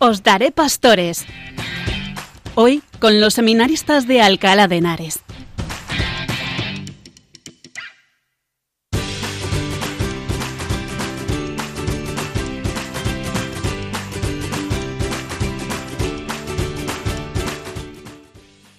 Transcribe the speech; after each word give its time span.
Os 0.00 0.22
daré 0.22 0.52
pastores. 0.52 1.26
Hoy 2.54 2.84
con 3.00 3.20
los 3.20 3.34
seminaristas 3.34 4.06
de 4.06 4.22
Alcalá 4.22 4.68
de 4.68 4.76
Henares. 4.76 5.24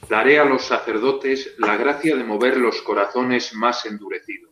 Daré 0.10 0.40
a 0.40 0.46
los 0.46 0.64
sacerdotes 0.64 1.54
la 1.58 1.76
gracia 1.76 2.16
de 2.16 2.24
mover 2.24 2.56
los 2.56 2.82
corazones 2.82 3.54
más 3.54 3.86
endurecidos. 3.86 4.52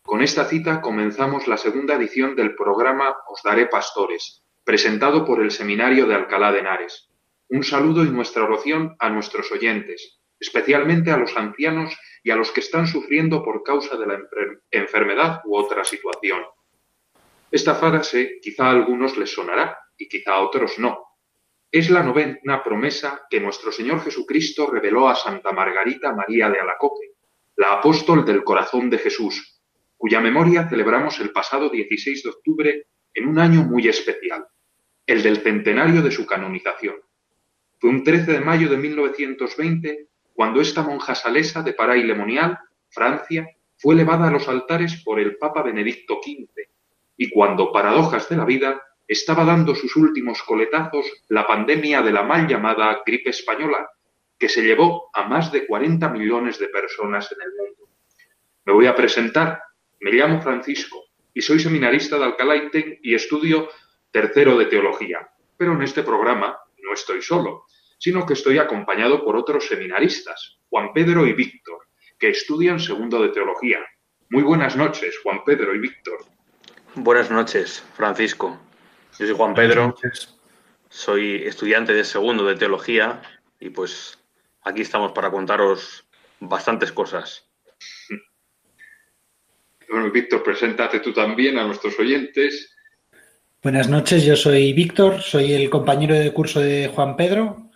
Con 0.00 0.22
esta 0.22 0.46
cita 0.46 0.80
comenzamos 0.80 1.46
la 1.46 1.58
segunda 1.58 1.96
edición 1.96 2.34
del 2.34 2.54
programa 2.54 3.14
Os 3.28 3.42
Daré 3.42 3.66
Pastores, 3.66 4.41
presentado 4.64 5.24
por 5.24 5.42
el 5.42 5.50
Seminario 5.50 6.06
de 6.06 6.14
Alcalá 6.14 6.52
de 6.52 6.60
Henares. 6.60 7.10
Un 7.48 7.64
saludo 7.64 8.04
y 8.04 8.10
nuestra 8.10 8.44
oración 8.44 8.96
a 8.98 9.10
nuestros 9.10 9.50
oyentes, 9.52 10.20
especialmente 10.38 11.10
a 11.10 11.16
los 11.16 11.36
ancianos 11.36 11.96
y 12.22 12.30
a 12.30 12.36
los 12.36 12.50
que 12.50 12.60
están 12.60 12.86
sufriendo 12.86 13.42
por 13.44 13.62
causa 13.62 13.96
de 13.96 14.06
la 14.06 14.18
enfermedad 14.70 15.40
u 15.44 15.56
otra 15.56 15.84
situación. 15.84 16.42
Esta 17.50 17.74
frase 17.74 18.38
quizá 18.40 18.66
a 18.66 18.70
algunos 18.70 19.16
les 19.16 19.32
sonará 19.32 19.78
y 19.98 20.08
quizá 20.08 20.32
a 20.32 20.40
otros 20.40 20.78
no, 20.78 21.12
es 21.72 21.88
la 21.88 22.02
novena 22.02 22.62
promesa 22.62 23.22
que 23.30 23.40
nuestro 23.40 23.72
Señor 23.72 24.02
Jesucristo 24.02 24.70
reveló 24.70 25.08
a 25.08 25.14
Santa 25.14 25.52
Margarita 25.52 26.14
María 26.14 26.50
de 26.50 26.60
Alacoque, 26.60 27.12
la 27.56 27.72
apóstol 27.72 28.26
del 28.26 28.44
corazón 28.44 28.90
de 28.90 28.98
Jesús, 28.98 29.62
cuya 29.96 30.20
memoria 30.20 30.68
celebramos 30.68 31.18
el 31.20 31.30
pasado 31.30 31.70
16 31.70 32.22
de 32.24 32.28
octubre 32.28 32.86
en 33.14 33.26
un 33.26 33.38
año 33.38 33.62
muy 33.62 33.88
especial, 33.88 34.46
el 35.06 35.22
del 35.22 35.38
centenario 35.38 36.02
de 36.02 36.10
su 36.10 36.26
canonización. 36.26 36.96
Fue 37.78 37.90
un 37.90 38.04
13 38.04 38.32
de 38.32 38.40
mayo 38.40 38.68
de 38.68 38.76
1920 38.76 40.08
cuando 40.34 40.60
esta 40.60 40.82
monja 40.82 41.14
salesa 41.14 41.62
de 41.62 41.74
Paray-le-Monial, 41.74 42.58
Francia, 42.88 43.48
fue 43.76 43.94
elevada 43.94 44.28
a 44.28 44.30
los 44.30 44.48
altares 44.48 45.02
por 45.04 45.18
el 45.18 45.36
Papa 45.36 45.62
Benedicto 45.62 46.20
XV, 46.22 46.68
y 47.16 47.30
cuando, 47.30 47.72
paradojas 47.72 48.28
de 48.28 48.36
la 48.36 48.44
vida, 48.44 48.80
estaba 49.06 49.44
dando 49.44 49.74
sus 49.74 49.94
últimos 49.96 50.42
coletazos 50.42 51.06
la 51.28 51.46
pandemia 51.46 52.00
de 52.02 52.12
la 52.12 52.22
mal 52.22 52.46
llamada 52.46 53.02
gripe 53.04 53.30
española, 53.30 53.88
que 54.38 54.48
se 54.48 54.62
llevó 54.62 55.10
a 55.12 55.28
más 55.28 55.52
de 55.52 55.66
40 55.66 56.08
millones 56.08 56.58
de 56.58 56.68
personas 56.68 57.30
en 57.32 57.42
el 57.42 57.50
mundo. 57.56 57.88
Me 58.64 58.72
voy 58.72 58.86
a 58.86 58.94
presentar. 58.94 59.62
Me 60.00 60.12
llamo 60.12 60.40
Francisco 60.40 61.04
y 61.34 61.42
soy 61.42 61.60
seminarista 61.60 62.18
de 62.18 62.24
Alcalá 62.24 62.56
y 63.02 63.14
estudio 63.14 63.68
tercero 64.12 64.56
de 64.56 64.66
teología. 64.66 65.28
Pero 65.56 65.72
en 65.72 65.82
este 65.82 66.02
programa 66.02 66.56
no 66.82 66.92
estoy 66.92 67.22
solo, 67.22 67.66
sino 67.98 68.24
que 68.26 68.34
estoy 68.34 68.58
acompañado 68.58 69.24
por 69.24 69.36
otros 69.36 69.66
seminaristas, 69.66 70.58
Juan 70.68 70.92
Pedro 70.92 71.26
y 71.26 71.32
Víctor, 71.32 71.88
que 72.18 72.28
estudian 72.28 72.78
segundo 72.78 73.22
de 73.22 73.30
teología. 73.30 73.80
Muy 74.30 74.42
buenas 74.42 74.76
noches, 74.76 75.18
Juan 75.22 75.44
Pedro 75.44 75.74
y 75.74 75.78
Víctor. 75.78 76.18
Buenas 76.94 77.30
noches, 77.30 77.82
Francisco. 77.94 78.58
Yo 79.18 79.26
soy 79.26 79.34
Juan 79.34 79.54
Pedro, 79.54 79.94
soy 80.88 81.42
estudiante 81.46 81.92
de 81.92 82.04
segundo 82.04 82.44
de 82.44 82.54
teología 82.54 83.22
y 83.60 83.70
pues 83.70 84.18
aquí 84.62 84.82
estamos 84.82 85.12
para 85.12 85.30
contaros 85.30 86.06
bastantes 86.40 86.92
cosas. 86.92 87.48
Bueno, 89.88 90.10
Víctor, 90.10 90.42
preséntate 90.42 91.00
tú 91.00 91.12
también 91.12 91.58
a 91.58 91.64
nuestros 91.64 91.98
oyentes. 91.98 92.74
Buenas 93.62 93.88
noches, 93.88 94.24
yo 94.24 94.34
soy 94.34 94.72
Víctor, 94.72 95.22
soy 95.22 95.52
el 95.52 95.70
compañero 95.70 96.16
de 96.16 96.32
curso 96.32 96.58
de 96.58 96.90
Juan 96.92 97.14
Pedro 97.14 97.70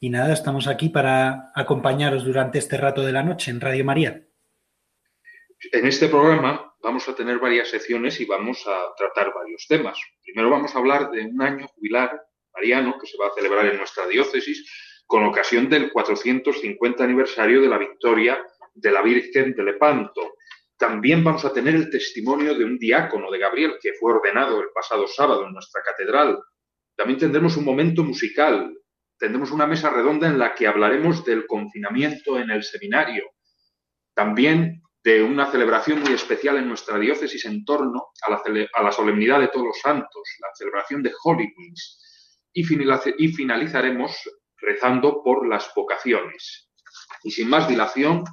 y 0.00 0.10
nada, 0.10 0.32
estamos 0.32 0.66
aquí 0.66 0.88
para 0.88 1.52
acompañaros 1.54 2.24
durante 2.24 2.58
este 2.58 2.76
rato 2.76 3.02
de 3.02 3.12
la 3.12 3.22
noche 3.22 3.52
en 3.52 3.60
Radio 3.60 3.84
María. 3.84 4.24
En 5.70 5.86
este 5.86 6.08
programa 6.08 6.74
vamos 6.82 7.08
a 7.08 7.14
tener 7.14 7.38
varias 7.38 7.68
secciones 7.68 8.20
y 8.20 8.24
vamos 8.24 8.66
a 8.66 8.92
tratar 8.96 9.32
varios 9.32 9.66
temas. 9.68 10.00
Primero 10.24 10.50
vamos 10.50 10.74
a 10.74 10.80
hablar 10.80 11.12
de 11.12 11.24
un 11.24 11.40
año 11.40 11.68
jubilar 11.68 12.26
mariano 12.52 12.98
que 13.00 13.06
se 13.06 13.16
va 13.16 13.28
a 13.28 13.34
celebrar 13.36 13.66
en 13.66 13.76
nuestra 13.76 14.08
diócesis 14.08 14.68
con 15.06 15.24
ocasión 15.24 15.68
del 15.68 15.92
450 15.92 17.04
aniversario 17.04 17.60
de 17.60 17.68
la 17.68 17.78
victoria 17.78 18.36
de 18.74 18.90
la 18.90 19.00
Virgen 19.00 19.54
de 19.54 19.62
Lepanto. 19.62 20.38
También 20.80 21.22
vamos 21.22 21.44
a 21.44 21.52
tener 21.52 21.74
el 21.74 21.90
testimonio 21.90 22.54
de 22.54 22.64
un 22.64 22.78
diácono 22.78 23.30
de 23.30 23.38
Gabriel 23.38 23.74
que 23.82 23.92
fue 23.92 24.14
ordenado 24.14 24.62
el 24.62 24.70
pasado 24.74 25.06
sábado 25.06 25.46
en 25.46 25.52
nuestra 25.52 25.82
catedral. 25.82 26.42
También 26.96 27.18
tendremos 27.18 27.54
un 27.58 27.66
momento 27.66 28.02
musical. 28.02 28.74
Tendremos 29.18 29.50
una 29.50 29.66
mesa 29.66 29.90
redonda 29.90 30.26
en 30.26 30.38
la 30.38 30.54
que 30.54 30.66
hablaremos 30.66 31.22
del 31.22 31.46
confinamiento 31.46 32.38
en 32.40 32.50
el 32.50 32.62
seminario. 32.62 33.24
También 34.14 34.80
de 35.04 35.22
una 35.22 35.50
celebración 35.50 36.00
muy 36.00 36.14
especial 36.14 36.56
en 36.56 36.68
nuestra 36.68 36.98
diócesis 36.98 37.44
en 37.44 37.62
torno 37.66 38.12
a 38.22 38.82
la, 38.82 38.92
solemnidad 38.92 39.38
de 39.38 39.48
todos 39.48 39.66
los 39.66 39.80
santos, 39.80 40.22
la 40.40 40.48
celebración 40.54 41.02
de 41.02 41.12
Holy 41.24 41.52
y, 42.54 42.62
y 42.62 43.28
finalizaremos 43.28 44.16
rezando 44.56 45.22
por 45.22 45.46
las 45.46 45.70
vocaciones. 45.76 46.70
Y 47.22 47.32
sin 47.32 47.50
más 47.50 47.68
dilación, 47.68 48.24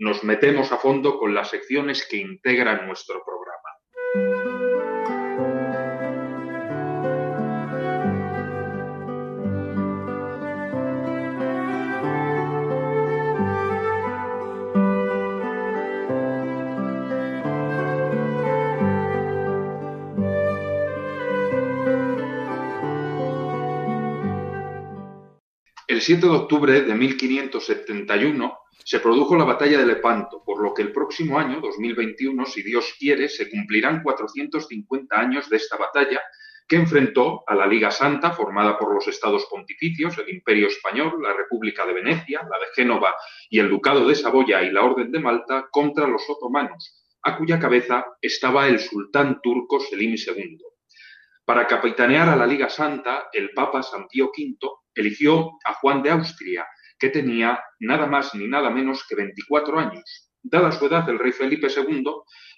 nos 0.00 0.24
metemos 0.24 0.72
a 0.72 0.78
fondo 0.78 1.18
con 1.18 1.34
las 1.34 1.50
secciones 1.50 2.06
que 2.08 2.16
integran 2.16 2.86
nuestro 2.86 3.22
programa. 3.22 4.49
El 26.00 26.06
7 26.06 26.28
de 26.28 26.32
octubre 26.32 26.80
de 26.80 26.94
1571 26.94 28.58
se 28.82 29.00
produjo 29.00 29.36
la 29.36 29.44
batalla 29.44 29.76
de 29.76 29.84
Lepanto, 29.84 30.42
por 30.42 30.62
lo 30.62 30.72
que 30.72 30.80
el 30.80 30.92
próximo 30.92 31.38
año, 31.38 31.60
2021, 31.60 32.46
si 32.46 32.62
Dios 32.62 32.94
quiere, 32.98 33.28
se 33.28 33.50
cumplirán 33.50 34.02
450 34.02 35.20
años 35.20 35.50
de 35.50 35.58
esta 35.58 35.76
batalla 35.76 36.22
que 36.66 36.76
enfrentó 36.76 37.44
a 37.46 37.54
la 37.54 37.66
Liga 37.66 37.90
Santa, 37.90 38.32
formada 38.32 38.78
por 38.78 38.94
los 38.94 39.08
estados 39.08 39.44
pontificios, 39.50 40.16
el 40.16 40.30
Imperio 40.30 40.68
Español, 40.68 41.20
la 41.20 41.34
República 41.34 41.84
de 41.84 41.92
Venecia, 41.92 42.48
la 42.50 42.58
de 42.58 42.72
Génova 42.74 43.14
y 43.50 43.58
el 43.58 43.68
Ducado 43.68 44.08
de 44.08 44.14
Saboya 44.14 44.62
y 44.62 44.70
la 44.70 44.82
Orden 44.82 45.12
de 45.12 45.20
Malta, 45.20 45.68
contra 45.70 46.06
los 46.06 46.22
otomanos, 46.30 47.04
a 47.24 47.36
cuya 47.36 47.58
cabeza 47.58 48.06
estaba 48.22 48.68
el 48.68 48.78
sultán 48.78 49.42
turco 49.42 49.78
Selim 49.80 50.14
II. 50.16 50.60
Para 51.44 51.66
capitanear 51.66 52.30
a 52.30 52.36
la 52.36 52.46
Liga 52.46 52.70
Santa, 52.70 53.28
el 53.34 53.50
Papa 53.50 53.82
San 53.82 54.08
Pío 54.08 54.30
V 54.34 54.79
eligió 54.94 55.50
a 55.64 55.74
Juan 55.74 56.02
de 56.02 56.10
Austria, 56.10 56.66
que 56.98 57.08
tenía 57.08 57.62
nada 57.80 58.06
más 58.06 58.34
ni 58.34 58.46
nada 58.46 58.70
menos 58.70 59.04
que 59.08 59.16
24 59.16 59.78
años. 59.78 60.30
Dada 60.42 60.72
su 60.72 60.86
edad, 60.86 61.08
el 61.08 61.18
rey 61.18 61.32
Felipe 61.32 61.68
II 61.68 62.04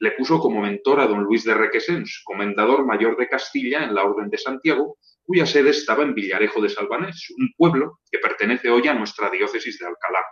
le 0.00 0.10
puso 0.12 0.38
como 0.38 0.60
mentor 0.60 1.00
a 1.00 1.06
don 1.06 1.24
Luis 1.24 1.44
de 1.44 1.54
Requesens, 1.54 2.22
comendador 2.24 2.86
mayor 2.86 3.16
de 3.16 3.28
Castilla 3.28 3.84
en 3.84 3.94
la 3.94 4.04
Orden 4.04 4.28
de 4.30 4.38
Santiago, 4.38 4.98
cuya 5.24 5.46
sede 5.46 5.70
estaba 5.70 6.02
en 6.02 6.14
Villarejo 6.14 6.60
de 6.60 6.68
Salvanés, 6.68 7.28
un 7.38 7.52
pueblo 7.56 8.00
que 8.10 8.18
pertenece 8.18 8.70
hoy 8.70 8.86
a 8.88 8.94
nuestra 8.94 9.30
diócesis 9.30 9.78
de 9.78 9.86
Alcalá. 9.86 10.24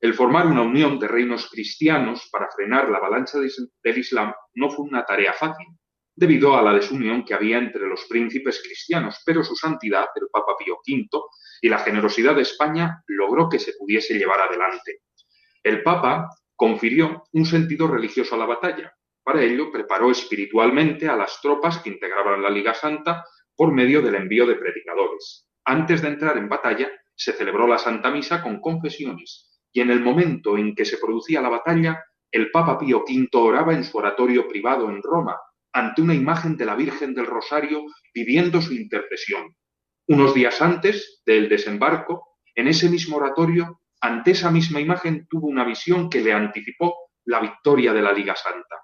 El 0.00 0.14
formar 0.14 0.46
una 0.46 0.62
unión 0.62 0.98
de 0.98 1.08
reinos 1.08 1.48
cristianos 1.48 2.28
para 2.32 2.48
frenar 2.50 2.88
la 2.88 2.98
avalancha 2.98 3.38
del 3.38 3.98
Islam 3.98 4.32
no 4.54 4.70
fue 4.70 4.84
una 4.84 5.04
tarea 5.04 5.32
fácil, 5.32 5.66
debido 6.14 6.56
a 6.56 6.62
la 6.62 6.74
desunión 6.74 7.24
que 7.24 7.34
había 7.34 7.58
entre 7.58 7.86
los 7.86 8.04
príncipes 8.04 8.62
cristianos, 8.62 9.20
pero 9.24 9.42
su 9.42 9.56
santidad, 9.56 10.06
el 10.14 10.28
Papa 10.30 10.54
Pío 10.58 10.78
V, 10.86 11.08
y 11.62 11.68
la 11.68 11.78
generosidad 11.78 12.34
de 12.34 12.42
España 12.42 13.02
logró 13.06 13.48
que 13.48 13.58
se 13.58 13.74
pudiese 13.78 14.18
llevar 14.18 14.40
adelante. 14.40 15.00
El 15.62 15.82
Papa 15.82 16.28
confirió 16.56 17.24
un 17.32 17.46
sentido 17.46 17.86
religioso 17.86 18.34
a 18.34 18.38
la 18.38 18.46
batalla. 18.46 18.92
Para 19.24 19.42
ello, 19.42 19.70
preparó 19.70 20.10
espiritualmente 20.10 21.08
a 21.08 21.16
las 21.16 21.40
tropas 21.40 21.78
que 21.78 21.90
integraban 21.90 22.42
la 22.42 22.50
Liga 22.50 22.74
Santa 22.74 23.24
por 23.56 23.72
medio 23.72 24.02
del 24.02 24.16
envío 24.16 24.46
de 24.46 24.56
predicadores. 24.56 25.48
Antes 25.64 26.02
de 26.02 26.08
entrar 26.08 26.36
en 26.36 26.48
batalla, 26.48 26.90
se 27.14 27.32
celebró 27.32 27.66
la 27.66 27.78
Santa 27.78 28.10
Misa 28.10 28.42
con 28.42 28.60
confesiones, 28.60 29.60
y 29.72 29.80
en 29.80 29.90
el 29.90 30.00
momento 30.00 30.58
en 30.58 30.74
que 30.74 30.84
se 30.84 30.98
producía 30.98 31.40
la 31.40 31.48
batalla, 31.48 32.04
el 32.30 32.50
Papa 32.50 32.78
Pío 32.78 33.04
V 33.06 33.28
oraba 33.34 33.74
en 33.74 33.84
su 33.84 33.98
oratorio 33.98 34.48
privado 34.48 34.90
en 34.90 35.02
Roma, 35.02 35.38
ante 35.72 36.02
una 36.02 36.14
imagen 36.14 36.56
de 36.56 36.66
la 36.66 36.74
Virgen 36.74 37.14
del 37.14 37.26
Rosario 37.26 37.84
pidiendo 38.12 38.60
su 38.60 38.74
intercesión. 38.74 39.54
Unos 40.08 40.34
días 40.34 40.60
antes 40.60 41.22
del 41.24 41.48
desembarco, 41.48 42.38
en 42.54 42.68
ese 42.68 42.90
mismo 42.90 43.16
oratorio, 43.16 43.80
ante 44.00 44.32
esa 44.32 44.50
misma 44.50 44.80
imagen 44.80 45.26
tuvo 45.28 45.46
una 45.46 45.64
visión 45.64 46.10
que 46.10 46.20
le 46.20 46.32
anticipó 46.32 46.96
la 47.24 47.40
victoria 47.40 47.92
de 47.92 48.02
la 48.02 48.12
Liga 48.12 48.34
Santa. 48.36 48.76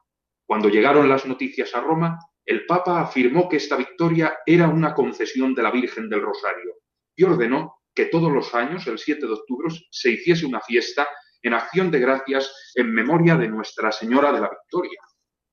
Cuando 0.46 0.68
llegaron 0.68 1.08
las 1.08 1.26
noticias 1.26 1.74
a 1.74 1.80
Roma, 1.80 2.18
el 2.44 2.64
Papa 2.64 3.00
afirmó 3.00 3.48
que 3.48 3.56
esta 3.56 3.76
victoria 3.76 4.38
era 4.46 4.68
una 4.68 4.94
concesión 4.94 5.54
de 5.54 5.62
la 5.62 5.70
Virgen 5.70 6.08
del 6.08 6.22
Rosario 6.22 6.76
y 7.14 7.24
ordenó 7.24 7.80
que 7.94 8.06
todos 8.06 8.32
los 8.32 8.54
años, 8.54 8.86
el 8.86 8.98
7 8.98 9.26
de 9.26 9.32
octubre, 9.32 9.68
se 9.90 10.12
hiciese 10.12 10.46
una 10.46 10.60
fiesta 10.60 11.06
en 11.42 11.52
acción 11.52 11.90
de 11.90 11.98
gracias 11.98 12.72
en 12.74 12.94
memoria 12.94 13.36
de 13.36 13.48
Nuestra 13.48 13.92
Señora 13.92 14.32
de 14.32 14.40
la 14.40 14.48
Victoria. 14.48 15.00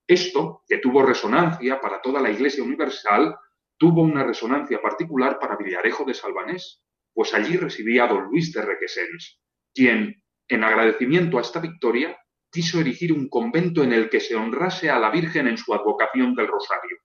Esto, 0.07 0.61
que 0.67 0.77
tuvo 0.77 1.01
resonancia 1.01 1.81
para 1.81 1.99
toda 1.99 2.21
la 2.21 2.29
Iglesia 2.29 2.63
Universal, 2.63 3.35
tuvo 3.77 4.03
una 4.03 4.23
resonancia 4.23 4.79
particular 4.79 5.39
para 5.39 5.55
Villarejo 5.55 6.05
de 6.05 6.13
Salvanés, 6.13 6.83
pues 7.11 7.33
allí 7.33 7.57
residía 7.57 8.05
don 8.05 8.25
Luis 8.25 8.53
de 8.53 8.61
Requesens, 8.61 9.39
quien, 9.73 10.21
en 10.47 10.63
agradecimiento 10.63 11.39
a 11.39 11.41
esta 11.41 11.59
victoria, 11.59 12.15
quiso 12.51 12.79
erigir 12.79 13.13
un 13.13 13.27
convento 13.29 13.83
en 13.83 13.93
el 13.93 14.09
que 14.09 14.19
se 14.19 14.35
honrase 14.35 14.91
a 14.91 14.99
la 14.99 15.09
Virgen 15.09 15.47
en 15.47 15.57
su 15.57 15.73
advocación 15.73 16.35
del 16.35 16.47
Rosario. 16.47 16.97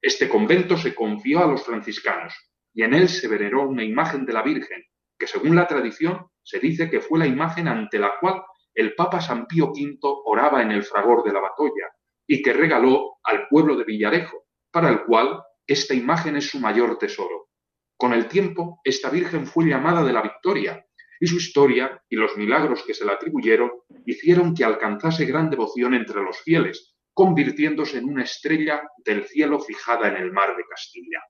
Este 0.00 0.26
convento 0.28 0.78
se 0.78 0.94
confió 0.94 1.44
a 1.44 1.46
los 1.46 1.64
franciscanos 1.64 2.34
y 2.72 2.82
en 2.82 2.94
él 2.94 3.10
se 3.10 3.28
veneró 3.28 3.68
una 3.68 3.84
imagen 3.84 4.24
de 4.24 4.32
la 4.32 4.42
Virgen, 4.42 4.82
que 5.18 5.26
según 5.26 5.54
la 5.54 5.66
tradición 5.66 6.26
se 6.42 6.60
dice 6.60 6.88
que 6.88 7.00
fue 7.00 7.18
la 7.18 7.26
imagen 7.26 7.68
ante 7.68 7.98
la 7.98 8.14
cual 8.18 8.42
el 8.74 8.94
Papa 8.94 9.20
San 9.20 9.46
Pío 9.46 9.66
V 9.66 9.98
oraba 10.24 10.62
en 10.62 10.70
el 10.70 10.82
fragor 10.82 11.22
de 11.24 11.32
la 11.32 11.40
Batolla 11.40 11.92
y 12.28 12.42
que 12.42 12.52
regaló 12.52 13.16
al 13.24 13.48
pueblo 13.48 13.74
de 13.74 13.84
Villarejo, 13.84 14.44
para 14.70 14.90
el 14.90 15.04
cual 15.04 15.42
esta 15.66 15.94
imagen 15.94 16.36
es 16.36 16.48
su 16.48 16.60
mayor 16.60 16.98
tesoro. 16.98 17.48
Con 17.96 18.12
el 18.12 18.28
tiempo, 18.28 18.80
esta 18.84 19.10
Virgen 19.10 19.46
fue 19.46 19.64
llamada 19.64 20.04
de 20.04 20.12
la 20.12 20.22
Victoria, 20.22 20.84
y 21.20 21.26
su 21.26 21.36
historia 21.36 22.00
y 22.08 22.16
los 22.16 22.36
milagros 22.36 22.84
que 22.84 22.94
se 22.94 23.04
le 23.04 23.12
atribuyeron 23.12 23.72
hicieron 24.06 24.54
que 24.54 24.64
alcanzase 24.64 25.24
gran 25.24 25.50
devoción 25.50 25.94
entre 25.94 26.22
los 26.22 26.40
fieles, 26.42 26.94
convirtiéndose 27.12 27.98
en 27.98 28.04
una 28.04 28.22
estrella 28.22 28.82
del 29.04 29.24
cielo 29.24 29.58
fijada 29.58 30.08
en 30.08 30.16
el 30.16 30.30
mar 30.30 30.56
de 30.56 30.64
Castilla. 30.64 31.20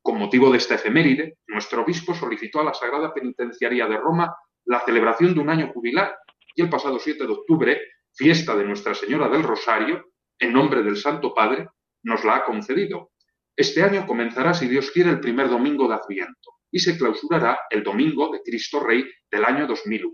Con 0.00 0.18
motivo 0.18 0.50
de 0.50 0.58
esta 0.58 0.76
efeméride, 0.76 1.38
nuestro 1.48 1.82
obispo 1.82 2.14
solicitó 2.14 2.60
a 2.60 2.64
la 2.64 2.72
Sagrada 2.72 3.12
Penitenciaría 3.12 3.86
de 3.86 3.98
Roma 3.98 4.34
la 4.64 4.80
celebración 4.80 5.34
de 5.34 5.40
un 5.40 5.50
año 5.50 5.72
jubilar 5.72 6.16
y 6.54 6.62
el 6.62 6.70
pasado 6.70 6.98
7 6.98 7.26
de 7.26 7.32
octubre, 7.32 7.80
fiesta 8.14 8.56
de 8.56 8.64
Nuestra 8.64 8.94
Señora 8.94 9.28
del 9.28 9.42
Rosario, 9.42 10.12
en 10.38 10.52
nombre 10.52 10.82
del 10.82 10.96
Santo 10.96 11.34
Padre, 11.34 11.68
nos 12.02 12.24
la 12.24 12.36
ha 12.36 12.44
concedido, 12.44 13.10
este 13.56 13.82
año 13.82 14.06
comenzará, 14.06 14.52
si 14.52 14.68
Dios 14.68 14.90
quiere, 14.90 15.08
el 15.08 15.20
primer 15.20 15.48
domingo 15.48 15.88
de 15.88 15.94
Adviento 15.94 16.56
y 16.70 16.78
se 16.78 16.98
clausurará 16.98 17.60
el 17.70 17.82
domingo 17.82 18.30
de 18.30 18.42
Cristo 18.42 18.80
Rey 18.80 19.02
del 19.30 19.44
año 19.46 19.66
2001. 19.66 20.12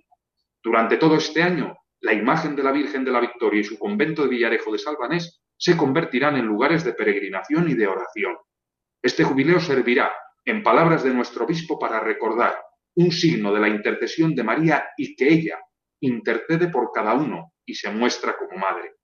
Durante 0.63 0.97
todo 0.97 1.17
este 1.17 1.43
año, 1.43 1.77
la 2.03 2.13
imagen 2.13 2.55
de 2.55 2.63
la 2.63 2.71
Virgen 2.71 3.05
de 3.05 3.11
la 3.11 3.19
Victoria 3.19 3.61
y 3.61 3.65
su 3.65 3.79
convento 3.79 4.23
de 4.23 4.29
Villarejo 4.29 4.71
de 4.71 4.79
Salvanés 4.79 5.43
se 5.57 5.77
convertirán 5.77 6.37
en 6.37 6.47
lugares 6.47 6.85
de 6.85 6.93
peregrinación 6.93 7.69
y 7.69 7.75
de 7.75 7.89
oración. 7.89 8.37
Este 9.03 9.25
jubileo 9.25 9.59
servirá, 9.59 10.13
en 10.45 10.63
palabras 10.63 11.03
de 11.03 11.13
nuestro 11.13 11.45
obispo, 11.45 11.81
para 11.81 11.99
recordar 11.99 12.57
un 12.95 13.11
signo 13.11 13.53
de 13.53 13.61
la 13.61 13.69
intercesión 13.69 14.37
de 14.37 14.45
María 14.45 14.91
y 14.97 15.17
que 15.17 15.33
ella 15.33 15.59
intercede 16.01 16.69
por 16.69 16.93
cada 16.93 17.15
uno 17.15 17.55
y 17.67 17.75
se 17.75 17.91
muestra 17.91 18.37
como 18.37 18.61
madre. 18.61 18.95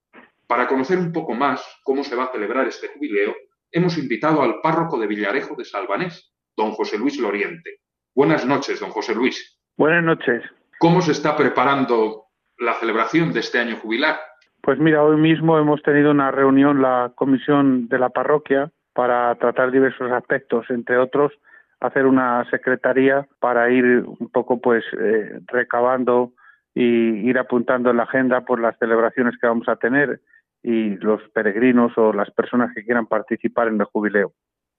Para 0.48 0.66
conocer 0.66 0.98
un 0.98 1.12
poco 1.12 1.34
más 1.34 1.62
cómo 1.84 2.02
se 2.02 2.16
va 2.16 2.24
a 2.24 2.32
celebrar 2.32 2.66
este 2.66 2.88
jubileo, 2.88 3.34
hemos 3.70 3.98
invitado 3.98 4.42
al 4.42 4.60
párroco 4.62 4.98
de 4.98 5.06
Villarejo 5.06 5.54
de 5.56 5.66
Salvanés, 5.66 6.32
don 6.56 6.72
José 6.72 6.98
Luis 6.98 7.20
Loriente. 7.20 7.80
Buenas 8.14 8.46
noches, 8.46 8.80
don 8.80 8.88
José 8.88 9.14
Luis. 9.14 9.60
Buenas 9.76 10.02
noches. 10.02 10.42
¿Cómo 10.78 11.02
se 11.02 11.12
está 11.12 11.36
preparando 11.36 12.24
la 12.56 12.72
celebración 12.74 13.32
de 13.34 13.40
este 13.40 13.58
año 13.58 13.76
jubilar? 13.76 14.18
Pues 14.62 14.78
mira, 14.78 15.04
hoy 15.04 15.18
mismo 15.18 15.58
hemos 15.58 15.82
tenido 15.82 16.10
una 16.10 16.30
reunión 16.30 16.80
la 16.80 17.12
comisión 17.14 17.86
de 17.88 17.98
la 17.98 18.08
parroquia 18.08 18.72
para 18.94 19.34
tratar 19.34 19.70
diversos 19.70 20.10
aspectos, 20.10 20.64
entre 20.70 20.96
otros 20.96 21.32
hacer 21.80 22.06
una 22.06 22.48
secretaría 22.50 23.28
para 23.38 23.70
ir 23.70 23.84
un 23.84 24.30
poco 24.32 24.60
pues 24.60 24.82
eh, 24.98 25.40
recabando 25.46 26.32
y 26.74 27.28
ir 27.28 27.38
apuntando 27.38 27.90
en 27.90 27.98
la 27.98 28.04
agenda 28.04 28.40
por 28.40 28.60
las 28.60 28.76
celebraciones 28.78 29.36
que 29.40 29.46
vamos 29.46 29.68
a 29.68 29.76
tener 29.76 30.20
y 30.68 30.96
los 30.96 31.22
peregrinos 31.30 31.96
o 31.96 32.12
las 32.12 32.30
personas 32.30 32.74
que 32.74 32.84
quieran 32.84 33.06
participar 33.06 33.68
en 33.68 33.80
el 33.80 33.86
jubileo. 33.86 34.34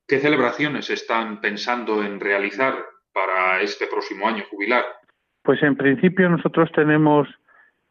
¿Qué 0.07 0.19
celebraciones 0.19 0.91
están 0.91 1.41
pensando 1.41 2.03
en 2.03 2.19
realizar 2.19 2.75
para 3.12 3.59
este 3.62 3.88
próximo 3.88 4.27
año 4.27 4.44
jubilar? 4.51 4.83
Pues 5.41 5.63
en 5.63 5.75
principio 5.75 6.30
nosotros 6.30 6.71
tenemos 6.75 7.27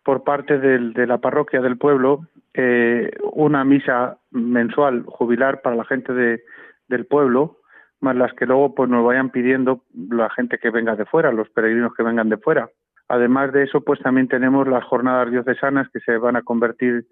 por 0.05 0.23
parte 0.23 0.59
de 0.59 1.07
la 1.09 1.19
parroquia 1.19 1.61
del 1.61 1.77
pueblo 1.77 2.21
eh, 2.55 3.11
una 3.33 3.65
misa 3.65 4.19
mensual 4.31 5.03
jubilar 5.05 5.61
para 5.61 5.75
la 5.75 5.85
gente 5.85 6.13
del 6.13 7.07
pueblo, 7.07 7.59
más 8.01 8.15
las 8.15 8.33
que 8.35 8.47
luego 8.47 8.77
pues 8.77 8.89
nos 8.89 9.05
vayan 9.05 9.31
pidiendo 9.31 9.83
la 10.09 10.31
gente 10.31 10.59
que 10.59 10.71
venga 10.71 10.95
de 10.95 11.05
fuera, 11.05 11.33
los 11.33 11.51
peregrinos 11.51 11.95
que 11.97 12.05
vengan 12.05 12.29
de 12.29 12.37
fuera. 12.37 12.71
Además 13.09 13.53
de 13.53 13.65
eso, 13.65 13.81
pues 13.81 13.99
también 14.01 14.29
tenemos 14.29 14.69
las 14.69 14.85
jornadas 14.85 15.33
diocesanas 15.33 15.89
que 15.93 15.99
se 15.99 16.17
van 16.17 16.37
a 16.37 16.43
convertir 16.43 17.07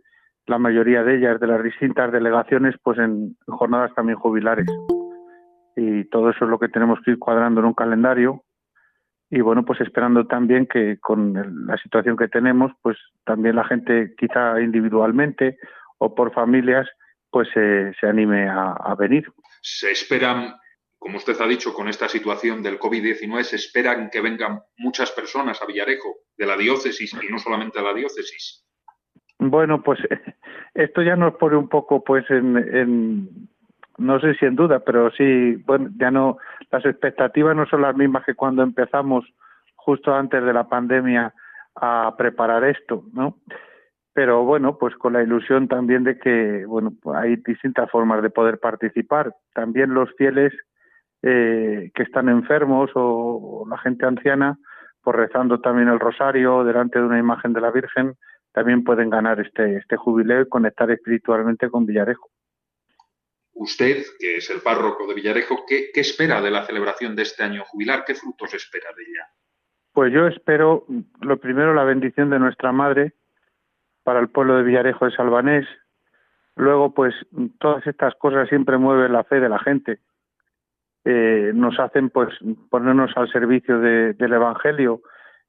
la 0.46 0.58
mayoría 0.58 1.02
de 1.02 1.16
ellas, 1.16 1.40
de 1.40 1.46
las 1.46 1.62
distintas 1.62 2.12
delegaciones, 2.12 2.74
pues 2.82 2.98
en 2.98 3.36
jornadas 3.46 3.92
también 3.94 4.18
jubilares. 4.18 4.66
Y 5.76 6.04
todo 6.04 6.30
eso 6.30 6.44
es 6.44 6.50
lo 6.50 6.58
que 6.58 6.68
tenemos 6.68 6.98
que 7.04 7.12
ir 7.12 7.18
cuadrando 7.18 7.60
en 7.60 7.66
un 7.66 7.74
calendario. 7.74 8.44
Y 9.28 9.40
bueno, 9.40 9.64
pues 9.64 9.80
esperando 9.80 10.26
también 10.26 10.66
que 10.66 10.98
con 11.00 11.66
la 11.66 11.76
situación 11.78 12.16
que 12.16 12.28
tenemos, 12.28 12.72
pues 12.80 12.96
también 13.24 13.56
la 13.56 13.64
gente 13.64 14.14
quizá 14.16 14.60
individualmente 14.60 15.58
o 15.98 16.14
por 16.14 16.32
familias, 16.32 16.88
pues 17.30 17.48
se 17.52 18.06
anime 18.06 18.48
a, 18.48 18.72
a 18.72 18.94
venir. 18.94 19.26
Se 19.60 19.90
esperan, 19.90 20.54
como 20.96 21.16
usted 21.16 21.38
ha 21.40 21.46
dicho, 21.48 21.74
con 21.74 21.88
esta 21.88 22.08
situación 22.08 22.62
del 22.62 22.78
COVID-19, 22.78 23.42
se 23.42 23.56
esperan 23.56 24.10
que 24.10 24.20
vengan 24.20 24.60
muchas 24.78 25.10
personas 25.10 25.60
a 25.60 25.66
Villarejo 25.66 26.14
de 26.38 26.46
la 26.46 26.56
diócesis 26.56 27.12
y 27.20 27.30
no 27.30 27.38
solamente 27.38 27.80
a 27.80 27.82
la 27.82 27.92
diócesis. 27.92 28.65
Bueno, 29.38 29.82
pues 29.82 29.98
esto 30.74 31.02
ya 31.02 31.16
nos 31.16 31.34
pone 31.34 31.56
un 31.56 31.68
poco, 31.68 32.02
pues, 32.02 32.24
en, 32.30 33.48
no 33.98 34.20
sé 34.20 34.34
si 34.34 34.46
en 34.46 34.56
duda, 34.56 34.80
pero 34.80 35.10
sí, 35.10 35.56
bueno, 35.66 35.90
ya 35.96 36.10
no, 36.10 36.38
las 36.70 36.84
expectativas 36.84 37.56
no 37.56 37.66
son 37.66 37.82
las 37.82 37.96
mismas 37.96 38.24
que 38.24 38.34
cuando 38.34 38.62
empezamos 38.62 39.24
justo 39.74 40.14
antes 40.14 40.44
de 40.44 40.52
la 40.52 40.68
pandemia 40.68 41.32
a 41.76 42.14
preparar 42.16 42.64
esto, 42.64 43.04
¿no? 43.12 43.36
Pero 44.12 44.44
bueno, 44.44 44.78
pues 44.78 44.96
con 44.96 45.12
la 45.12 45.22
ilusión 45.22 45.68
también 45.68 46.02
de 46.02 46.18
que, 46.18 46.64
bueno, 46.66 46.92
hay 47.14 47.36
distintas 47.36 47.90
formas 47.90 48.22
de 48.22 48.30
poder 48.30 48.58
participar. 48.58 49.34
También 49.52 49.92
los 49.92 50.10
fieles 50.16 50.54
eh, 51.22 51.90
que 51.94 52.02
están 52.02 52.30
enfermos 52.30 52.90
o 52.94 53.66
la 53.68 53.76
gente 53.76 54.06
anciana, 54.06 54.58
pues 55.02 55.16
rezando 55.16 55.60
también 55.60 55.88
el 55.88 56.00
rosario 56.00 56.64
delante 56.64 56.98
de 56.98 57.04
una 57.04 57.18
imagen 57.18 57.52
de 57.52 57.60
la 57.60 57.70
Virgen, 57.70 58.14
también 58.56 58.84
pueden 58.84 59.10
ganar 59.10 59.38
este, 59.38 59.76
este 59.76 59.98
jubileo 59.98 60.40
y 60.40 60.48
conectar 60.48 60.90
espiritualmente 60.90 61.68
con 61.68 61.84
Villarejo. 61.84 62.30
Usted, 63.52 64.02
que 64.18 64.36
es 64.36 64.48
el 64.48 64.62
párroco 64.62 65.06
de 65.06 65.12
Villarejo, 65.12 65.66
¿qué, 65.68 65.90
espera 65.94 66.40
de 66.40 66.50
la 66.50 66.64
celebración 66.64 67.14
de 67.14 67.24
este 67.24 67.42
año 67.42 67.64
jubilar? 67.66 68.04
¿Qué 68.06 68.14
frutos 68.14 68.54
espera 68.54 68.88
de 68.96 69.02
ella? 69.02 69.28
Pues 69.92 70.10
yo 70.10 70.26
espero, 70.26 70.86
lo 71.20 71.38
primero, 71.38 71.74
la 71.74 71.84
bendición 71.84 72.30
de 72.30 72.38
nuestra 72.38 72.72
Madre 72.72 73.12
para 74.02 74.20
el 74.20 74.30
pueblo 74.30 74.56
de 74.56 74.62
Villarejo 74.62 75.04
de 75.04 75.14
Salvanés. 75.14 75.66
Luego, 76.54 76.94
pues 76.94 77.14
todas 77.58 77.86
estas 77.86 78.14
cosas 78.14 78.48
siempre 78.48 78.78
mueven 78.78 79.12
la 79.12 79.24
fe 79.24 79.38
de 79.38 79.50
la 79.50 79.58
gente. 79.58 80.00
Eh, 81.04 81.52
nos 81.54 81.78
hacen 81.78 82.08
pues 82.08 82.30
ponernos 82.70 83.14
al 83.16 83.30
servicio 83.30 83.80
del 83.80 84.32
Evangelio 84.32 85.02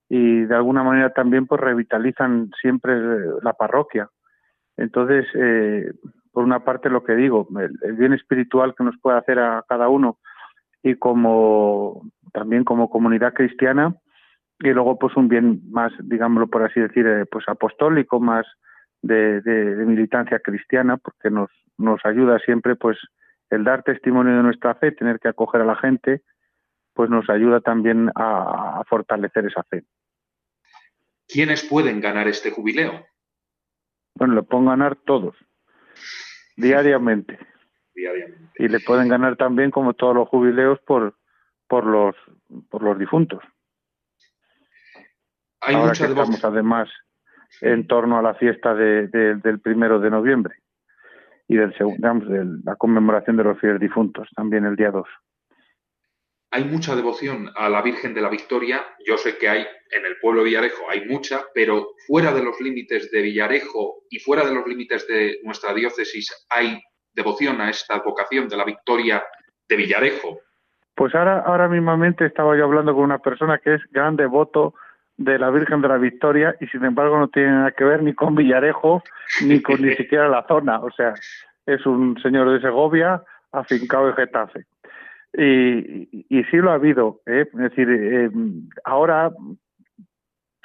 y 0.10 0.46
de 0.46 0.56
alguna 0.56 0.84
manera 0.84 1.12
también 1.12 1.48
pues 1.48 1.60
revitalizan 1.62 2.52
siempre 2.62 2.96
la 3.42 3.54
parroquia. 3.54 4.10
Entonces, 4.78 5.26
eh, 5.34 5.92
por 6.32 6.44
una 6.44 6.64
parte 6.64 6.90
lo 6.90 7.04
que 7.04 7.16
digo, 7.16 7.48
el, 7.60 7.94
bien 7.94 8.14
espiritual 8.14 8.76
que 8.76 8.84
nos 8.84 8.98
puede 9.00 9.18
hacer 9.18 9.40
a 9.40 9.64
cada 9.68 9.90
uno 9.90 10.20
y 10.84 10.96
como 10.96 12.04
también 12.32 12.64
como 12.64 12.90
comunidad 12.90 13.34
cristiana 13.34 13.96
y 14.60 14.70
luego 14.70 14.98
pues 14.98 15.16
un 15.16 15.28
bien 15.28 15.62
más, 15.72 15.92
digámoslo 16.00 16.48
por 16.48 16.64
así 16.64 16.80
decir, 16.80 17.06
eh, 17.06 17.26
pues 17.26 17.46
apostólico, 17.48 18.20
más 18.20 18.46
de, 19.02 19.42
militancia 19.86 20.40
cristiana, 20.40 20.98
porque 20.98 21.30
nos, 21.30 21.50
nos 21.78 22.04
ayuda 22.06 22.40
siempre 22.40 22.76
pues 22.76 22.98
el 23.50 23.64
dar 23.64 23.84
testimonio 23.84 24.36
de 24.36 24.44
nuestra 24.44 24.76
fe, 24.76 24.92
tener 24.92 25.20
que 25.20 25.30
acoger 25.30 25.62
a 25.62 25.66
la 25.66 25.76
gente, 25.76 26.22
pues 26.94 27.10
nos 27.10 27.30
ayuda 27.30 27.62
también 27.62 28.12
a, 28.16 28.82
fortalecer 28.88 29.46
esa 29.46 29.64
fe. 29.64 29.84
¿Quiénes 31.28 31.64
pueden 31.64 32.00
ganar 32.02 32.28
este 32.28 32.52
jubileo? 32.52 33.06
Bueno, 34.16 34.34
lo 34.34 34.44
pueden 34.44 34.68
ganar 34.68 34.96
todos, 34.96 35.36
diariamente. 36.56 37.38
diariamente. 37.94 38.52
Y 38.58 38.68
le 38.68 38.80
pueden 38.80 39.08
ganar 39.10 39.36
también, 39.36 39.70
como 39.72 39.94
todos 39.94 40.16
los 40.16 40.28
jubileos, 40.30 40.80
por, 40.88 41.16
por, 41.68 41.86
los, 41.86 42.16
por 42.70 42.82
los 42.82 42.98
difuntos. 42.98 43.44
Hay 45.62 45.76
Ahora 45.76 45.94
que 45.94 46.06
estamos, 46.06 46.44
además, 46.44 46.90
en 47.62 47.88
torno 47.88 48.18
a 48.18 48.22
la 48.22 48.34
fiesta 48.36 48.74
del 48.74 49.60
primero 49.62 50.00
de 50.00 50.10
noviembre. 50.10 50.56
y 51.48 51.56
del, 51.56 51.74
digamos, 51.98 52.28
de 52.28 52.46
la 52.64 52.76
conmemoración 52.76 53.38
de 53.38 53.44
los 53.44 53.60
fieles 53.60 53.80
difuntos, 53.80 54.28
también 54.36 54.66
el 54.66 54.76
día 54.76 54.92
2. 54.92 55.08
Hay 56.52 56.64
mucha 56.64 56.96
devoción 56.96 57.52
a 57.56 57.70
la 57.70 57.82
Virgen 57.82 58.14
de 58.14 58.22
la 58.22 58.30
Victoria. 58.30 58.86
Yo 59.06 59.18
sé 59.18 59.38
que 59.38 59.50
hay 59.50 59.68
en 59.92 60.06
el 60.06 60.18
pueblo 60.22 60.42
de 60.42 60.50
Villarejo, 60.50 60.90
hay 60.90 61.06
mucha, 61.06 61.42
pero 61.54 61.90
fuera 62.08 62.34
de 62.34 62.44
los 62.44 62.60
límites 62.62 63.12
de 63.12 63.22
Villarejo 63.22 64.04
y 64.10 64.20
fuera 64.20 64.46
de 64.46 64.54
los 64.54 64.66
límites 64.66 65.08
de 65.08 65.40
nuestra 65.44 65.74
diócesis, 65.74 66.48
¿hay 66.50 66.82
devoción 67.14 67.60
a 67.62 67.70
esta 67.70 68.00
vocación 68.00 68.48
de 68.48 68.58
la 68.58 68.64
Victoria 68.64 69.24
de 69.68 69.76
Villarejo? 69.76 70.40
Pues 70.96 71.14
ahora, 71.16 71.42
ahora 71.42 71.68
mismamente 71.68 72.26
estaba 72.26 72.58
yo 72.58 72.64
hablando 72.64 72.94
con 72.94 73.04
una 73.04 73.20
persona 73.20 73.60
que 73.60 73.76
es 73.76 73.82
gran 73.92 74.16
devoto 74.16 74.74
de 75.18 75.38
la 75.40 75.50
Virgen 75.50 75.82
de 75.82 75.88
la 75.88 75.98
Victoria 75.98 76.56
y 76.62 76.68
sin 76.68 76.86
embargo 76.86 77.18
no 77.18 77.28
tiene 77.28 77.50
nada 77.50 77.72
que 77.72 77.84
ver 77.84 78.04
ni 78.04 78.14
con 78.14 78.36
Villarejo 78.36 79.04
ni 79.44 79.62
con 79.62 79.82
ni 79.82 79.94
siquiera 79.96 80.28
la 80.30 80.46
zona. 80.48 80.80
O 80.80 80.92
sea, 80.92 81.14
es 81.66 81.86
un 81.86 82.20
señor 82.22 82.50
de 82.52 82.62
Segovia 82.62 83.22
afincado 83.52 84.10
en 84.10 84.16
Getafe. 84.16 84.66
Y, 85.38 86.26
y, 86.30 86.44
sí 86.46 86.58
lo 86.58 86.72
ha 86.72 86.76
habido. 86.76 87.22
¿eh? 87.28 87.46
Es 87.52 87.60
decir, 87.60 87.88
eh, 87.90 88.30
ahora 88.84 89.32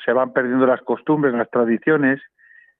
se 0.05 0.12
van 0.12 0.33
perdiendo 0.33 0.67
las 0.67 0.81
costumbres, 0.81 1.35
las 1.35 1.50
tradiciones, 1.50 2.21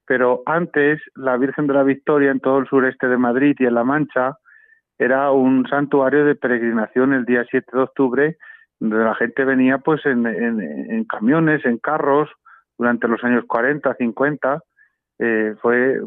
pero 0.07 0.43
antes 0.47 1.01
la 1.15 1.37
Virgen 1.37 1.67
de 1.67 1.75
la 1.75 1.83
Victoria 1.83 2.31
en 2.31 2.41
todo 2.41 2.59
el 2.59 2.67
sureste 2.67 3.09
de 3.09 3.19
Madrid 3.19 3.55
y 3.59 3.67
en 3.67 3.75
La 3.75 3.85
Mancha 3.85 4.39
era 4.99 5.31
un 5.33 5.69
santuario 5.69 6.25
de 6.25 6.35
peregrinación 6.35 7.13
el 7.13 7.25
día 7.25 7.45
7 7.51 7.67
de 7.73 7.83
octubre 7.83 8.37
donde 8.83 9.05
la 9.05 9.15
gente 9.15 9.45
venía 9.45 9.79
pues 9.79 10.05
en, 10.07 11.05
camiones, 11.05 11.65
en 11.65 11.79
carros, 11.79 12.29
durante 12.77 13.07
los 13.07 13.23
años 13.23 13.45
40, 13.47 13.95
50, 13.95 14.61
eh, 15.21 15.55
fue, 15.63 16.01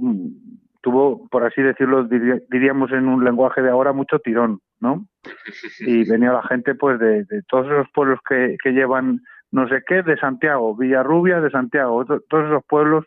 tuvo, 0.81 1.25
por 1.29 1.45
así 1.45 1.61
decirlo, 1.61 2.03
diríamos 2.03 2.91
en 2.91 3.07
un 3.07 3.23
lenguaje 3.23 3.61
de 3.61 3.69
ahora, 3.69 3.93
mucho 3.93 4.19
tirón, 4.19 4.59
¿no? 4.79 5.07
Y 5.79 6.03
venía 6.09 6.31
la 6.31 6.43
gente 6.43 6.75
pues 6.75 6.99
de, 6.99 7.25
todos 7.47 7.67
esos 7.67 7.87
pueblos 7.93 8.19
que, 8.27 8.57
que, 8.63 8.71
llevan 8.71 9.21
no 9.51 9.67
sé 9.67 9.83
qué, 9.87 10.03
de 10.03 10.17
Santiago, 10.17 10.75
Villarrubia 10.75 11.39
de 11.39 11.49
Santiago, 11.49 12.05
todos 12.05 12.45
esos 12.45 12.63
pueblos 12.67 13.05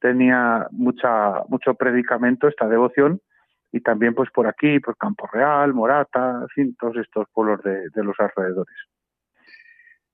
tenía 0.00 0.66
mucha, 0.70 1.44
mucho 1.48 1.74
predicamento, 1.74 2.48
esta 2.48 2.66
devoción, 2.66 3.20
y 3.70 3.80
también 3.80 4.14
pues 4.14 4.30
por 4.30 4.46
aquí, 4.46 4.80
por 4.80 4.96
Campo 4.96 5.28
Real, 5.32 5.72
Morata, 5.72 6.40
en 6.42 6.48
fin, 6.48 6.76
todos 6.78 6.96
estos 6.96 7.26
pueblos 7.32 7.62
de, 7.62 7.88
de 7.94 8.04
los 8.04 8.16
alrededores. 8.18 8.74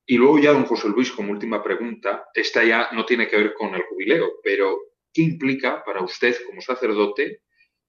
Y 0.05 0.17
luego 0.17 0.39
ya, 0.39 0.51
don 0.51 0.65
José 0.65 0.89
Luis, 0.89 1.11
como 1.11 1.31
última 1.31 1.61
pregunta, 1.63 2.25
esta 2.33 2.63
ya 2.63 2.87
no 2.93 3.05
tiene 3.05 3.27
que 3.27 3.37
ver 3.37 3.53
con 3.53 3.75
el 3.75 3.83
jubileo, 3.83 4.27
pero 4.43 4.77
¿qué 5.13 5.21
implica 5.21 5.83
para 5.83 6.01
usted 6.01 6.35
como 6.47 6.61
sacerdote 6.61 7.41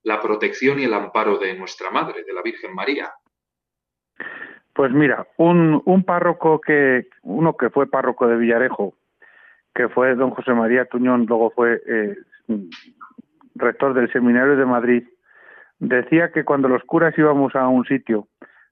la 0.03 0.19
protección 0.21 0.79
y 0.79 0.85
el 0.85 0.93
amparo 0.93 1.37
de 1.37 1.55
nuestra 1.55 1.91
Madre, 1.91 2.23
de 2.23 2.33
la 2.33 2.41
Virgen 2.41 2.73
María? 2.73 3.11
Pues 4.73 4.91
mira, 4.91 5.27
un, 5.37 5.81
un 5.85 6.03
párroco 6.03 6.61
que, 6.61 7.07
uno 7.23 7.55
que 7.57 7.69
fue 7.69 7.89
párroco 7.89 8.27
de 8.27 8.37
Villarejo, 8.37 8.95
que 9.75 9.89
fue 9.89 10.15
don 10.15 10.31
José 10.31 10.53
María 10.53 10.85
Tuñón, 10.85 11.25
luego 11.27 11.51
fue 11.51 11.81
eh, 11.85 12.15
rector 13.55 13.93
del 13.93 14.11
Seminario 14.11 14.55
de 14.55 14.65
Madrid, 14.65 15.03
decía 15.79 16.31
que 16.31 16.45
cuando 16.45 16.67
los 16.67 16.83
curas 16.83 17.17
íbamos 17.17 17.55
a 17.55 17.67
un 17.67 17.85
sitio 17.85 18.27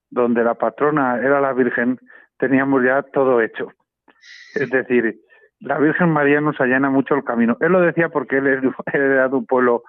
donde 0.10 0.44
la 0.44 0.56
patrona 0.56 1.18
era 1.18 1.42
la 1.42 1.54
Virgen, 1.54 2.00
teníamos 2.38 2.84
ya 2.84 3.04
todo 3.04 3.42
hecho. 3.42 3.72
Es 4.56 4.70
decir, 4.70 5.20
la 5.60 5.78
Virgen 5.78 6.10
María 6.10 6.42
nos 6.42 6.60
allana 6.60 6.90
mucho 6.90 7.16
el 7.16 7.24
camino. 7.24 7.58
Él 7.60 7.72
lo 7.72 7.82
decía 7.82 8.10
porque 8.10 8.38
él 8.38 8.48
es 8.48 8.62
de 8.94 9.36
un 9.36 9.46
pueblo 9.46 9.84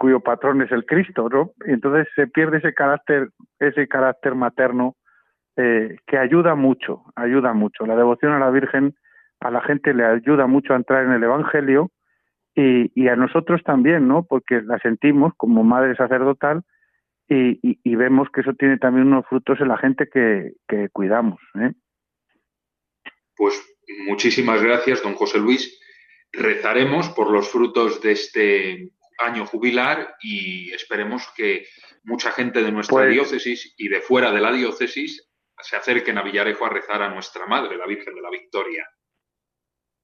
cuyo 0.00 0.20
patrón 0.20 0.62
es 0.62 0.72
el 0.72 0.86
Cristo, 0.86 1.28
¿no? 1.28 1.52
Entonces 1.66 2.08
se 2.16 2.26
pierde 2.26 2.56
ese 2.56 2.72
carácter, 2.72 3.28
ese 3.58 3.86
carácter 3.86 4.34
materno 4.34 4.96
eh, 5.56 5.98
que 6.06 6.16
ayuda 6.16 6.54
mucho, 6.54 7.02
ayuda 7.14 7.52
mucho. 7.52 7.84
La 7.84 7.96
devoción 7.96 8.32
a 8.32 8.38
la 8.38 8.48
Virgen 8.48 8.94
a 9.40 9.50
la 9.50 9.60
gente 9.60 9.92
le 9.92 10.06
ayuda 10.06 10.46
mucho 10.46 10.72
a 10.72 10.76
entrar 10.76 11.04
en 11.04 11.12
el 11.12 11.22
Evangelio 11.22 11.90
y, 12.54 13.08
a 13.08 13.16
nosotros 13.16 13.62
también, 13.62 14.08
¿no? 14.08 14.24
Porque 14.24 14.62
la 14.62 14.78
sentimos 14.78 15.34
como 15.36 15.64
madre 15.64 15.94
sacerdotal 15.96 16.62
y, 17.28 17.94
vemos 17.94 18.28
que 18.32 18.40
eso 18.40 18.54
tiene 18.54 18.78
también 18.78 19.06
unos 19.06 19.26
frutos 19.26 19.60
en 19.60 19.68
la 19.68 19.76
gente 19.76 20.08
que, 20.10 20.52
que 20.66 20.88
cuidamos. 20.88 21.40
¿eh? 21.60 21.72
Pues 23.36 23.62
muchísimas 24.06 24.62
gracias, 24.62 25.02
don 25.02 25.14
José 25.14 25.38
Luis. 25.38 25.78
Rezaremos 26.32 27.10
por 27.10 27.30
los 27.30 27.50
frutos 27.50 28.00
de 28.00 28.12
este 28.12 28.90
año 29.20 29.46
jubilar 29.46 30.16
y 30.20 30.72
esperemos 30.72 31.30
que 31.36 31.66
mucha 32.04 32.32
gente 32.32 32.62
de 32.62 32.72
nuestra 32.72 32.98
pues 32.98 33.10
diócesis 33.10 33.74
y 33.76 33.88
de 33.88 34.00
fuera 34.00 34.32
de 34.32 34.40
la 34.40 34.52
diócesis 34.52 35.28
se 35.58 35.76
acerquen 35.76 36.18
a 36.18 36.22
Villarejo 36.22 36.64
a 36.64 36.70
rezar 36.70 37.02
a 37.02 37.10
nuestra 37.10 37.46
Madre, 37.46 37.76
la 37.76 37.86
Virgen 37.86 38.14
de 38.14 38.22
la 38.22 38.30
Victoria. 38.30 38.86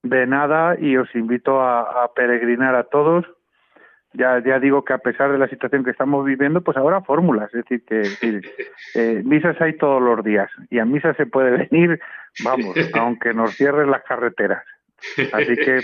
De 0.02 0.26
nada 0.26 0.76
y 0.78 0.96
os 0.96 1.12
invito 1.14 1.60
a, 1.60 2.04
a 2.04 2.12
peregrinar 2.12 2.74
a 2.74 2.84
todos 2.84 3.24
ya, 4.16 4.42
ya 4.44 4.58
digo 4.58 4.84
que 4.84 4.92
a 4.92 4.98
pesar 4.98 5.30
de 5.30 5.38
la 5.38 5.48
situación 5.48 5.84
que 5.84 5.90
estamos 5.90 6.24
viviendo, 6.24 6.62
pues 6.62 6.76
ahora 6.76 7.02
fórmulas, 7.02 7.52
es 7.54 7.64
decir, 7.64 7.84
que 7.84 8.02
eh, 8.94 9.22
misas 9.24 9.60
hay 9.60 9.76
todos 9.76 10.02
los 10.02 10.24
días 10.24 10.50
y 10.70 10.78
a 10.78 10.84
misa 10.84 11.14
se 11.14 11.26
puede 11.26 11.50
venir, 11.70 12.00
vamos, 12.44 12.76
aunque 12.94 13.34
nos 13.34 13.54
cierren 13.54 13.90
las 13.90 14.02
carreteras. 14.04 14.64
Así 15.32 15.56
que... 15.56 15.80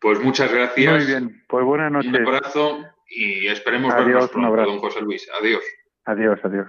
Pues 0.00 0.20
muchas 0.20 0.52
gracias. 0.52 0.94
Muy 0.94 1.06
bien, 1.06 1.44
pues 1.48 1.64
buenas 1.64 1.90
noches. 1.90 2.12
Un 2.12 2.26
abrazo 2.26 2.84
y 3.08 3.48
esperemos 3.48 3.94
vernos 3.94 4.30
pronto, 4.30 4.62
don 4.62 4.78
José 4.78 5.00
Luis. 5.00 5.28
Adiós. 5.40 5.62
Adiós, 6.04 6.38
adiós. 6.44 6.68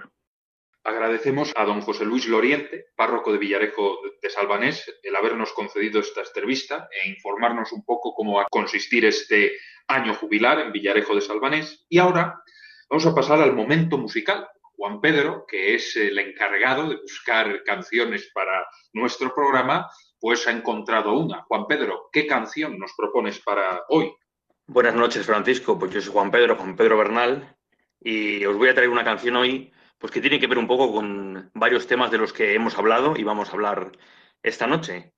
Agradecemos 0.82 1.52
a 1.56 1.64
don 1.64 1.82
José 1.82 2.06
Luis 2.06 2.26
Loriente, 2.26 2.86
párroco 2.96 3.32
de 3.32 3.38
Villarejo 3.38 3.98
de 4.20 4.30
Salvanés, 4.30 4.98
el 5.02 5.14
habernos 5.14 5.52
concedido 5.52 6.00
esta 6.00 6.22
entrevista 6.22 6.88
e 6.90 7.10
informarnos 7.10 7.70
un 7.72 7.84
poco 7.84 8.14
cómo 8.14 8.36
va 8.36 8.42
a 8.42 8.48
consistir 8.50 9.04
este 9.04 9.52
año 9.88 10.14
jubilar 10.14 10.58
en 10.58 10.72
Villarejo 10.72 11.14
de 11.14 11.20
Salvanés. 11.20 11.84
Y 11.90 11.98
ahora 11.98 12.42
vamos 12.88 13.06
a 13.06 13.14
pasar 13.14 13.40
al 13.40 13.54
momento 13.54 13.98
musical. 13.98 14.48
Juan 14.74 15.02
Pedro, 15.02 15.44
que 15.46 15.74
es 15.74 15.94
el 15.96 16.18
encargado 16.18 16.88
de 16.88 16.96
buscar 16.96 17.62
canciones 17.64 18.30
para 18.32 18.66
nuestro 18.94 19.34
programa, 19.34 19.86
pues 20.20 20.46
ha 20.46 20.52
encontrado 20.52 21.14
una. 21.14 21.42
Juan 21.42 21.66
Pedro, 21.66 22.10
¿qué 22.12 22.26
canción 22.26 22.78
nos 22.78 22.92
propones 22.96 23.40
para 23.40 23.84
hoy? 23.88 24.12
Buenas 24.66 24.94
noches, 24.94 25.26
Francisco. 25.26 25.78
Pues 25.78 25.92
yo 25.92 26.00
soy 26.00 26.12
Juan 26.12 26.30
Pedro, 26.30 26.56
Juan 26.56 26.76
Pedro 26.76 26.98
Bernal, 26.98 27.56
y 28.00 28.44
os 28.44 28.56
voy 28.56 28.68
a 28.68 28.74
traer 28.74 28.90
una 28.90 29.04
canción 29.04 29.36
hoy 29.36 29.72
pues 29.98 30.12
que 30.12 30.20
tiene 30.22 30.40
que 30.40 30.46
ver 30.46 30.56
un 30.56 30.66
poco 30.66 30.92
con 30.92 31.50
varios 31.52 31.86
temas 31.86 32.10
de 32.10 32.16
los 32.16 32.32
que 32.32 32.54
hemos 32.54 32.78
hablado 32.78 33.16
y 33.18 33.22
vamos 33.22 33.50
a 33.50 33.52
hablar 33.52 33.92
esta 34.42 34.66
noche. 34.66 35.12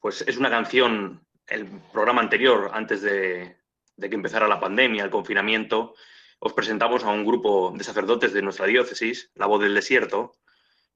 Pues 0.00 0.22
es 0.26 0.36
una 0.36 0.50
canción, 0.50 1.24
el 1.46 1.66
programa 1.92 2.20
anterior, 2.20 2.70
antes 2.74 3.02
de, 3.02 3.56
de 3.96 4.08
que 4.08 4.16
empezara 4.16 4.48
la 4.48 4.58
pandemia, 4.58 5.04
el 5.04 5.10
confinamiento, 5.10 5.94
os 6.40 6.52
presentamos 6.52 7.04
a 7.04 7.10
un 7.10 7.24
grupo 7.24 7.72
de 7.76 7.84
sacerdotes 7.84 8.32
de 8.32 8.42
nuestra 8.42 8.66
diócesis, 8.66 9.30
La 9.34 9.46
Voz 9.46 9.62
del 9.62 9.74
Desierto, 9.74 10.32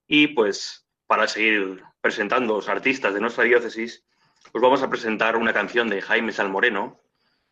y 0.07 0.29
pues 0.29 0.88
para 1.09 1.27
seguir 1.27 1.83
presentando 2.03 2.55
los 2.55 2.69
artistas 2.69 3.15
de 3.15 3.21
nuestra 3.21 3.45
diócesis, 3.45 4.05
os 4.53 4.61
vamos 4.61 4.83
a 4.83 4.91
presentar 4.91 5.37
una 5.37 5.55
canción 5.55 5.89
de 5.89 6.03
Jaime 6.03 6.33
Salmoreno, 6.33 7.01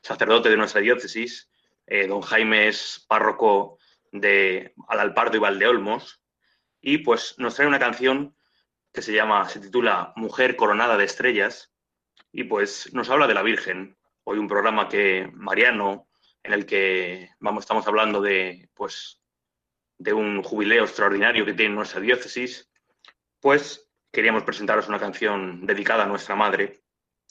sacerdote 0.03 0.51
de 0.51 0.59
nuestra 0.59 0.83
diócesis. 0.83 1.51
Eh, 1.87 2.07
don 2.07 2.21
Jaime 2.21 2.69
es 2.69 3.05
párroco 3.09 3.79
de 4.13 4.75
Alalpardo 4.89 5.39
y 5.39 5.41
Valdeolmos, 5.41 6.23
y 6.83 6.99
pues 6.99 7.35
nos 7.39 7.55
trae 7.55 7.67
una 7.67 7.79
canción 7.79 8.37
que 8.93 9.01
se 9.01 9.15
llama, 9.15 9.49
se 9.49 9.59
titula 9.59 10.13
Mujer 10.17 10.55
coronada 10.57 10.99
de 10.99 11.05
estrellas, 11.05 11.73
y 12.33 12.45
pues 12.45 12.93
nos 12.93 13.09
habla 13.09 13.27
de 13.27 13.35
la 13.35 13.43
Virgen. 13.43 13.97
Hoy 14.25 14.39
un 14.39 14.49
programa 14.49 14.87
que 14.89 15.31
Mariano, 15.33 16.09
en 16.43 16.53
el 16.53 16.67
que 16.67 17.31
vamos, 17.41 17.65
estamos 17.65 17.87
hablando 17.87 18.21
de, 18.21 18.69
pues, 18.75 19.23
de 19.97 20.13
un 20.13 20.43
jubileo 20.43 20.85
extraordinario 20.85 21.47
que 21.47 21.55
tiene 21.55 21.75
nuestra 21.75 22.01
diócesis, 22.03 22.71
pues 23.47 23.89
queríamos 24.11 24.43
presentaros 24.43 24.89
una 24.89 24.99
canción 24.99 25.65
dedicada 25.67 26.03
a 26.03 26.09
nuestra 26.09 26.35
madre. 26.35 26.83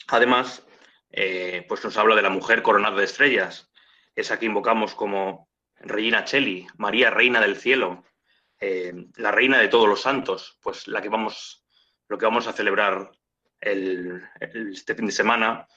Además, 0.08 0.66
eh, 1.10 1.66
pues 1.68 1.84
nos 1.84 1.98
habla 1.98 2.16
de 2.16 2.22
la 2.22 2.30
mujer 2.30 2.62
coronada 2.62 2.96
de 2.96 3.04
estrellas, 3.04 3.70
esa 4.14 4.38
que 4.38 4.46
invocamos 4.46 4.94
como 4.94 5.50
Regina 5.74 6.24
Cheli, 6.24 6.66
María 6.78 7.10
Reina 7.10 7.38
del 7.38 7.58
Cielo, 7.58 8.02
eh, 8.58 8.94
la 9.16 9.30
Reina 9.30 9.58
de 9.58 9.68
todos 9.68 9.86
los 9.86 10.00
santos, 10.00 10.58
pues 10.62 10.88
la 10.88 11.02
que 11.02 11.10
vamos, 11.10 11.66
lo 12.08 12.16
que 12.16 12.24
vamos 12.24 12.46
a 12.46 12.54
celebrar 12.54 13.10
el, 13.60 14.22
este 14.40 14.94
fin 14.94 15.04
de 15.04 15.12
semana, 15.12 15.68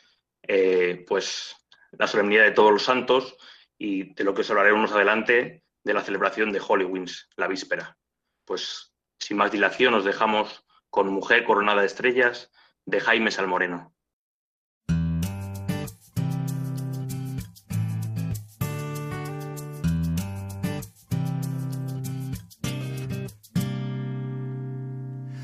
eh, 0.41 1.03
pues 1.05 1.53
la 1.91 2.07
solemnidad 2.07 2.45
de 2.45 2.51
todos 2.51 2.71
los 2.71 2.83
santos 2.83 3.35
y 3.77 4.13
de 4.13 4.23
lo 4.23 4.33
que 4.33 4.39
os 4.39 4.49
hablaré 4.49 4.71
unos 4.71 4.93
adelante 4.93 5.65
de 5.83 5.93
la 5.93 6.01
celebración 6.01 6.53
de 6.53 6.61
Holy 6.65 6.85
Wings, 6.85 7.27
la 7.35 7.49
víspera. 7.49 7.97
Pues 8.45 8.89
sin 9.19 9.37
más 9.37 9.51
dilación 9.51 9.93
os 9.93 10.05
dejamos 10.05 10.65
con 10.89 11.09
Mujer 11.09 11.43
Coronada 11.43 11.81
de 11.81 11.87
Estrellas 11.87 12.51
de 12.85 12.99
Jaime 12.99 13.31
Salmoreno. 13.31 13.93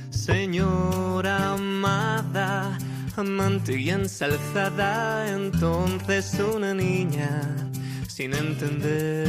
Señora 0.10 1.51
amada, 1.51 2.77
amante 3.17 3.77
y 3.79 3.89
ensalzada, 3.91 5.27
entonces 5.29 6.39
una 6.39 6.74
niña 6.74 7.70
sin 8.08 8.34
entender, 8.34 9.27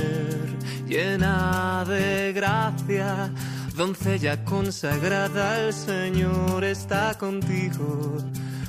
llena 0.86 1.84
de 1.84 2.32
gracia 2.32 3.32
doncella 3.76 4.42
consagrada, 4.44 5.60
el 5.60 5.72
Señor 5.72 6.64
está 6.64 7.16
contigo, 7.18 8.16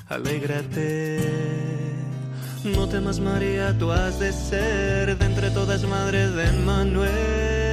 alégrate. 0.09 1.19
No 2.63 2.87
temas 2.89 3.19
María, 3.19 3.77
tú 3.77 3.91
has 3.91 4.19
de 4.19 4.33
ser 4.33 5.17
de 5.17 5.25
entre 5.25 5.49
todas 5.51 5.83
madres 5.83 6.35
de 6.35 6.51
Manuel. 6.65 7.66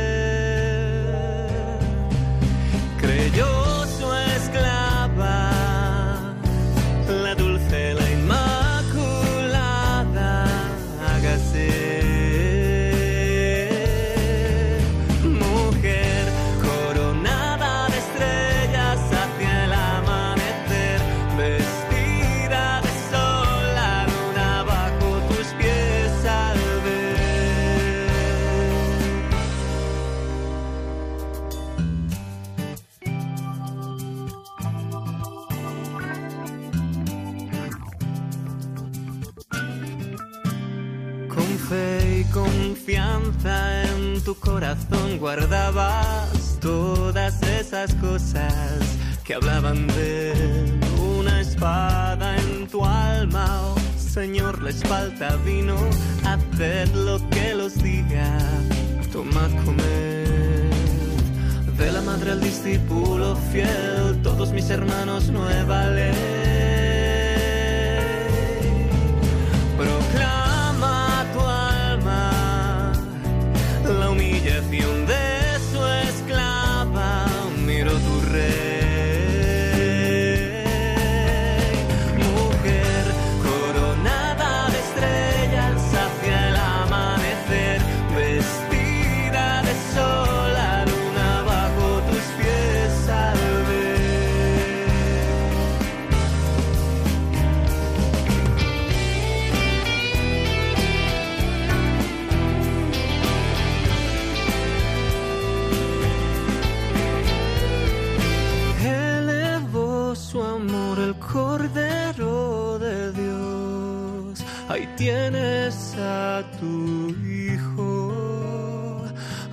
Tienes 114.97 115.95
a 115.99 116.43
tu 116.59 117.11
hijo, 117.27 119.05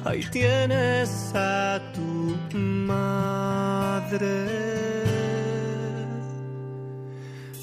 ahí 0.05 0.23
tienes 0.31 1.31
a 1.35 1.79
tu 1.93 2.37
madre. 2.61 4.27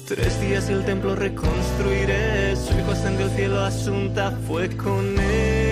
Tres 0.07 0.41
días 0.41 0.69
el 0.69 0.83
templo 0.85 1.15
reconstruiré, 1.15 2.55
su 2.55 2.77
hijo 2.77 2.91
ascendió 2.91 3.25
al 3.25 3.31
cielo, 3.31 3.59
asunta 3.61 4.31
fue 4.47 4.69
con 4.75 5.19
él. 5.19 5.68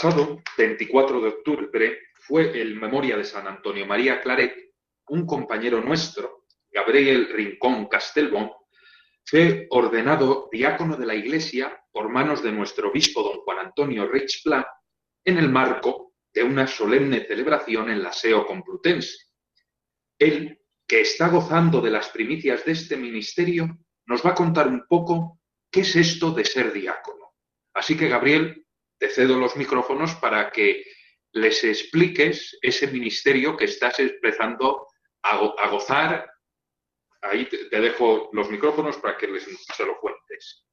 Pasado 0.00 0.42
24 0.56 1.20
de 1.20 1.28
octubre 1.28 1.98
fue 2.14 2.58
el 2.58 2.74
memoria 2.74 3.18
de 3.18 3.24
San 3.24 3.46
Antonio 3.46 3.84
María 3.84 4.22
Claret, 4.22 4.72
un 5.08 5.26
compañero 5.26 5.82
nuestro, 5.82 6.46
Gabriel 6.72 7.28
Rincón 7.30 7.86
Castelbón, 7.86 8.50
fue 9.26 9.66
ordenado 9.68 10.48
diácono 10.50 10.96
de 10.96 11.04
la 11.04 11.14
Iglesia 11.14 11.84
por 11.92 12.08
manos 12.08 12.42
de 12.42 12.50
nuestro 12.50 12.88
obispo 12.88 13.22
don 13.22 13.40
Juan 13.40 13.58
Antonio 13.58 14.08
Reichpla 14.08 14.66
en 15.22 15.36
el 15.36 15.50
marco 15.50 16.14
de 16.32 16.44
una 16.44 16.66
solemne 16.66 17.26
celebración 17.26 17.90
en 17.90 18.02
la 18.02 18.10
SEO 18.14 18.46
Complutense. 18.46 19.18
Él, 20.18 20.62
que 20.88 21.02
está 21.02 21.28
gozando 21.28 21.82
de 21.82 21.90
las 21.90 22.08
primicias 22.08 22.64
de 22.64 22.72
este 22.72 22.96
ministerio, 22.96 23.68
nos 24.06 24.24
va 24.24 24.30
a 24.30 24.34
contar 24.34 24.66
un 24.66 24.86
poco 24.88 25.40
qué 25.70 25.80
es 25.80 25.94
esto 25.94 26.30
de 26.30 26.46
ser 26.46 26.72
diácono. 26.72 27.34
Así 27.74 27.98
que, 27.98 28.08
Gabriel, 28.08 28.64
te 29.00 29.08
cedo 29.08 29.38
los 29.38 29.56
micrófonos 29.56 30.14
para 30.16 30.52
que 30.52 30.84
les 31.32 31.64
expliques 31.64 32.58
ese 32.60 32.86
ministerio 32.88 33.56
que 33.56 33.64
estás 33.64 33.98
empezando 33.98 34.86
a, 35.22 35.68
gozar. 35.68 36.30
Ahí 37.22 37.46
te, 37.46 37.80
dejo 37.80 38.28
los 38.32 38.50
micrófonos 38.50 38.98
para 38.98 39.16
que 39.16 39.26
les, 39.26 39.44
se 39.44 39.86
lo 39.86 39.98
cuentes. 39.98 40.66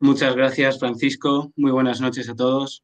Muchas 0.00 0.34
gracias, 0.34 0.78
Francisco. 0.78 1.52
Muy 1.56 1.72
buenas 1.72 2.00
noches 2.00 2.28
a 2.30 2.34
todos. 2.34 2.82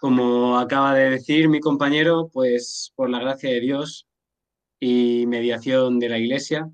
Como 0.00 0.58
acaba 0.58 0.94
de 0.94 1.10
decir 1.10 1.48
mi 1.48 1.60
compañero, 1.60 2.30
pues 2.32 2.92
por 2.96 3.10
la 3.10 3.20
gracia 3.20 3.50
de 3.50 3.60
Dios 3.60 4.06
y 4.80 5.26
mediación 5.26 5.98
de 5.98 6.08
la 6.08 6.18
Iglesia, 6.18 6.70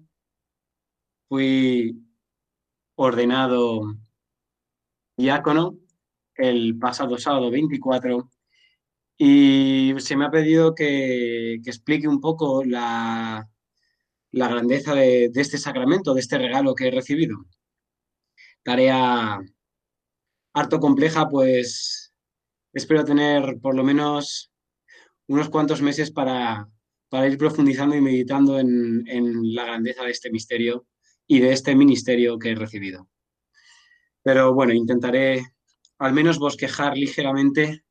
fui 1.28 1.96
ordenado 2.94 3.96
diácono 5.20 5.78
el 6.34 6.78
pasado 6.78 7.18
sábado 7.18 7.50
24 7.50 8.30
y 9.22 9.92
se 9.98 10.16
me 10.16 10.24
ha 10.24 10.30
pedido 10.30 10.74
que, 10.74 11.54
explique 11.54 12.08
un 12.08 12.22
poco 12.22 12.64
la, 12.64 13.46
la 14.32 14.48
grandeza 14.48 14.94
de, 14.94 15.30
este 15.34 15.58
sacramento, 15.58 16.14
de 16.14 16.20
este 16.20 16.38
regalo 16.38 16.74
que 16.74 16.88
he 16.88 16.90
recibido. 16.90 17.36
Tarea 18.62 19.38
harto 20.54 20.80
compleja, 20.80 21.28
pues 21.28 22.14
espero 22.72 23.04
tener 23.04 23.58
por 23.60 23.74
lo 23.74 23.84
menos 23.84 24.50
unos 25.28 25.50
cuantos 25.50 25.82
meses 25.82 26.10
para, 26.10 26.66
ir 27.12 27.36
profundizando 27.36 27.94
y 27.96 28.00
meditando 28.00 28.58
en, 28.58 29.06
en 29.06 29.54
la 29.54 29.66
grandeza 29.66 30.04
de 30.04 30.12
este 30.12 30.30
misterio 30.30 30.86
y 31.26 31.40
de 31.40 31.52
este 31.52 31.74
ministerio 31.74 32.38
que 32.38 32.52
he 32.52 32.54
recibido. 32.54 33.06
Pero 34.22 34.54
bueno, 34.54 34.72
intentaré 34.72 35.44
al 35.98 36.12
menos 36.12 36.38
bosquejar 36.38 36.96
ligeramente 36.96 37.84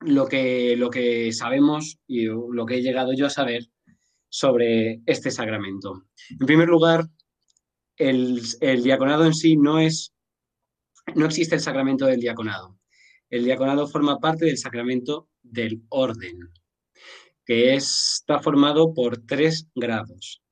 lo 0.00 0.26
que, 0.26 0.76
lo 0.76 0.90
que 0.90 1.32
sabemos 1.32 1.98
y 2.06 2.24
lo 2.26 2.66
que 2.66 2.76
he 2.76 2.82
llegado 2.82 3.12
yo 3.14 3.26
a 3.26 3.30
saber 3.30 3.66
sobre 4.28 5.00
este 5.06 5.30
sacramento. 5.30 6.06
En 6.30 6.46
primer 6.46 6.68
lugar, 6.68 7.06
el, 7.96 8.42
el 8.60 8.82
diaconado 8.82 9.24
en 9.24 9.34
sí 9.34 9.56
no 9.56 9.78
es, 9.78 10.12
no 11.14 11.26
existe 11.26 11.54
el 11.54 11.60
sacramento 11.60 12.06
del 12.06 12.20
diaconado. 12.20 12.78
El 13.30 13.44
diaconado 13.44 13.86
forma 13.86 14.18
parte 14.18 14.46
del 14.46 14.58
sacramento 14.58 15.28
del 15.42 15.82
orden, 15.88 16.38
que 17.44 17.74
está 17.74 18.40
formado 18.40 18.92
por 18.94 19.18
tres 19.18 19.68
grados. 19.74 20.42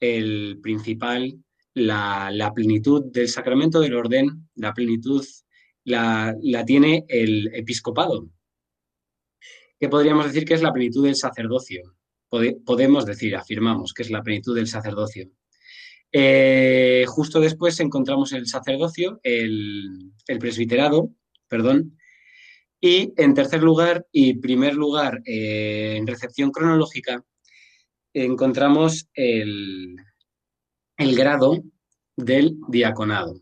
El 0.00 0.58
principal, 0.62 1.42
la, 1.76 2.52
plenitud 2.54 3.04
del 3.12 3.28
sacramento 3.28 3.80
del 3.80 3.94
orden, 3.94 4.48
la 4.54 4.72
plenitud 4.72 5.24
la, 5.84 6.34
tiene 6.66 7.04
el 7.08 7.50
episcopado, 7.54 8.30
que 9.78 9.88
podríamos 9.88 10.26
decir 10.26 10.46
que 10.46 10.54
es 10.54 10.62
la 10.62 10.72
plenitud 10.72 11.04
del 11.04 11.16
sacerdocio. 11.16 11.94
podemos 12.64 13.04
decir, 13.04 13.36
afirmamos 13.36 13.92
que 13.92 14.02
es 14.02 14.10
la 14.10 14.22
plenitud 14.22 14.54
del 14.54 14.68
sacerdocio. 14.68 15.30
Eh, 16.12 17.04
justo 17.06 17.40
después 17.40 17.78
encontramos 17.80 18.32
el 18.32 18.46
sacerdocio, 18.46 19.20
el, 19.22 20.12
el 20.26 20.38
presbiterado, 20.38 21.10
perdón, 21.46 21.98
y 22.80 23.12
en 23.16 23.34
tercer 23.34 23.62
lugar 23.62 24.06
y 24.12 24.34
primer 24.34 24.74
lugar 24.74 25.20
eh, 25.26 25.96
en 25.96 26.06
recepción 26.06 26.50
cronológica 26.50 27.22
encontramos 28.14 29.08
el, 29.12 29.96
grado 30.98 31.62
del 32.16 32.58
diaconado. 32.68 33.40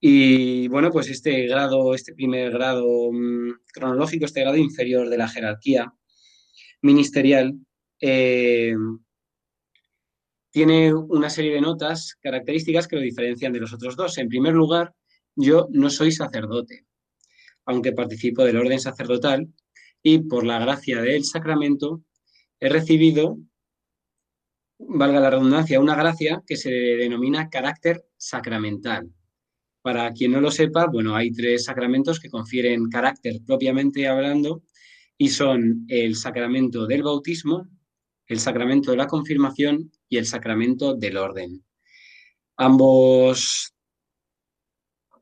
Y 0.00 0.68
bueno, 0.68 0.90
pues 0.90 1.08
este 1.08 1.46
grado, 1.46 1.94
este 1.94 2.14
primer 2.14 2.52
grado 2.52 3.10
mm, 3.12 3.60
cronológico, 3.72 4.24
este 4.24 4.40
grado 4.40 4.56
inferior 4.56 5.08
de 5.08 5.18
la 5.18 5.28
jerarquía 5.28 5.92
ministerial, 6.82 7.54
eh, 8.00 8.74
tiene 10.50 10.94
una 10.94 11.28
serie 11.28 11.52
de 11.52 11.60
notas 11.60 12.16
características 12.20 12.88
que 12.88 12.96
lo 12.96 13.02
diferencian 13.02 13.52
de 13.52 13.60
los 13.60 13.72
otros 13.72 13.96
dos. 13.96 14.16
En 14.18 14.28
primer 14.28 14.54
lugar, 14.54 14.94
yo 15.34 15.68
no 15.70 15.90
soy 15.90 16.12
sacerdote 16.12 16.86
aunque 17.66 17.92
participo 17.92 18.44
del 18.44 18.56
orden 18.56 18.80
sacerdotal, 18.80 19.48
y 20.02 20.20
por 20.20 20.46
la 20.46 20.60
gracia 20.60 21.02
del 21.02 21.24
sacramento 21.24 22.02
he 22.60 22.68
recibido, 22.68 23.38
valga 24.78 25.20
la 25.20 25.30
redundancia, 25.30 25.80
una 25.80 25.94
gracia 25.94 26.42
que 26.46 26.56
se 26.56 26.70
denomina 26.70 27.48
carácter 27.48 28.04
sacramental. 28.16 29.10
Para 29.82 30.12
quien 30.12 30.32
no 30.32 30.40
lo 30.40 30.50
sepa, 30.50 30.86
bueno, 30.86 31.14
hay 31.14 31.32
tres 31.32 31.64
sacramentos 31.64 32.18
que 32.18 32.30
confieren 32.30 32.88
carácter 32.88 33.40
propiamente 33.46 34.08
hablando 34.08 34.62
y 35.16 35.28
son 35.28 35.86
el 35.88 36.16
sacramento 36.16 36.86
del 36.86 37.02
bautismo, 37.02 37.68
el 38.26 38.40
sacramento 38.40 38.90
de 38.90 38.96
la 38.96 39.06
confirmación 39.06 39.92
y 40.08 40.16
el 40.18 40.26
sacramento 40.26 40.94
del 40.94 41.16
orden. 41.16 41.64
Ambos, 42.56 43.72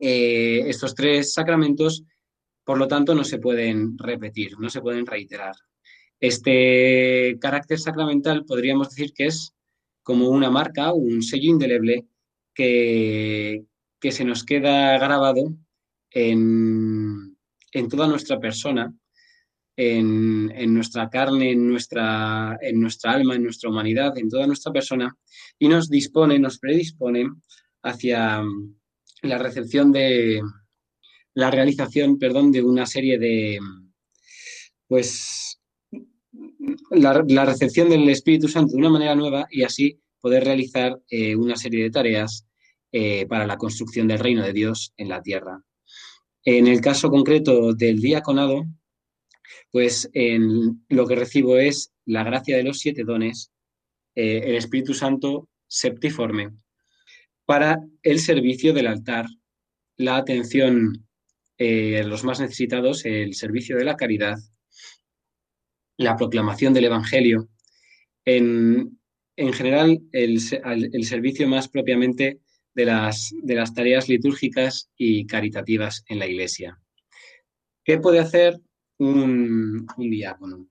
eh, 0.01 0.63
estos 0.67 0.95
tres 0.95 1.35
sacramentos 1.35 2.05
por 2.65 2.79
lo 2.79 2.89
tanto, 2.89 3.15
no 3.15 3.25
se 3.25 3.39
pueden 3.39 3.97
repetir, 3.99 4.59
no 4.59 4.71
se 4.71 4.81
pueden 4.81 5.07
reiterar. 5.07 5.55
Este 6.25 7.37
carácter 7.39 7.79
sacramental 7.79 8.47
podríamos 8.47 8.89
decir 8.89 9.13
que 9.13 9.27
es 9.27 9.55
como 10.03 10.31
una 10.31 10.51
marca, 10.51 10.95
un 10.95 11.23
sello 11.23 11.51
indeleble 11.51 12.07
que, 12.55 13.67
que 14.01 14.11
se 14.11 14.25
nos 14.25 14.43
queda 14.43 14.97
grabado 14.97 15.55
en, 16.11 17.37
toda 17.91 18.09
nuestra 18.09 18.41
persona, 18.41 18.91
en, 19.77 20.73
nuestra 20.73 21.11
carne, 21.11 21.51
en 21.51 21.69
nuestra, 21.69 22.57
en 22.63 22.81
nuestra 22.81 23.13
alma, 23.13 23.35
en 23.35 23.43
nuestra 23.43 23.69
humanidad, 23.69 24.17
en 24.17 24.31
toda 24.31 24.47
nuestra 24.47 24.73
persona, 24.73 25.15
y 25.59 25.69
nos 25.69 25.91
dispone, 25.91 26.39
nos 26.39 26.59
predispone 26.59 27.29
hacia 27.83 28.43
la 29.21 29.37
recepción 29.37 29.93
de, 29.93 30.41
la 31.35 31.51
realización, 31.51 32.19
perdón, 32.19 32.51
de 32.51 32.63
una 32.63 32.87
serie 32.87 33.19
de, 33.19 33.59
pues, 34.89 35.54
la, 36.91 37.45
recepción 37.45 37.89
del 37.89 38.09
Espíritu 38.09 38.49
Santo 38.49 38.73
de 38.73 38.79
una 38.79 38.91
manera 38.91 39.15
nueva 39.15 39.47
y 39.51 39.63
así 39.63 40.01
poder 40.21 40.45
realizar 40.45 41.01
eh, 41.09 41.37
una 41.37 41.57
serie 41.57 41.83
de 41.85 41.91
tareas 41.91 42.47
eh, 42.93 43.27
para 43.27 43.47
la 43.47 43.57
construcción 43.57 44.09
del 44.09 44.21
reino 44.21 44.43
de 44.43 44.53
Dios 44.53 44.93
en 44.97 45.09
la 45.09 45.23
tierra. 45.23 45.63
En 46.45 46.67
el 46.67 46.81
caso 46.81 47.11
concreto 47.11 47.73
del 47.73 48.01
diaconado, 48.01 48.67
pues 49.71 50.09
en 50.13 50.85
lo 50.89 51.07
que 51.07 51.17
recibo 51.17 51.57
es 51.57 51.93
la 52.05 52.23
gracia 52.23 52.57
de 52.57 52.65
los 52.65 52.79
siete 52.79 53.05
dones, 53.05 53.51
eh, 54.15 54.43
el 54.45 54.55
Espíritu 54.55 54.95
Santo 54.95 55.49
septiforme, 55.67 56.53
para 57.45 57.81
el 58.03 58.21
servicio 58.21 58.73
del 58.73 58.87
altar, 58.87 59.27
la 59.97 60.17
atención 60.17 61.07
eh, 61.59 62.03
los 62.05 62.25
más 62.25 62.41
necesitados 62.41 63.05
el 63.05 63.35
servicio 63.35 63.77
de 63.77 63.85
la 63.85 63.97
caridad, 63.97 64.39
la 65.97 66.17
proclamación 66.17 66.75
del 66.75 66.87
Evangelio, 66.87 67.49
en, 68.25 68.99
general 69.37 70.01
el, 70.13 70.41
servicio 70.41 71.49
más 71.49 71.69
propiamente 71.69 72.41
de 72.75 72.85
las, 72.85 73.33
de 73.43 73.55
las 73.55 73.75
tareas 73.75 74.09
litúrgicas 74.09 74.91
y 74.97 75.27
caritativas 75.27 76.05
en 76.09 76.19
la 76.19 76.27
Iglesia. 76.27 76.81
¿Qué 77.85 77.99
puede 77.99 78.19
hacer 78.19 78.59
un, 78.99 79.87
diácono? 79.97 80.69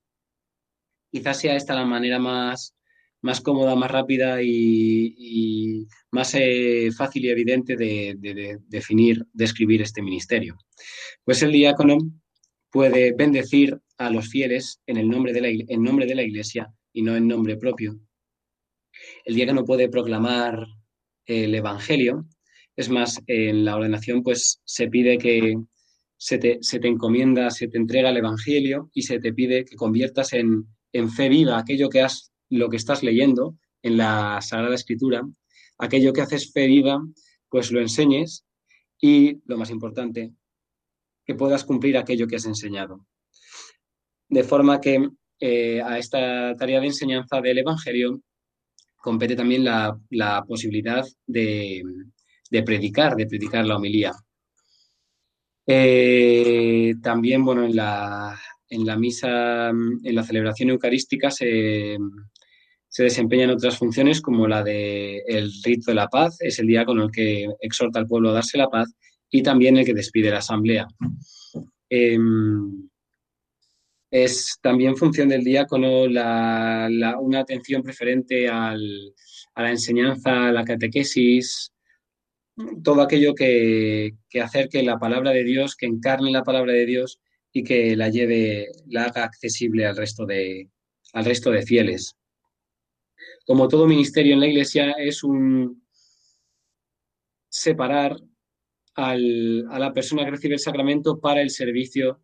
Quizás 1.12 1.40
sea 1.40 1.56
esta 1.56 1.76
la 1.76 1.86
manera 1.86 2.18
más, 2.18 2.76
más 3.22 3.40
cómoda, 3.40 3.76
más 3.76 3.92
rápida 3.92 4.42
y, 4.42 5.88
más 6.12 6.34
eh, 6.36 6.90
fácil 6.96 7.26
y 7.26 7.30
evidente 7.30 7.76
de, 7.76 8.60
definir, 8.68 9.26
describir 9.32 9.82
este 9.82 10.02
ministerio. 10.02 10.58
Pues 11.24 11.44
el 11.44 11.52
diácono 11.52 11.98
puede 12.72 13.14
bendecir 13.14 13.80
a 13.98 14.10
los 14.10 14.30
fieles 14.30 14.82
en 14.88 14.98
el 14.98 15.10
nombre 15.10 15.34
de 15.34 15.42
la, 15.42 15.48
en 15.50 15.84
nombre 15.84 16.06
de 16.06 16.16
la 16.16 16.24
Iglesia 16.24 16.74
y 16.92 17.02
no 17.02 17.16
en 17.16 17.28
nombre 17.28 17.58
propio. 17.58 18.00
El 19.26 19.36
diácono 19.36 19.66
puede 19.66 19.90
proclamar 19.90 20.66
el 21.26 21.56
Evangelio. 21.56 22.26
Es 22.76 22.90
más, 22.90 23.22
en 23.28 23.66
la 23.66 23.76
ordenación 23.76 24.24
pues 24.24 24.62
se 24.66 24.88
pide 24.88 25.18
que 25.18 25.56
se 26.18 26.38
te, 26.38 26.60
se 26.62 26.80
te 26.80 26.88
encomienda, 26.88 27.50
se 27.50 27.68
te 27.68 27.78
entrega 27.78 28.10
el 28.10 28.18
Evangelio 28.18 28.90
y 28.94 29.04
se 29.04 29.20
te 29.20 29.34
pide 29.34 29.66
que 29.66 29.76
conviertas 29.76 30.34
en, 30.34 30.68
en 30.92 31.10
fe 31.10 31.30
viva 31.30 31.58
aquello 31.58 31.90
que 31.90 32.02
has 32.02 32.32
lo 32.50 32.70
que 32.70 32.78
estás 32.78 33.04
leyendo 33.04 33.58
en 33.82 33.98
la 33.98 34.40
Sagrada 34.42 34.76
Escritura, 34.76 35.24
aquello 35.78 36.14
que 36.14 36.22
haces 36.22 36.52
fe 36.52 36.68
viva, 36.68 37.02
pues 37.50 37.72
lo 37.72 37.82
enseñes 37.82 38.46
y, 39.00 39.42
lo 39.46 39.58
más 39.58 39.70
importante, 39.70 40.32
que 41.26 41.36
puedas 41.36 41.64
cumplir 41.64 41.98
aquello 41.98 42.28
que 42.28 42.36
has 42.36 42.46
enseñado. 42.46 43.06
De 44.34 44.44
forma 44.44 44.82
que 44.82 45.10
eh, 45.40 45.80
a 45.80 46.00
esta 46.00 46.56
tarea 46.56 46.80
de 46.80 46.88
enseñanza 46.88 47.40
del 47.40 47.60
Evangelio 47.60 48.20
compete 48.98 49.36
también 49.36 49.64
la, 49.64 50.44
posibilidad 50.48 51.06
de, 51.28 51.84
predicar, 52.66 53.16
de 53.16 53.28
predicar 53.28 53.64
la 53.64 53.76
homilía. 53.76 54.12
Eh, 55.68 56.96
también, 57.04 57.46
bueno, 57.46 57.64
en 57.64 57.76
la, 57.76 58.36
misa, 58.98 59.70
en 59.70 60.16
la 60.16 60.24
celebración 60.24 60.72
eucarística 60.72 61.30
se, 61.30 62.00
se 62.88 63.04
desempeñan 63.04 63.52
otras 63.52 63.78
funciones 63.78 64.20
como 64.20 64.48
la 64.48 64.64
del 64.64 65.22
el 65.28 65.52
rito 65.64 65.92
de 65.92 65.96
la 65.96 66.08
paz, 66.08 66.38
es 66.40 66.58
el 66.58 66.66
día 66.66 66.86
con 66.86 67.00
el 67.02 67.12
que 67.12 67.48
exhorta 67.60 68.00
al 68.00 68.08
pueblo 68.08 68.32
a 68.32 68.34
darse 68.34 68.58
la 68.58 68.68
paz, 68.68 68.96
y 69.30 69.44
también 69.44 69.78
el 69.78 69.86
que 69.86 69.94
despide 69.94 70.32
la 70.32 70.40
asamblea. 70.40 70.88
Em, 71.88 72.90
es 74.14 74.60
también 74.62 74.96
función 74.96 75.28
del 75.30 75.44
diácono 75.44 76.08
la, 76.08 77.18
una 77.20 77.40
atención 77.40 77.82
preferente 77.82 78.48
a 78.48 78.76
la 78.76 79.72
enseñanza, 79.72 80.50
a 80.50 80.52
la 80.52 80.64
catequesis, 80.64 81.74
todo 82.84 83.02
aquello 83.02 83.34
que, 83.34 84.14
que 84.30 84.40
acerque 84.40 84.84
la 84.84 85.00
palabra 85.00 85.32
de 85.32 85.44
Dios, 85.44 85.76
que 85.76 85.88
encarne 85.88 86.30
la 86.30 86.44
palabra 86.44 86.74
de 86.74 86.86
Dios 86.86 87.20
y 87.52 87.64
que 87.64 87.96
la 87.96 88.10
lleve, 88.10 88.68
la 88.86 89.06
haga 89.06 89.24
accesible 89.24 89.88
al 89.88 89.98
resto 89.98 90.28
de, 90.28 90.70
al 91.14 91.26
resto 91.26 91.50
de 91.50 91.64
fieles. 91.64 92.16
Como 93.48 93.68
todo 93.68 93.88
ministerio 93.88 94.36
en 94.36 94.42
la 94.42 94.48
Iglesia, 94.48 94.92
es 94.92 95.24
un 95.24 95.84
separar 97.50 98.16
a 98.94 99.16
la 99.18 99.92
persona 99.92 100.24
que 100.24 100.32
recibe 100.32 100.54
el 100.54 100.60
sacramento 100.60 101.20
para 101.20 101.42
el 101.42 101.50
servicio 101.50 102.22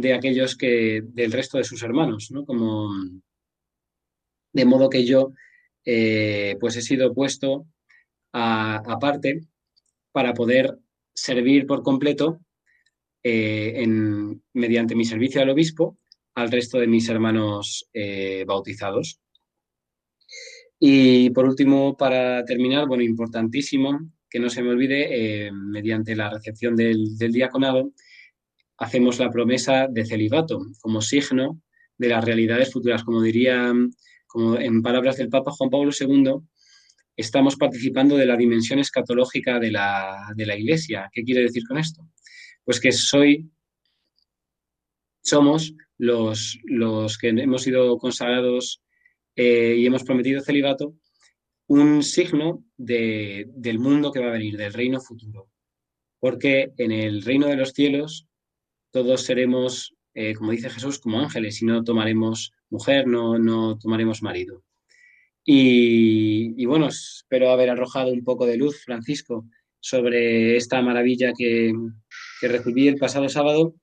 de 0.00 0.14
aquellos 0.14 0.56
que, 0.56 1.02
del 1.04 1.32
resto 1.32 1.58
de 1.58 1.64
sus 1.64 1.82
hermanos, 1.82 2.30
¿no? 2.30 2.44
Como, 2.44 2.90
de 4.52 4.64
modo 4.64 4.90
que 4.90 5.04
yo, 5.04 5.32
eh, 5.84 6.56
pues 6.60 6.76
he 6.76 6.82
sido 6.82 7.14
puesto 7.14 7.66
aparte 8.32 9.40
para 10.12 10.34
poder 10.34 10.78
servir 11.14 11.66
por 11.66 11.82
completo 11.82 12.40
eh, 13.22 13.86
mediante 14.52 14.94
mi 14.94 15.04
servicio 15.04 15.40
al 15.40 15.50
obispo 15.50 15.98
al 16.34 16.52
resto 16.52 16.78
de 16.78 16.86
mis 16.86 17.08
hermanos 17.08 17.88
eh, 17.92 18.44
bautizados. 18.46 19.20
Y 20.78 21.30
por 21.30 21.46
último, 21.46 21.96
para 21.96 22.44
terminar, 22.44 22.86
bueno, 22.86 23.02
importantísimo, 23.02 23.98
que 24.30 24.38
no 24.38 24.48
se 24.48 24.62
me 24.62 24.70
olvide, 24.70 25.50
mediante 25.52 26.14
la 26.14 26.30
recepción 26.30 26.76
del, 26.76 27.16
diaconado, 27.32 27.92
hacemos 28.78 29.18
la 29.18 29.30
promesa 29.30 29.88
de 29.88 30.06
celibato 30.06 30.60
como 30.80 31.02
signo 31.02 31.60
de 31.98 32.08
las 32.08 32.24
realidades 32.24 32.72
futuras. 32.72 33.04
Como 33.04 33.20
diría, 33.20 33.72
como 34.26 34.56
en 34.56 34.82
palabras 34.82 35.16
del 35.16 35.28
Papa 35.28 35.52
Juan 35.52 35.70
Pablo 35.70 35.90
II, 35.98 36.34
estamos 37.16 37.56
participando 37.56 38.16
de 38.16 38.26
la 38.26 38.36
dimensión 38.36 38.78
escatológica 38.78 39.58
de 39.58 39.72
la, 39.72 40.32
de 40.36 40.46
la 40.46 40.56
Iglesia. 40.56 41.10
¿Qué 41.12 41.24
quiere 41.24 41.42
decir 41.42 41.64
con 41.66 41.78
esto? 41.78 42.08
Pues 42.64 42.80
que 42.80 42.92
soy, 42.92 43.50
somos 45.22 45.74
los, 45.98 46.58
los 46.64 47.18
que 47.18 47.28
hemos 47.30 47.62
sido 47.62 47.98
consagrados 47.98 48.82
eh, 49.34 49.74
y 49.76 49.86
hemos 49.86 50.04
prometido 50.04 50.40
celibato, 50.40 50.94
un 51.66 52.02
signo 52.02 52.64
del 52.76 53.78
mundo 53.78 54.12
que 54.12 54.20
va 54.20 54.28
a 54.28 54.32
venir, 54.32 54.56
del 54.56 54.72
reino 54.72 55.00
futuro. 55.00 55.50
Porque 56.20 56.72
en 56.78 56.92
el 56.92 57.22
reino 57.22 57.46
de 57.48 57.56
los 57.56 57.72
cielos 57.72 58.27
todos 58.90 59.22
seremos, 59.22 59.94
eh, 60.14 60.34
como 60.34 60.52
dice 60.52 60.70
Jesús, 60.70 60.98
como 60.98 61.20
ángeles 61.20 61.62
y 61.62 61.66
no 61.66 61.84
tomaremos 61.84 62.52
mujer, 62.70 63.06
no, 63.06 63.38
no 63.38 63.78
tomaremos 63.78 64.22
marido. 64.22 64.62
Y, 65.50 66.66
bueno, 66.66 66.88
espero 66.88 67.50
haber 67.50 67.70
arrojado 67.70 68.12
un 68.12 68.22
poco 68.22 68.44
de 68.44 68.58
luz, 68.58 68.84
Francisco, 68.84 69.46
sobre 69.80 70.56
esta 70.56 70.82
maravilla 70.82 71.32
que, 71.36 71.72
que 72.40 72.48
recibí 72.48 72.86
el 72.86 72.98
pasado 72.98 73.30
sábado 73.30 73.74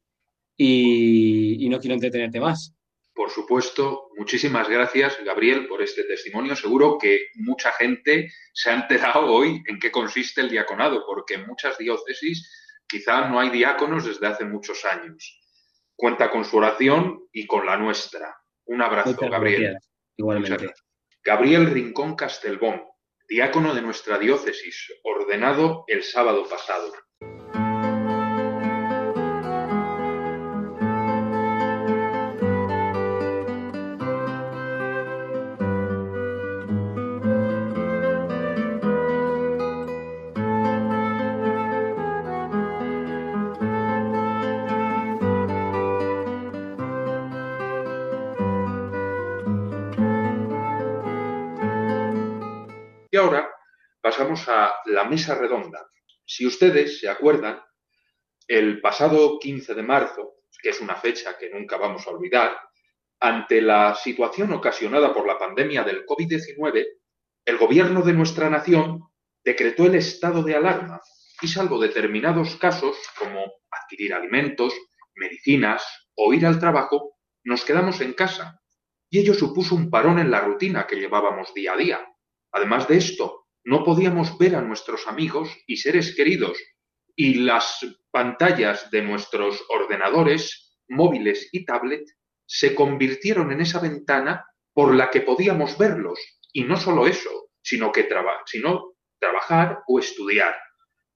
y, 0.55 1.67
no 1.69 1.79
quiero 1.79 1.95
entretenerte 1.95 2.39
más. 2.39 2.75
Por 3.13 3.31
supuesto, 3.31 4.09
muchísimas 4.17 4.69
gracias, 4.69 5.17
Gabriel, 5.25 5.67
por 5.67 5.81
este 5.81 6.03
testimonio. 6.03 6.55
Seguro 6.55 6.97
que 6.99 7.29
mucha 7.35 7.71
gente 7.71 8.31
se 8.53 8.69
ha 8.69 8.75
enterado 8.75 9.25
hoy 9.25 9.63
en 9.67 9.79
qué 9.79 9.89
consiste 9.89 10.41
el 10.41 10.49
diaconado, 10.49 11.03
porque 11.07 11.35
en 11.35 11.47
muchas 11.47 11.77
diócesis 11.77 12.54
quizá 12.95 13.27
no 13.27 13.39
hay 13.39 13.49
diáconos 13.49 14.05
desde 14.05 14.25
hace 14.27 14.45
muchos 14.45 14.85
años. 14.85 15.41
Cuenta 15.97 16.31
con 16.31 16.45
su 16.45 16.57
oración 16.57 17.27
y 17.33 17.45
con 17.45 17.65
la 17.65 17.75
nuestra. 17.75 18.33
Un 18.65 18.81
abrazo, 18.81 19.17
Gabriel. 19.29 19.77
Igualmente. 20.15 20.73
Gabriel 21.21 21.71
Rincón 21.71 22.15
Castelbón, 22.15 22.83
diácono 23.27 23.73
de 23.73 23.81
nuestra 23.81 24.17
diócesis, 24.17 24.93
ordenado 25.03 25.83
el 25.87 26.03
sábado 26.03 26.47
pasado. 26.47 26.93
Pasamos 54.35 54.49
a 54.49 54.75
la 54.91 55.05
mesa 55.05 55.35
redonda. 55.35 55.87
Si 56.25 56.45
ustedes 56.45 56.99
se 56.99 57.07
acuerdan, 57.07 57.61
el 58.47 58.81
pasado 58.81 59.39
15 59.39 59.73
de 59.73 59.83
marzo, 59.83 60.35
que 60.61 60.69
es 60.69 60.81
una 60.81 60.95
fecha 60.95 61.37
que 61.37 61.49
nunca 61.49 61.77
vamos 61.77 62.05
a 62.05 62.11
olvidar, 62.11 62.57
ante 63.19 63.61
la 63.61 63.95
situación 63.95 64.51
ocasionada 64.51 65.13
por 65.13 65.25
la 65.25 65.37
pandemia 65.37 65.83
del 65.83 66.05
COVID-19, 66.05 66.85
el 67.45 67.57
gobierno 67.57 68.01
de 68.01 68.13
nuestra 68.13 68.49
nación 68.49 69.03
decretó 69.43 69.85
el 69.85 69.95
estado 69.95 70.43
de 70.43 70.55
alarma 70.55 70.99
y 71.41 71.47
salvo 71.47 71.79
determinados 71.79 72.55
casos 72.57 72.97
como 73.17 73.39
adquirir 73.71 74.13
alimentos, 74.13 74.73
medicinas 75.15 75.83
o 76.15 76.33
ir 76.33 76.45
al 76.45 76.59
trabajo, 76.59 77.17
nos 77.43 77.63
quedamos 77.63 78.01
en 78.01 78.13
casa. 78.13 78.59
Y 79.09 79.19
ello 79.19 79.33
supuso 79.33 79.75
un 79.75 79.89
parón 79.89 80.19
en 80.19 80.31
la 80.31 80.41
rutina 80.41 80.85
que 80.87 80.97
llevábamos 80.97 81.53
día 81.53 81.73
a 81.73 81.77
día. 81.77 82.05
Además 82.51 82.87
de 82.87 82.97
esto, 82.97 83.44
no 83.65 83.83
podíamos 83.83 84.37
ver 84.37 84.55
a 84.55 84.61
nuestros 84.61 85.07
amigos 85.07 85.49
y 85.65 85.77
seres 85.77 86.15
queridos 86.15 86.57
y 87.15 87.35
las 87.35 87.79
pantallas 88.11 88.91
de 88.91 89.01
nuestros 89.01 89.65
ordenadores, 89.69 90.77
móviles 90.87 91.49
y 91.51 91.65
tablet 91.65 92.05
se 92.45 92.75
convirtieron 92.75 93.51
en 93.51 93.61
esa 93.61 93.79
ventana 93.79 94.45
por 94.71 94.93
la 94.93 95.09
que 95.09 95.21
podíamos 95.21 95.79
verlos. 95.79 96.19
Y 96.53 96.63
no 96.63 96.77
solo 96.77 97.07
eso, 97.07 97.49
sino 97.63 97.91
que 97.91 98.07
sino 98.45 98.93
trabajar 99.19 99.79
o 99.87 99.97
estudiar. 99.97 100.55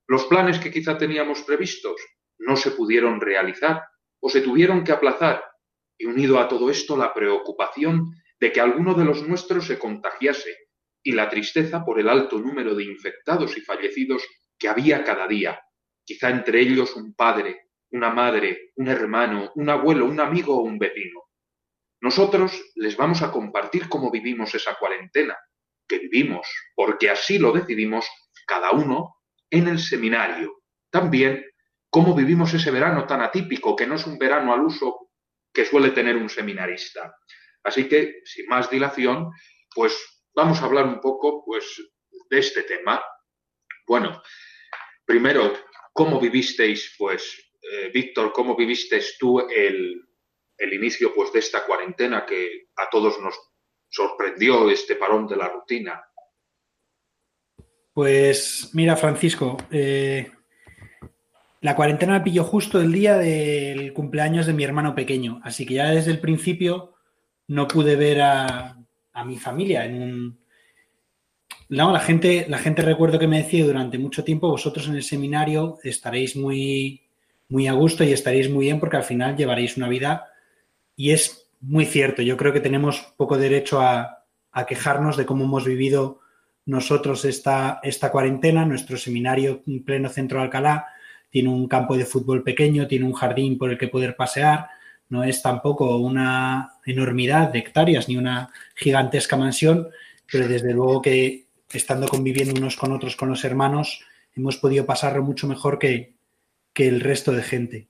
Los 0.07 0.25
planes 0.25 0.57
que 0.57 0.71
quizá 0.71 0.97
teníamos 0.97 1.43
previstos 1.43 2.01
no 2.39 2.55
se 2.55 2.71
pudieron 2.71 3.21
realizar 3.21 3.83
o 4.19 4.29
se 4.29 4.41
tuvieron 4.41 4.83
que 4.83 4.91
aplazar. 4.91 5.43
Y 5.99 6.05
unido 6.05 6.39
a 6.39 6.47
todo 6.47 6.71
esto 6.71 6.97
la 6.97 7.13
preocupación 7.13 8.15
de 8.39 8.51
que 8.51 8.59
alguno 8.59 8.95
de 8.95 9.05
los 9.05 9.27
nuestros 9.27 9.67
se 9.67 9.77
contagiase 9.77 10.68
y 11.03 11.11
la 11.13 11.29
tristeza 11.29 11.83
por 11.83 11.99
el 11.99 12.09
alto 12.09 12.39
número 12.39 12.75
de 12.75 12.83
infectados 12.83 13.57
y 13.57 13.61
fallecidos 13.61 14.23
que 14.57 14.67
había 14.67 15.03
cada 15.03 15.27
día, 15.27 15.59
quizá 16.03 16.29
entre 16.29 16.59
ellos 16.59 16.95
un 16.95 17.13
padre, 17.13 17.69
una 17.91 18.09
madre, 18.09 18.71
un 18.75 18.87
hermano, 18.87 19.51
un 19.55 19.69
abuelo, 19.69 20.05
un 20.05 20.19
amigo 20.19 20.57
o 20.57 20.61
un 20.61 20.77
vecino. 20.77 21.21
Nosotros 22.01 22.61
les 22.75 22.95
vamos 22.95 23.21
a 23.21 23.31
compartir 23.31 23.89
cómo 23.89 24.11
vivimos 24.11 24.53
esa 24.55 24.75
cuarentena, 24.75 25.37
que 25.87 25.99
vivimos, 25.99 26.47
porque 26.75 27.09
así 27.09 27.39
lo 27.39 27.51
decidimos 27.51 28.07
cada 28.45 28.71
uno 28.71 29.15
en 29.49 29.67
el 29.67 29.79
seminario. 29.79 30.61
También 30.89 31.45
cómo 31.89 32.15
vivimos 32.15 32.53
ese 32.53 32.71
verano 32.71 33.05
tan 33.07 33.21
atípico, 33.21 33.75
que 33.75 33.87
no 33.87 33.95
es 33.95 34.05
un 34.05 34.17
verano 34.17 34.53
al 34.53 34.61
uso 34.61 35.09
que 35.51 35.65
suele 35.65 35.91
tener 35.91 36.15
un 36.15 36.29
seminarista. 36.29 37.15
Así 37.63 37.89
que, 37.89 38.21
sin 38.23 38.47
más 38.47 38.69
dilación, 38.69 39.31
pues 39.73 40.18
vamos 40.39 40.61
a 40.61 40.65
hablar 40.65 40.85
un 40.85 41.01
poco 41.01 41.43
pues, 41.43 41.65
de 42.29 42.39
este 42.39 42.63
tema. 42.63 43.01
Bueno, 43.85 44.21
primero, 45.05 45.53
¿cómo 45.91 46.19
vivisteis, 46.19 46.95
pues, 46.97 47.51
eh, 47.61 47.91
Víctor, 47.93 48.31
cómo 48.31 48.55
viviste 48.55 49.01
tú 49.19 49.39
el, 49.39 50.05
inicio 50.71 51.13
pues, 51.13 51.33
de 51.33 51.39
esta 51.39 51.65
cuarentena 51.65 52.25
que 52.25 52.69
a 52.77 52.89
todos 52.89 53.19
nos 53.19 53.35
sorprendió 53.89 54.69
este 54.69 54.95
parón 54.95 55.27
de 55.27 55.35
la 55.35 55.49
rutina? 55.49 56.01
Pues 57.93 58.69
mira, 58.73 58.95
Francisco, 58.95 59.57
eh, 59.71 60.31
la 61.59 61.75
cuarentena 61.75 62.13
me 62.13 62.21
pilló 62.21 62.45
justo 62.45 62.79
el 62.79 62.93
día 62.93 63.17
del 63.17 63.91
cumpleaños 63.91 64.45
de 64.45 64.53
mi 64.53 64.63
hermano 64.63 64.95
pequeño, 64.95 65.41
así 65.43 65.65
que 65.65 65.73
ya 65.73 65.89
desde 65.89 66.11
el 66.11 66.21
principio 66.21 66.95
no 67.47 67.67
pude 67.67 67.97
ver 67.97 68.21
a, 68.21 68.79
a 69.19 69.25
mi 69.25 69.37
familia 69.37 69.85
en 69.85 70.01
un... 70.01 70.39
No, 71.67 71.91
la 71.91 71.99
gente, 71.99 72.45
la 72.47 72.57
gente 72.57 72.81
recuerdo 72.81 73.19
que 73.19 73.27
me 73.27 73.43
decía 73.43 73.65
durante 73.65 73.99
mucho 73.99 74.23
tiempo, 74.23 74.49
vosotros 74.49 74.87
en 74.87 74.95
el 74.95 75.03
seminario 75.03 75.77
estaréis 75.83 76.35
muy, 76.35 77.03
muy 77.49 77.67
a 77.67 77.73
gusto 77.73 78.03
y 78.03 78.11
estaréis 78.11 78.49
muy 78.49 78.65
bien 78.65 78.79
porque 78.79 78.97
al 78.97 79.03
final 79.03 79.35
llevaréis 79.35 79.77
una 79.77 79.89
vida 79.89 80.29
y 80.95 81.11
es 81.11 81.49
muy 81.59 81.85
cierto. 81.85 82.21
Yo 82.21 82.37
creo 82.37 82.53
que 82.53 82.61
tenemos 82.61 83.13
poco 83.17 83.37
derecho 83.37 83.81
a, 83.81 84.15
quejarnos 84.67 85.15
de 85.15 85.25
cómo 85.25 85.45
hemos 85.45 85.63
vivido 85.63 86.19
nosotros 86.65 87.23
esta, 87.23 87.79
esta 87.83 88.11
cuarentena. 88.11 88.65
Nuestro 88.65 88.97
seminario 88.97 89.63
en 89.67 89.83
pleno 89.83 90.09
centro 90.09 90.39
de 90.39 90.45
Alcalá 90.45 90.87
tiene 91.29 91.49
un 91.49 91.67
campo 91.67 91.95
de 91.95 92.05
fútbol 92.05 92.43
pequeño, 92.43 92.87
tiene 92.87 93.05
un 93.05 93.13
jardín 93.13 93.57
por 93.57 93.69
el 93.69 93.77
que 93.77 93.87
poder 93.87 94.15
pasear, 94.15 94.67
no 95.09 95.23
es 95.23 95.41
tampoco 95.41 95.97
una 95.97 96.73
enormidad 96.85 97.49
de 97.49 97.59
hectáreas 97.59 98.07
ni 98.07 98.15
una 98.15 98.51
gigantesca 98.75 99.35
mansión, 99.35 99.89
pero 100.31 100.47
desde 100.47 100.71
luego 100.71 101.01
que 101.01 101.47
estando 101.71 102.07
conviviendo 102.07 102.59
unos 102.59 102.77
con 102.77 102.91
otros 102.91 103.15
con 103.15 103.29
los 103.29 103.43
hermanos, 103.43 104.01
hemos 104.35 104.57
podido 104.57 104.85
pasarlo 104.85 105.23
mucho 105.23 105.47
mejor 105.47 105.79
que, 105.79 106.17
el 106.75 107.01
resto 107.01 107.33
de 107.33 107.43
gente. 107.43 107.89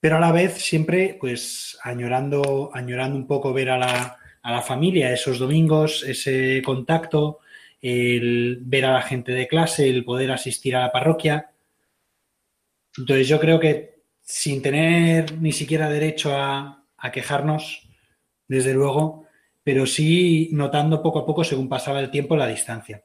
Pero 0.00 0.16
a 0.16 0.20
la 0.20 0.32
vez 0.32 0.54
siempre, 0.54 1.18
pues, 1.20 1.76
añorando, 1.82 2.70
añorando 2.72 3.18
un 3.18 3.26
poco 3.26 3.52
ver 3.52 3.68
a 3.68 3.76
la, 3.76 4.16
a 4.40 4.50
la 4.50 4.62
familia 4.62 5.12
esos 5.12 5.38
domingos, 5.38 6.04
ese 6.04 6.62
contacto, 6.64 7.40
el 7.82 8.60
ver 8.62 8.86
a 8.86 8.94
la 8.94 9.02
gente 9.02 9.32
de 9.32 9.46
clase, 9.46 9.90
el 9.90 10.06
poder 10.06 10.32
asistir 10.32 10.74
a 10.74 10.80
la 10.80 10.90
parroquia. 10.90 11.50
Entonces 12.96 13.28
yo 13.28 13.38
creo 13.38 13.60
que 13.60 13.97
sin 14.28 14.60
tener 14.60 15.40
ni 15.40 15.52
siquiera 15.52 15.88
derecho 15.88 16.36
a, 16.36 16.84
quejarnos, 17.14 17.88
desde 18.46 18.74
luego, 18.74 19.26
pero 19.64 19.86
sí 19.86 20.50
notando 20.52 21.02
poco 21.02 21.20
a 21.20 21.26
poco, 21.26 21.44
según 21.44 21.66
pasaba 21.66 22.00
el 22.00 22.10
tiempo, 22.10 22.36
la 22.36 22.46
distancia. 22.46 23.02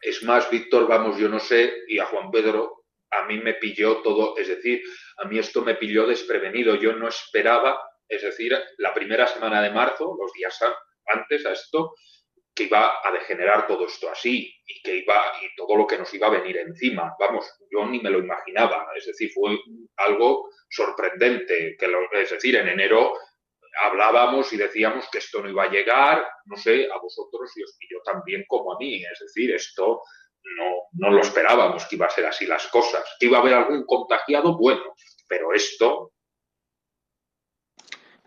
Es 0.00 0.22
más, 0.22 0.48
Víctor, 0.50 0.88
vamos, 0.88 1.18
yo 1.18 1.28
no 1.28 1.38
sé, 1.38 1.70
y 1.86 1.98
a 1.98 2.06
Juan 2.06 2.30
Pedro, 2.30 2.86
a 3.10 3.26
mí 3.26 3.36
me 3.38 3.54
pilló 3.54 4.00
todo, 4.00 4.38
es 4.38 4.48
decir, 4.48 4.80
a 5.18 5.28
mí 5.28 5.38
esto 5.38 5.62
me 5.62 5.74
pilló 5.74 6.06
desprevenido. 6.06 6.74
Yo 6.76 6.94
no 6.94 7.08
esperaba, 7.08 7.78
es 8.08 8.22
decir, 8.22 8.56
la 8.78 8.94
primera 8.94 9.26
semana 9.26 9.60
de 9.60 9.70
marzo, 9.70 10.16
los 10.18 10.32
días 10.32 10.58
antes 11.08 11.44
a 11.44 11.52
esto, 11.52 11.94
que 12.56 12.64
iba 12.64 13.06
a 13.06 13.12
degenerar 13.12 13.66
todo 13.66 13.86
esto 13.86 14.10
así 14.10 14.50
y 14.66 14.82
que 14.82 14.96
iba 14.96 15.32
y 15.42 15.54
todo 15.54 15.76
lo 15.76 15.86
que 15.86 15.98
nos 15.98 16.12
iba 16.14 16.26
a 16.26 16.30
venir 16.30 16.56
encima. 16.56 17.14
Vamos, 17.20 17.46
yo 17.70 17.84
ni 17.84 18.00
me 18.00 18.08
lo 18.08 18.18
imaginaba. 18.18 18.88
Es 18.96 19.06
decir, 19.06 19.30
fue 19.32 19.58
algo 19.96 20.48
sorprendente. 20.70 21.76
Que 21.78 21.86
es 22.12 22.30
decir, 22.30 22.56
en 22.56 22.68
enero 22.68 23.12
hablábamos 23.82 24.50
y 24.54 24.56
decíamos 24.56 25.06
que 25.12 25.18
esto 25.18 25.42
no 25.42 25.50
iba 25.50 25.64
a 25.64 25.70
llegar, 25.70 26.26
no 26.46 26.56
sé, 26.56 26.88
a 26.90 26.96
vosotros 26.96 27.54
y 27.56 27.62
os 27.62 27.76
pilló 27.78 28.00
también 28.02 28.44
como 28.48 28.72
a 28.72 28.78
mí. 28.78 29.04
Es 29.04 29.20
decir, 29.20 29.54
esto 29.54 30.00
no, 30.56 30.72
no 30.92 31.10
lo 31.10 31.20
esperábamos 31.20 31.84
que 31.84 31.96
iba 31.96 32.06
a 32.06 32.10
ser 32.10 32.24
así 32.24 32.46
las 32.46 32.66
cosas. 32.68 33.04
Que 33.20 33.26
iba 33.26 33.36
a 33.36 33.42
haber 33.42 33.52
algún 33.52 33.84
contagiado, 33.84 34.56
bueno, 34.56 34.94
pero 35.28 35.52
esto. 35.52 36.12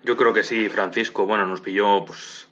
Yo 0.03 0.15
creo 0.15 0.33
que 0.35 0.43
sí, 0.43 0.69
Francisco. 0.69 1.25
Bueno, 1.25 1.47
nos 1.47 1.61
pilló 1.61 2.05
pues 2.05 2.48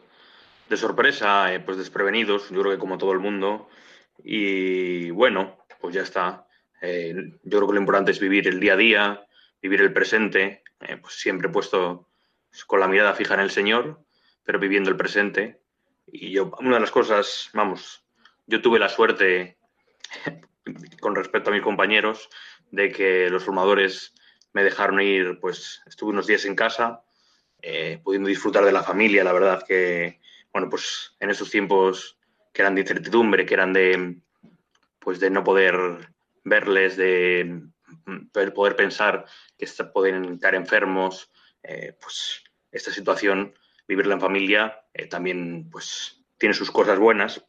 de 0.70 0.78
sorpresa, 0.78 1.54
eh, 1.54 1.60
pues 1.60 1.78
desprevenidos, 1.78 2.50
yo 2.50 2.62
creo 2.62 2.74
que 2.74 2.80
como 2.80 2.98
todo 2.98 3.12
el 3.12 3.20
mundo. 3.20 3.70
Y 4.24 5.10
bueno, 5.12 5.58
pues 5.80 5.96
ya 5.96 6.02
está. 6.02 6.48
Eh, 6.82 7.16
yo 7.44 7.58
creo 7.58 7.68
que 7.68 7.74
lo 7.74 7.80
importante 7.80 8.12
es 8.12 8.20
vivir 8.20 8.48
el 8.48 8.60
día 8.60 8.74
a 8.74 8.78
día, 8.78 9.28
vivir 9.62 9.82
el 9.82 9.94
presente, 9.94 10.64
eh, 10.82 10.98
pues 10.98 11.16
siempre 11.16 11.50
puesto 11.50 12.08
con 12.66 12.80
la 12.80 12.88
mirada 12.88 13.14
fija 13.14 13.34
en 13.36 13.42
el 13.42 13.52
Señor, 13.52 14.02
pero 14.44 14.60
viviendo 14.60 14.90
el 14.90 14.98
presente. 14.98 15.62
Y 16.06 16.32
yo, 16.32 16.52
una 16.60 16.76
de 16.76 16.82
las 16.82 16.92
cosas, 16.92 17.50
vamos, 17.54 18.04
yo 18.46 18.62
tuve 18.62 18.80
la 18.80 18.90
suerte, 18.90 19.58
con 21.00 21.16
respecto 21.16 21.50
a 21.50 21.54
mis 21.54 21.62
compañeros, 21.62 22.30
de 22.72 22.92
que 22.92 23.30
los 23.30 23.44
formadores 23.44 24.14
me 24.54 24.64
dejaron 24.64 25.02
ir, 25.02 25.40
pues 25.40 25.82
estuve 25.86 26.12
unos 26.12 26.28
días 26.28 26.46
en 26.46 26.56
casa, 26.56 27.04
pudiendo 28.04 28.30
disfrutar 28.30 28.64
de 28.64 28.72
la 28.72 28.84
familia, 28.84 29.24
la 29.24 29.34
verdad 29.34 29.66
que 29.68 30.20
bueno, 30.58 30.72
pues 30.72 31.16
en 31.20 31.30
esos 31.30 31.52
tiempos 31.52 32.18
que 32.52 32.64
eran 32.64 32.74
de 32.74 32.82
incertidumbre, 32.82 33.46
que 33.46 33.54
eran 33.54 33.74
de, 33.74 34.18
pues 34.98 35.20
de 35.20 35.30
no 35.30 35.44
poder 35.44 36.10
verles, 36.44 36.98
de 36.98 37.62
poder 38.56 38.76
pensar 38.76 39.26
que 39.56 39.68
pueden 39.94 40.34
estar 40.34 40.56
enfermos, 40.56 41.30
eh, 41.62 41.96
pues 42.02 42.42
esta 42.72 42.92
situación, 42.92 43.54
vivirla 43.88 44.16
en 44.16 44.22
familia, 44.22 44.82
eh, 44.96 45.06
también 45.06 45.70
pues 45.70 46.24
tiene 46.40 46.56
sus 46.56 46.72
cosas 46.72 46.98
buenas. 46.98 47.46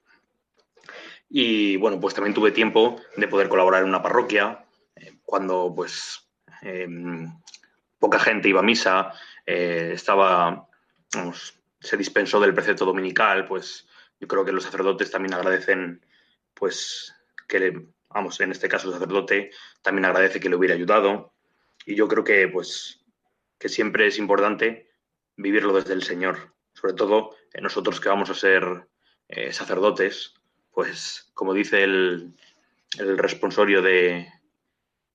Y 1.30 1.78
bueno, 1.78 1.98
pues 1.98 2.12
también 2.12 2.34
tuve 2.34 2.50
tiempo 2.50 3.00
de 3.16 3.26
poder 3.26 3.48
colaborar 3.48 3.84
en 3.84 3.88
una 3.88 4.02
parroquia, 4.02 4.66
eh, 4.96 5.14
cuando 5.24 5.72
pues 5.74 6.28
em, 6.60 7.40
poca 7.98 8.18
gente 8.18 8.50
iba 8.50 8.60
a 8.60 8.62
misa, 8.62 9.14
estaba, 9.46 10.68
vamos, 11.14 11.57
se 11.80 11.96
dispensó 11.96 12.40
del 12.40 12.54
precepto 12.54 12.84
dominical, 12.84 13.46
pues 13.46 13.86
yo 14.20 14.26
creo 14.26 14.44
que 14.44 14.52
los 14.52 14.64
sacerdotes 14.64 15.10
también 15.10 15.34
agradecen, 15.34 16.04
pues, 16.54 17.14
que, 17.46 17.86
vamos, 18.08 18.40
en 18.40 18.50
este 18.50 18.68
caso 18.68 18.88
el 18.88 18.94
sacerdote 18.94 19.50
también 19.82 20.04
agradece 20.04 20.40
que 20.40 20.48
le 20.48 20.56
hubiera 20.56 20.74
ayudado. 20.74 21.34
Y 21.86 21.94
yo 21.94 22.08
creo 22.08 22.24
que, 22.24 22.48
pues, 22.48 23.04
que 23.58 23.68
siempre 23.68 24.06
es 24.06 24.18
importante 24.18 24.90
vivirlo 25.36 25.72
desde 25.72 25.94
el 25.94 26.02
Señor, 26.02 26.54
sobre 26.74 26.94
todo 26.94 27.36
en 27.52 27.62
nosotros 27.62 28.00
que 28.00 28.08
vamos 28.08 28.30
a 28.30 28.34
ser 28.34 28.88
eh, 29.28 29.52
sacerdotes, 29.52 30.34
pues, 30.72 31.30
como 31.34 31.54
dice 31.54 31.84
el, 31.84 32.34
el 32.98 33.18
responsorio 33.18 33.82
de, 33.82 34.28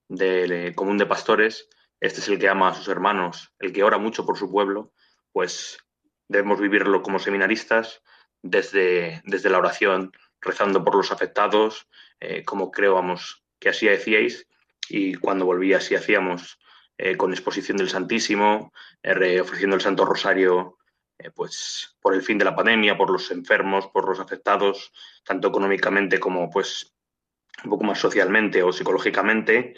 del 0.08 0.76
común 0.76 0.98
de 0.98 1.06
pastores, 1.06 1.70
este 2.00 2.20
es 2.20 2.28
el 2.28 2.40
que 2.40 2.50
ama 2.50 2.70
a 2.70 2.74
sus 2.74 2.88
hermanos, 2.88 3.54
el 3.60 3.72
que 3.72 3.84
ora 3.84 3.98
mucho 3.98 4.26
por 4.26 4.38
su 4.38 4.52
pueblo, 4.52 4.92
pues 5.32 5.78
Debemos 6.28 6.60
vivirlo 6.60 7.02
como 7.02 7.20
seminaristas 7.20 8.02
desde, 8.42 9.22
desde 9.26 9.50
la 9.50 9.60
oración, 9.60 10.12
rezando 10.42 10.84
por 10.84 10.96
los 10.96 11.12
afectados, 11.12 11.88
eh, 12.20 12.44
como 12.44 12.72
creíamos 12.72 13.44
que 13.60 13.70
así 13.70 13.88
decíais, 13.88 14.48
y 14.90 15.16
cuando 15.16 15.46
volví 15.46 15.74
así 15.74 15.96
hacíamos, 15.96 16.60
eh, 16.98 17.18
con 17.18 17.32
exposición 17.32 17.78
del 17.78 17.90
Santísimo, 17.90 18.74
eh, 19.02 19.42
ofreciendo 19.42 19.76
el 19.76 19.82
Santo 19.82 20.06
Rosario 20.06 20.78
pues 21.36 21.96
por 22.02 22.16
el 22.16 22.22
fin 22.22 22.38
de 22.38 22.44
la 22.44 22.56
pandemia, 22.56 22.98
por 22.98 23.10
los 23.10 23.32
enfermos, 23.32 23.88
por 23.88 24.10
los 24.10 24.20
afectados, 24.20 24.92
tanto 25.24 25.48
económicamente 25.48 26.20
como 26.20 26.50
pues 26.50 26.94
un 27.64 27.70
poco 27.70 27.86
más 27.86 28.00
socialmente 28.00 28.62
o 28.62 28.74
psicológicamente, 28.74 29.76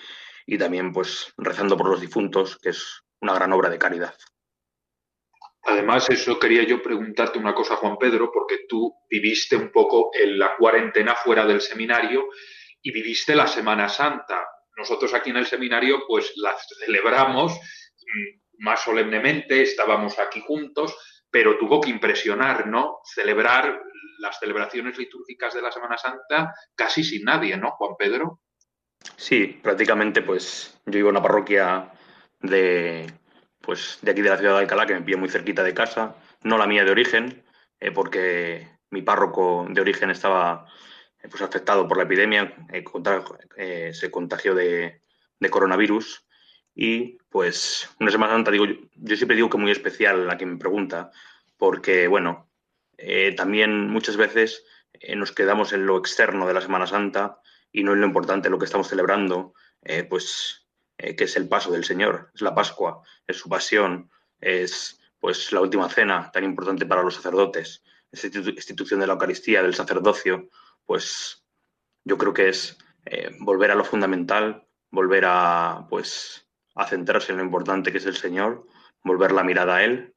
y 0.47 0.57
también 0.57 0.91
pues 0.91 1.33
rezando 1.37 1.77
por 1.77 1.89
los 1.89 2.01
difuntos, 2.01 2.57
que 2.57 2.69
es 2.69 3.03
una 3.19 3.35
gran 3.35 3.53
obra 3.53 3.69
de 3.69 3.77
caridad. 3.77 4.15
Además, 5.67 6.09
eso 6.09 6.39
quería 6.39 6.63
yo 6.63 6.81
preguntarte 6.81 7.39
una 7.39 7.55
cosa, 7.55 7.75
Juan 7.77 7.97
Pedro, 7.97 8.31
porque 8.31 8.65
tú 8.69 8.93
viviste 9.09 9.55
un 9.55 9.71
poco 9.71 10.11
en 10.13 10.37
la 10.37 10.55
cuarentena 10.55 11.15
fuera 11.15 11.45
del 11.45 11.59
seminario 11.59 12.27
y 12.81 12.91
viviste 12.91 13.35
la 13.35 13.47
Semana 13.47 13.89
Santa. 13.89 14.47
Nosotros 14.77 15.13
aquí 15.15 15.31
en 15.31 15.37
el 15.37 15.47
seminario, 15.47 16.03
pues 16.07 16.33
la 16.35 16.55
celebramos 16.85 17.53
mm, 17.53 18.63
más 18.63 18.83
solemnemente, 18.83 19.63
estábamos 19.63 20.19
aquí 20.19 20.39
juntos, 20.45 20.95
pero 21.31 21.57
tuvo 21.57 21.81
que 21.81 21.89
impresionar, 21.89 22.67
¿no? 22.67 22.99
Celebrar 23.03 23.81
las 24.19 24.39
celebraciones 24.39 24.97
litúrgicas 24.99 25.55
de 25.55 25.63
la 25.63 25.71
Semana 25.71 25.97
Santa 25.97 26.53
casi 26.75 27.03
sin 27.03 27.23
nadie, 27.23 27.57
¿no, 27.57 27.71
Juan 27.71 27.95
Pedro? 27.97 28.41
Sí, 29.17 29.59
prácticamente, 29.63 30.21
pues 30.21 30.79
yo 30.85 30.99
iba 30.99 31.09
a 31.09 31.11
una 31.11 31.21
parroquia 31.21 31.91
de 32.39 33.11
pues 33.65 33.99
de 34.01 34.11
aquí 34.11 34.21
de 34.21 34.29
la 34.29 34.37
ciudad 34.37 34.53
de 34.53 34.59
Alcalá, 34.59 34.85
que 34.85 34.93
me 34.93 35.01
pilló 35.01 35.17
muy 35.17 35.29
cerquita 35.29 35.63
de 35.63 35.73
casa, 35.73 36.15
no 36.43 36.57
la 36.57 36.67
mía 36.67 36.85
de 36.85 36.91
origen, 36.91 37.43
eh, 37.79 37.91
porque 37.91 38.69
mi 38.91 39.01
párroco 39.01 39.65
de 39.69 39.81
origen 39.81 40.11
estaba 40.11 40.67
eh, 41.21 41.27
pues 41.29 41.41
afectado 41.41 41.87
por 41.87 41.97
la 41.97 42.03
epidemia, 42.03 42.55
eh, 42.71 43.91
se 43.93 44.11
contagió 44.11 44.55
de, 44.55 45.01
coronavirus 45.49 46.25
y 46.73 47.19
pues 47.29 47.87
una 47.99 48.09
Semana 48.09 48.33
Santa, 48.33 48.49
digo, 48.49 48.65
yo, 48.65 49.15
siempre 49.15 49.35
digo 49.35 49.47
que 49.47 49.59
muy 49.59 49.69
especial 49.69 50.27
a 50.27 50.37
quien 50.37 50.53
me 50.53 50.57
pregunta, 50.57 51.11
porque 51.55 52.07
bueno, 52.07 52.49
también 53.37 53.87
muchas 53.87 54.17
veces 54.17 54.65
nos 55.15 55.31
quedamos 55.31 55.71
en 55.71 55.85
lo 55.85 55.99
externo 55.99 56.47
de 56.47 56.55
la 56.55 56.61
Semana 56.61 56.87
Santa 56.87 57.39
y 57.71 57.83
no 57.83 57.93
en 57.93 58.01
lo 58.01 58.07
importante, 58.07 58.49
lo 58.49 58.57
que 58.57 58.65
estamos 58.65 58.87
celebrando, 58.87 59.53
pues 60.09 60.64
eh, 60.97 61.15
que 61.15 61.25
es 61.25 61.35
el 61.35 61.49
paso 61.49 61.71
del 61.71 61.83
Señor, 61.83 62.31
es 62.33 62.41
la 62.41 62.55
Pascua, 62.55 63.01
es 63.27 63.37
su 63.37 63.49
pasión, 63.49 64.09
es 64.39 64.99
pues 65.19 65.51
la 65.51 65.61
última 65.61 65.89
cena 65.89 66.31
tan 66.31 66.43
importante 66.43 66.85
para 66.85 67.03
los 67.03 67.15
sacerdotes, 67.15 67.83
esa 68.11 68.27
institución 68.27 68.99
de 69.01 69.07
la 69.07 69.13
Eucaristía, 69.13 69.61
del 69.61 69.75
sacerdocio, 69.75 70.49
pues 70.85 71.43
yo 72.05 72.17
creo 72.17 72.33
que 72.33 72.49
es 72.49 72.77
eh, 73.05 73.35
volver 73.39 73.71
a 73.71 73.75
lo 73.75 73.83
fundamental, 73.83 74.67
volver 74.89 75.25
a 75.27 75.85
pues 75.89 76.47
a 76.75 76.87
centrarse 76.87 77.31
en 77.31 77.39
lo 77.39 77.43
importante 77.43 77.91
que 77.91 77.97
es 77.97 78.05
el 78.05 78.15
Señor, 78.15 78.65
volver 79.03 79.31
la 79.33 79.43
mirada 79.43 79.77
a 79.77 79.83
Él, 79.83 80.15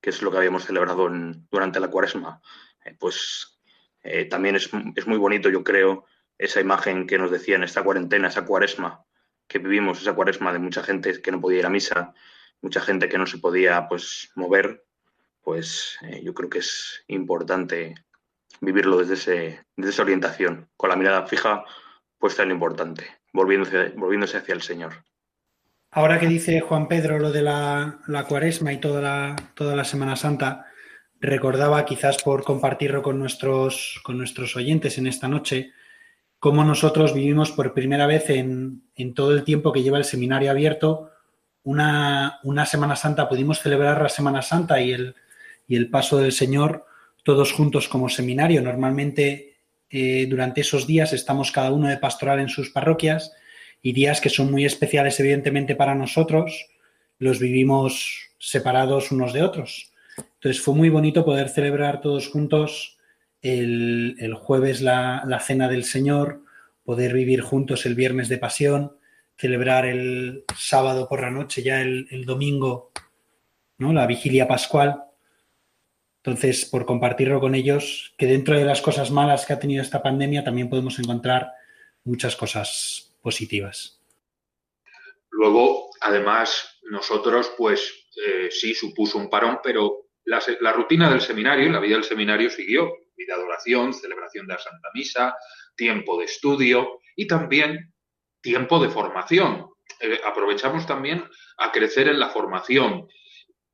que 0.00 0.10
es 0.10 0.20
lo 0.20 0.30
que 0.30 0.38
habíamos 0.38 0.64
celebrado 0.64 1.08
durante 1.50 1.80
la 1.80 1.88
cuaresma. 1.88 2.42
Eh, 2.84 2.96
pues 2.98 3.58
también 4.30 4.56
es, 4.56 4.70
es 4.96 5.06
muy 5.06 5.18
bonito, 5.18 5.50
yo 5.50 5.62
creo, 5.62 6.06
esa 6.38 6.60
imagen 6.60 7.06
que 7.06 7.18
nos 7.18 7.30
decía 7.30 7.56
en 7.56 7.64
esta 7.64 7.82
cuarentena, 7.82 8.28
esa 8.28 8.46
cuaresma, 8.46 9.04
que 9.48 9.58
vivimos 9.58 10.00
esa 10.00 10.14
cuaresma 10.14 10.52
de 10.52 10.58
mucha 10.58 10.82
gente 10.82 11.20
que 11.20 11.32
no 11.32 11.40
podía 11.40 11.60
ir 11.60 11.66
a 11.66 11.70
misa, 11.70 12.14
mucha 12.60 12.80
gente 12.80 13.08
que 13.08 13.18
no 13.18 13.26
se 13.26 13.38
podía 13.38 13.88
pues 13.88 14.30
mover, 14.36 14.84
pues 15.42 15.98
eh, 16.02 16.20
yo 16.22 16.34
creo 16.34 16.50
que 16.50 16.58
es 16.58 17.04
importante 17.08 17.94
vivirlo 18.60 18.98
desde, 18.98 19.14
ese, 19.14 19.64
desde 19.76 19.90
esa 19.90 20.02
orientación, 20.02 20.68
con 20.76 20.90
la 20.90 20.96
mirada 20.96 21.26
fija 21.26 21.64
puesta 22.18 22.42
en 22.42 22.50
lo 22.50 22.54
importante, 22.54 23.06
volviéndose, 23.32 23.90
volviéndose 23.96 24.36
hacia 24.36 24.54
el 24.54 24.62
Señor. 24.62 24.92
Ahora 25.90 26.20
que 26.20 26.26
dice 26.26 26.60
Juan 26.60 26.86
Pedro 26.86 27.18
lo 27.18 27.32
de 27.32 27.42
la, 27.42 28.00
la 28.06 28.24
cuaresma 28.24 28.72
y 28.72 28.78
toda 28.78 29.00
la, 29.00 29.36
toda 29.54 29.74
la 29.74 29.84
Semana 29.84 30.16
Santa, 30.16 30.66
recordaba 31.20 31.84
quizás 31.84 32.22
por 32.22 32.44
compartirlo 32.44 33.02
con 33.02 33.18
nuestros, 33.18 34.00
con 34.04 34.18
nuestros 34.18 34.54
oyentes 34.56 34.98
en 34.98 35.06
esta 35.06 35.28
noche, 35.28 35.72
cómo 36.38 36.64
nosotros 36.64 37.14
vivimos 37.14 37.50
por 37.50 37.74
primera 37.74 38.06
vez 38.06 38.30
en, 38.30 38.82
todo 39.14 39.32
el 39.32 39.44
tiempo 39.44 39.72
que 39.72 39.82
lleva 39.82 39.98
el 39.98 40.04
seminario 40.04 40.50
abierto 40.50 41.10
una, 41.64 42.40
Semana 42.66 42.96
Santa, 42.96 43.28
pudimos 43.28 43.60
celebrar 43.60 44.00
la 44.00 44.08
Semana 44.08 44.42
Santa 44.42 44.80
y 44.80 44.92
el, 44.92 45.14
y 45.66 45.76
el 45.76 45.90
paso 45.90 46.18
del 46.18 46.32
Señor 46.32 46.86
todos 47.24 47.52
juntos 47.52 47.88
como 47.88 48.08
seminario. 48.08 48.62
Normalmente 48.62 49.56
eh, 49.90 50.26
durante 50.30 50.62
esos 50.62 50.86
días 50.86 51.12
estamos 51.12 51.52
cada 51.52 51.72
uno 51.72 51.88
de 51.88 51.98
pastoral 51.98 52.40
en 52.40 52.48
sus 52.48 52.70
parroquias 52.70 53.32
y 53.82 53.92
días 53.92 54.20
que 54.20 54.30
son 54.30 54.50
muy 54.50 54.64
especiales 54.64 55.18
evidentemente 55.20 55.76
para 55.76 55.94
nosotros, 55.94 56.68
los 57.18 57.38
vivimos 57.38 58.30
separados 58.38 59.12
unos 59.12 59.32
de 59.32 59.42
otros. 59.42 59.92
Entonces 60.16 60.62
fue 60.62 60.74
muy 60.74 60.88
bonito 60.88 61.24
poder 61.24 61.48
celebrar 61.48 62.00
todos 62.00 62.28
juntos 62.28 62.97
el, 63.42 64.34
jueves 64.34 64.80
la, 64.80 65.40
cena 65.40 65.68
del 65.68 65.84
Señor, 65.84 66.42
poder 66.84 67.12
vivir 67.12 67.40
juntos 67.40 67.86
el 67.86 67.94
viernes 67.94 68.28
de 68.28 68.38
pasión, 68.38 68.96
celebrar 69.36 69.86
el 69.86 70.44
sábado 70.56 71.08
por 71.08 71.20
la 71.20 71.30
noche, 71.30 71.62
ya 71.62 71.80
el, 71.80 72.08
el 72.10 72.24
domingo, 72.24 72.90
¿no? 73.78 73.92
la 73.92 74.06
vigilia 74.06 74.48
pascual. 74.48 75.04
Entonces, 76.24 76.64
por 76.64 76.84
compartirlo 76.84 77.40
con 77.40 77.54
ellos, 77.54 78.14
que 78.18 78.26
dentro 78.26 78.58
de 78.58 78.64
las 78.64 78.82
cosas 78.82 79.10
malas 79.10 79.46
que 79.46 79.52
ha 79.52 79.60
tenido 79.60 79.82
esta 79.82 80.02
pandemia 80.02 80.44
también 80.44 80.68
podemos 80.68 80.98
encontrar 80.98 81.52
muchas 82.04 82.36
cosas 82.36 83.14
positivas. 83.22 84.00
Luego, 85.30 85.90
además, 86.00 86.80
nosotros, 86.90 87.52
pues 87.56 88.08
eh, 88.26 88.48
sí 88.50 88.74
supuso 88.74 89.18
un 89.18 89.30
parón, 89.30 89.60
pero 89.62 90.08
la, 90.24 90.72
rutina 90.72 91.10
del 91.10 91.20
seminario, 91.20 91.70
la 91.70 91.80
vida 91.80 91.94
del 91.94 92.04
seminario 92.04 92.50
siguió. 92.50 92.92
Vida 93.18 93.36
de 93.36 93.42
oración, 93.42 93.92
celebración 93.92 94.46
de 94.46 94.54
la 94.54 94.58
Santa 94.60 94.88
Misa, 94.94 95.36
tiempo 95.76 96.18
de 96.18 96.24
estudio 96.24 97.00
y 97.16 97.26
también 97.26 97.92
tiempo 98.40 98.80
de 98.80 98.88
formación. 98.88 99.68
Eh, 100.00 100.20
aprovechamos 100.24 100.86
también 100.86 101.28
a 101.58 101.72
crecer 101.72 102.08
en 102.08 102.20
la 102.20 102.30
formación. 102.30 103.08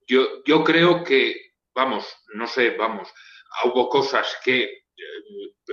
Yo, 0.07 0.43
yo 0.45 0.65
creo 0.65 1.05
que, 1.05 1.53
vamos, 1.75 2.17
no 2.35 2.47
sé, 2.47 2.71
vamos, 2.71 3.13
hubo 3.65 3.89
cosas 3.89 4.39
que 4.43 4.85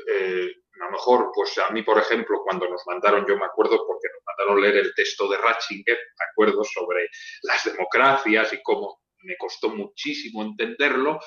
eh, 0.07 0.55
a 0.82 0.86
lo 0.86 0.91
mejor, 0.91 1.32
pues 1.34 1.57
a 1.59 1.69
mí, 1.72 1.84
por 1.84 1.97
ejemplo, 1.99 2.41
cuando 2.43 2.67
nos 2.69 2.82
mandaron, 2.88 3.26
yo 3.28 3.38
me 3.38 3.45
acuerdo 3.45 3.86
porque 3.86 4.07
nos 4.13 4.24
mandaron 4.26 4.61
leer 4.61 4.78
el 4.86 4.93
texto 4.95 5.30
de 5.30 5.38
Ratzinger, 5.38 5.97
me 5.97 6.26
acuerdo 6.32 6.63
sobre 6.63 7.07
las 7.43 7.63
democracias 7.65 8.53
y 8.53 8.61
cómo 8.63 9.01
me 9.24 9.38
costó 9.38 9.69
muchísimo 9.69 10.41
entenderlo, 10.41 11.19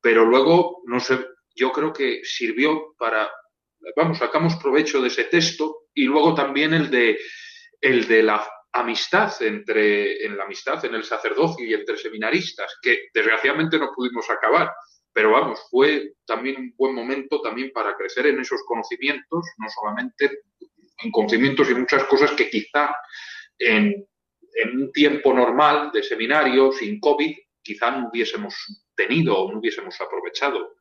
pero 0.00 0.24
luego, 0.24 0.82
no 0.86 0.98
sé, 0.98 1.24
yo 1.56 1.72
creo 1.72 1.92
que 1.92 2.20
sirvió 2.22 2.94
para, 2.98 3.30
vamos, 3.96 4.18
sacamos 4.18 4.56
provecho 4.56 5.00
de 5.00 5.08
ese 5.08 5.24
texto 5.24 5.86
y 5.94 6.04
luego 6.04 6.34
también 6.34 6.74
el 6.74 6.90
de, 6.90 7.18
el 7.80 8.06
de 8.06 8.22
la 8.22 8.46
amistad 8.72 9.32
entre, 9.40 10.24
en 10.24 10.36
la 10.36 10.44
amistad 10.44 10.84
en 10.84 10.94
el 10.94 11.04
sacerdocio 11.04 11.64
y 11.66 11.74
entre 11.74 11.96
seminaristas, 11.96 12.76
que 12.82 13.08
desgraciadamente 13.12 13.78
no 13.78 13.90
pudimos 13.94 14.28
acabar 14.30 14.70
pero 15.16 15.30
vamos, 15.30 15.66
fue 15.70 16.12
también 16.26 16.56
un 16.58 16.74
buen 16.76 16.94
momento 16.94 17.40
también 17.40 17.70
para 17.72 17.96
crecer 17.96 18.26
en 18.26 18.38
esos 18.38 18.60
conocimientos, 18.66 19.46
no 19.56 19.66
solamente 19.70 20.42
en 21.02 21.10
conocimientos 21.10 21.70
y 21.70 21.74
muchas 21.74 22.04
cosas 22.04 22.32
que 22.32 22.50
quizá 22.50 22.94
en, 23.58 24.06
un 24.74 24.92
tiempo 24.92 25.32
normal 25.32 25.90
de 25.90 26.02
seminario, 26.02 26.70
sin 26.70 27.00
COVID, 27.00 27.34
quizá 27.62 27.92
no 27.92 28.10
hubiésemos 28.10 28.54
tenido 28.94 29.38
o 29.38 29.50
no 29.50 29.58
hubiésemos 29.58 29.98
aprovechado. 30.02 30.74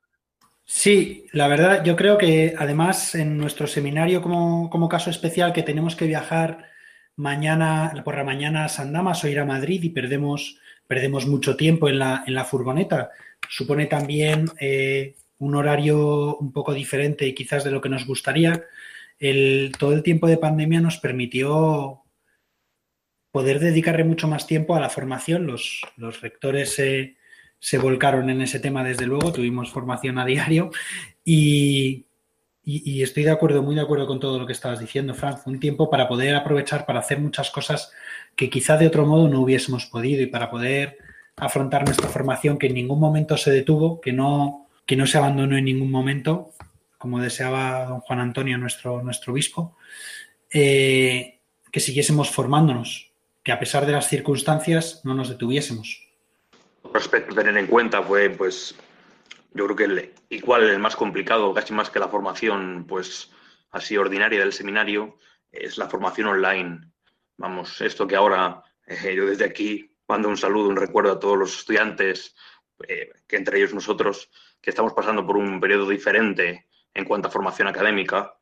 Sí, 0.65 1.27
la 1.31 1.47
verdad, 1.47 1.83
yo 1.83 1.95
creo 1.95 2.17
que 2.17 2.55
además 2.57 3.15
en 3.15 3.37
nuestro 3.37 3.67
seminario 3.67 4.21
como, 4.21 4.69
como 4.69 4.89
caso 4.89 5.09
especial 5.09 5.53
que 5.53 5.63
tenemos 5.63 5.95
que 5.95 6.07
viajar 6.07 6.65
mañana, 7.15 7.93
por 8.03 8.17
la 8.17 8.23
mañana 8.23 8.65
a 8.65 8.69
San 8.69 8.91
Damas 8.91 9.23
o 9.23 9.27
ir 9.27 9.39
a 9.39 9.45
Madrid 9.45 9.83
y 9.83 9.89
perdemos, 9.89 10.59
perdemos 10.87 11.27
mucho 11.27 11.55
tiempo 11.55 11.87
en 11.87 11.99
la, 11.99 12.23
en 12.25 12.33
la 12.33 12.45
furgoneta 12.45 13.11
supone 13.49 13.85
también 13.87 14.49
eh, 14.59 15.15
un 15.39 15.55
horario 15.55 16.37
un 16.37 16.51
poco 16.51 16.73
diferente 16.73 17.25
y 17.27 17.35
quizás 17.35 17.63
de 17.63 17.71
lo 17.71 17.81
que 17.81 17.89
nos 17.89 18.05
gustaría. 18.05 18.63
El, 19.19 19.71
todo 19.77 19.93
el 19.93 20.03
tiempo 20.03 20.27
de 20.27 20.37
pandemia 20.37 20.81
nos 20.81 20.97
permitió 20.97 22.01
poder 23.31 23.59
dedicarle 23.59 24.03
mucho 24.03 24.27
más 24.27 24.47
tiempo 24.47 24.75
a 24.75 24.79
la 24.79 24.89
formación. 24.89 25.47
Los, 25.47 25.81
rectores 26.21 26.79
se, 27.59 27.77
volcaron 27.77 28.29
en 28.29 28.41
ese 28.41 28.59
tema 28.59 28.83
desde 28.83 29.05
luego, 29.05 29.31
tuvimos 29.31 29.69
formación 29.71 30.17
a 30.19 30.25
diario 30.25 30.71
y, 31.23 32.05
y, 32.63 33.03
estoy 33.03 33.23
de 33.23 33.31
acuerdo, 33.31 33.61
muy 33.61 33.75
de 33.75 33.81
acuerdo 33.81 34.07
con 34.07 34.19
todo 34.19 34.39
lo 34.39 34.45
que 34.45 34.53
estabas 34.53 34.79
diciendo, 34.79 35.13
Fran. 35.13 35.35
un 35.45 35.59
tiempo 35.59 35.89
para 35.89 36.07
poder 36.07 36.35
aprovechar 36.35 36.85
para 36.85 36.99
hacer 36.99 37.19
muchas 37.19 37.51
cosas 37.51 37.91
que 38.35 38.49
quizá 38.49 38.77
de 38.77 38.87
otro 38.87 39.05
modo 39.05 39.27
no 39.27 39.41
hubiésemos 39.41 39.85
podido 39.85 40.21
y 40.23 40.27
para 40.27 40.49
poder 40.49 40.97
afrontar 41.35 41.85
nuestra 41.85 42.07
formación 42.07 42.57
que 42.57 42.67
en 42.67 42.73
ningún 42.73 42.99
momento 42.99 43.37
se 43.37 43.51
detuvo, 43.51 44.01
que 44.01 44.13
no, 44.13 44.67
que 44.85 44.95
no 44.95 45.05
se 45.05 45.17
abandonó 45.17 45.57
en 45.57 45.65
ningún 45.65 45.91
momento, 45.91 46.53
como 46.97 47.19
deseaba 47.19 47.85
don 47.85 47.99
Juan 47.99 48.19
Antonio, 48.19 48.57
nuestro, 48.57 49.03
nuestro 49.03 49.33
obispo, 49.33 49.75
eh, 50.51 51.39
que 51.71 51.79
siguiésemos 51.79 52.29
formándonos, 52.29 53.11
que 53.43 53.51
a 53.51 53.59
pesar 53.59 53.85
de 53.85 53.91
las 53.91 54.07
circunstancias 54.07 55.01
no 55.03 55.13
nos 55.13 55.29
detuviésemos. 55.29 56.04
Respecto 56.95 57.33
a 57.33 57.43
tener 57.43 57.57
en 57.57 57.67
cuenta 57.67 58.01
fue, 58.01 58.29
pues, 58.29 58.73
yo 59.53 59.65
creo 59.65 59.75
que 59.75 59.83
el, 59.83 60.13
igual 60.29 60.63
el 60.69 60.79
más 60.79 60.95
complicado, 60.95 61.53
casi 61.53 61.73
más 61.73 61.89
que 61.89 61.99
la 61.99 62.07
formación, 62.07 62.85
pues, 62.87 63.33
así 63.71 63.97
ordinaria 63.97 64.39
del 64.39 64.53
seminario, 64.53 65.17
es 65.51 65.77
la 65.77 65.89
formación 65.89 66.27
online. 66.27 66.89
Vamos, 67.35 67.81
esto 67.81 68.07
que 68.07 68.15
ahora 68.15 68.63
eh, 68.87 69.13
yo 69.13 69.25
desde 69.25 69.43
aquí 69.43 69.93
mando 70.07 70.29
un 70.29 70.37
saludo, 70.37 70.69
un 70.69 70.77
recuerdo 70.77 71.11
a 71.11 71.19
todos 71.19 71.37
los 71.37 71.59
estudiantes, 71.59 72.33
eh, 72.87 73.11
que 73.27 73.35
entre 73.35 73.57
ellos 73.57 73.73
nosotros, 73.73 74.29
que 74.61 74.69
estamos 74.69 74.93
pasando 74.93 75.27
por 75.27 75.35
un 75.35 75.59
periodo 75.59 75.89
diferente 75.89 76.69
en 76.93 77.03
cuanto 77.03 77.27
a 77.27 77.31
formación 77.31 77.67
académica, 77.67 78.37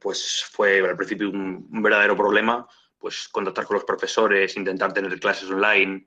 pues 0.00 0.44
fue 0.50 0.80
al 0.80 0.96
principio 0.96 1.30
un, 1.30 1.68
verdadero 1.80 2.16
problema, 2.16 2.66
pues 2.98 3.28
contactar 3.28 3.64
con 3.64 3.76
los 3.76 3.84
profesores, 3.84 4.56
intentar 4.56 4.92
tener 4.92 5.20
clases 5.20 5.48
online, 5.48 6.04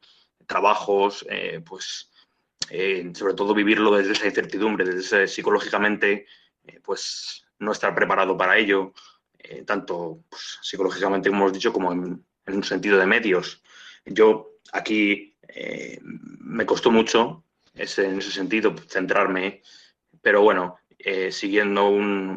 trabajos, 0.47 1.25
eh, 1.29 1.61
pues 1.65 2.11
eh, 2.69 3.11
sobre 3.13 3.33
todo 3.33 3.53
vivirlo 3.53 3.95
desde 3.95 4.13
esa 4.13 4.27
incertidumbre, 4.27 4.85
desde 4.85 5.27
psicológicamente, 5.27 6.25
pues 6.83 7.45
no 7.59 7.71
estar 7.71 7.93
preparado 7.93 8.35
para 8.35 8.57
ello, 8.57 8.93
tanto 9.67 10.23
pues, 10.29 10.57
psicológicamente, 10.63 11.29
como 11.29 11.43
hemos 11.43 11.53
dicho, 11.53 11.71
como 11.71 11.93
en, 11.93 12.25
en 12.47 12.55
un 12.55 12.63
sentido 12.63 12.97
de 12.97 13.05
medios. 13.05 13.61
Yo 14.05 14.55
Aquí 14.71 15.35
eh, 15.47 15.99
me 16.03 16.65
costó 16.65 16.91
mucho 16.91 17.43
ese, 17.73 18.05
en 18.05 18.19
ese 18.19 18.31
sentido 18.31 18.75
centrarme, 18.87 19.61
pero 20.21 20.41
bueno, 20.41 20.77
eh, 20.97 21.31
siguiendo 21.31 21.89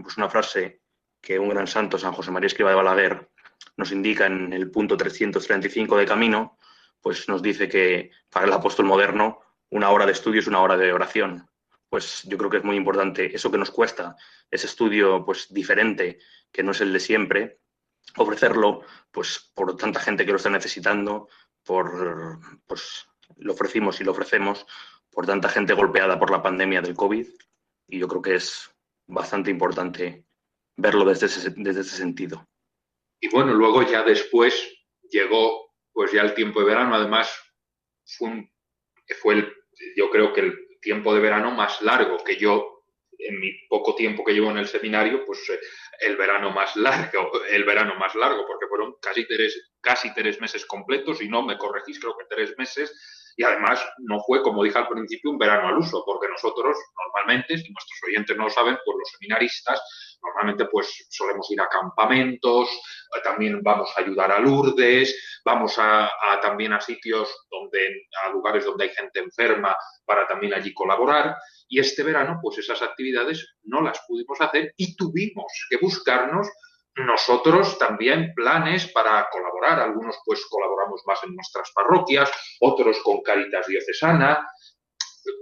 pues 0.03 0.17
una 0.17 0.29
frase 0.29 0.81
que 1.21 1.39
un 1.39 1.49
gran 1.49 1.67
santo, 1.67 1.99
San 1.99 2.13
José 2.13 2.31
María 2.31 2.47
Escriba 2.47 2.71
de 2.71 2.77
Balaguer, 2.77 3.29
nos 3.77 3.93
indica 3.93 4.27
en 4.27 4.53
el 4.53 4.71
punto 4.71 4.97
335 4.97 5.97
de 5.97 6.07
Camino, 6.07 6.58
pues 7.01 7.29
nos 7.29 7.43
dice 7.43 7.69
que 7.69 8.11
para 8.31 8.47
el 8.47 8.53
apóstol 8.53 8.87
moderno 8.87 9.41
una 9.71 9.91
hora 9.91 10.07
de 10.07 10.13
estudio 10.13 10.41
es 10.41 10.47
una 10.47 10.61
hora 10.61 10.77
de 10.77 10.93
oración. 10.93 11.49
Pues 11.89 12.23
yo 12.25 12.37
creo 12.37 12.51
que 12.51 12.59
es 12.59 12.65
muy 12.65 12.77
importante 12.77 13.35
eso 13.35 13.51
que 13.51 13.59
nos 13.59 13.71
cuesta, 13.71 14.17
ese 14.51 14.67
estudio 14.67 15.25
pues 15.25 15.53
diferente, 15.53 16.19
que 16.53 16.63
no 16.63 16.73
es 16.73 16.81
el 16.81 16.93
de 16.93 17.01
siempre, 17.01 17.61
ofrecerlo 18.17 18.83
pues 19.11 19.51
por 19.55 19.77
tanta 19.77 20.01
gente 20.01 20.25
que 20.25 20.33
lo 20.33 20.37
está 20.37 20.51
necesitando, 20.51 21.29
por, 21.65 22.39
pues 22.67 23.07
lo 23.37 23.53
ofrecimos 23.53 24.01
y 24.01 24.05
lo 24.05 24.13
ofrecemos 24.13 24.67
por 25.11 25.27
tanta 25.27 25.49
gente 25.49 25.75
golpeada 25.75 26.19
por 26.19 26.31
la 26.31 26.43
pandemia 26.43 26.81
del 26.81 26.95
COVID 26.95 27.27
y 27.89 27.99
yo 27.99 28.09
creo 28.09 28.23
que 28.23 28.35
es 28.35 28.71
bastante 29.07 29.51
importante 29.51 30.25
verlo 30.77 31.05
desde 31.05 31.27
ese, 31.27 31.51
desde 31.57 31.81
ese 31.81 31.97
sentido. 31.97 32.47
Y 33.21 33.29
bueno, 33.31 33.55
luego 33.55 33.83
ya 33.83 34.03
después 34.03 34.55
llegó 35.11 35.68
pues 35.99 36.13
ya 36.13 36.23
el 36.23 36.33
tiempo 36.33 36.61
de 36.61 36.67
verano, 36.67 36.95
además 36.95 37.29
fue, 38.05 38.49
fue 39.21 39.35
el, 39.35 39.53
yo 39.97 40.09
creo 40.11 40.33
que 40.33 40.43
el 40.43 40.57
tiempo 40.81 41.13
de 41.13 41.19
verano 41.19 41.51
más 41.51 41.83
largo 41.83 42.19
que 42.23 42.37
yo 42.37 42.85
en 43.19 43.41
mi 43.41 43.51
poco 43.69 43.97
tiempo 43.97 44.25
que 44.25 44.33
llevo 44.33 44.49
en 44.53 44.59
el 44.59 44.69
seminario, 44.69 45.25
pues 45.25 45.41
eh, 45.51 45.59
el 45.99 46.17
verano 46.17 46.53
más 46.53 46.77
largo, 46.77 47.33
el 47.51 47.65
verano 47.65 47.97
más 47.97 48.15
largo, 48.15 48.47
porque 48.47 48.69
fueron 48.69 48.95
casi 49.03 49.27
tres, 49.27 49.73
casi 49.81 50.15
tres 50.15 50.41
meses 50.41 50.65
completos, 50.67 51.21
y 51.21 51.29
no 51.29 51.43
me 51.43 51.59
corregís, 51.59 51.99
creo 51.99 52.17
que 52.17 52.27
tres 52.33 52.57
meses, 52.57 53.18
y 53.39 53.45
además 53.45 53.80
no 53.99 54.20
fue, 54.26 54.43
como 54.43 54.64
dije 54.64 54.78
al 54.78 54.89
principio, 54.89 55.30
un 55.30 55.39
verano 55.39 55.68
al 55.68 55.78
uso, 55.78 56.03
porque 56.05 56.26
nosotros 56.26 56.76
normalmente, 56.97 57.57
si 57.57 57.72
nuestros 57.72 58.01
oyentes 58.09 58.36
no 58.36 58.45
lo 58.45 58.51
saben, 58.51 58.76
pues 58.84 58.97
los 58.99 59.09
seminaristas 59.12 59.80
normalmente 60.20 60.64
pues 60.64 61.07
solemos 61.09 61.49
ir 61.53 61.61
a 61.61 61.68
campamentos, 61.68 62.68
eh, 62.68 63.20
también 63.22 63.62
vamos 63.62 63.93
a 63.97 64.01
ayudar 64.01 64.32
a 64.32 64.41
Lourdes, 64.41 65.41
vamos 65.45 65.78
a, 65.78 66.07
a, 66.07 66.41
también 66.41 66.72
a 66.72 66.80
sitios 66.80 67.32
donde, 67.49 68.09
a 68.26 68.30
lugares 68.30 68.64
donde 68.64 68.86
hay 68.86 68.91
gente 68.91 69.20
enferma 69.20 69.76
para 70.05 70.26
también 70.26 70.55
allí 70.55 70.74
colaborar. 70.74 71.36
Y 71.68 71.78
este 71.78 72.03
verano, 72.03 72.41
pues 72.43 72.59
esas 72.59 72.82
actividades 72.82 73.55
no 73.62 73.82
las 73.82 74.01
pudimos 74.09 74.41
hacer 74.41 74.74
y 74.76 74.97
tuvimos 74.97 75.53
que 75.70 75.76
buscarnos 75.76 76.49
nosotros 76.99 77.79
también 77.79 78.33
planes 78.35 78.87
para 78.89 79.29
colaborar. 79.31 79.81
Algunos 79.81 80.17
pues 80.25 80.45
colaboramos 80.47 81.03
más 81.07 81.23
en 81.25 81.35
nuestras 81.35 81.71
parroquias, 81.73 82.31
otros 82.61 82.99
con 83.03 83.23
Caritas 83.23 83.67
Diocesana. 83.67 84.47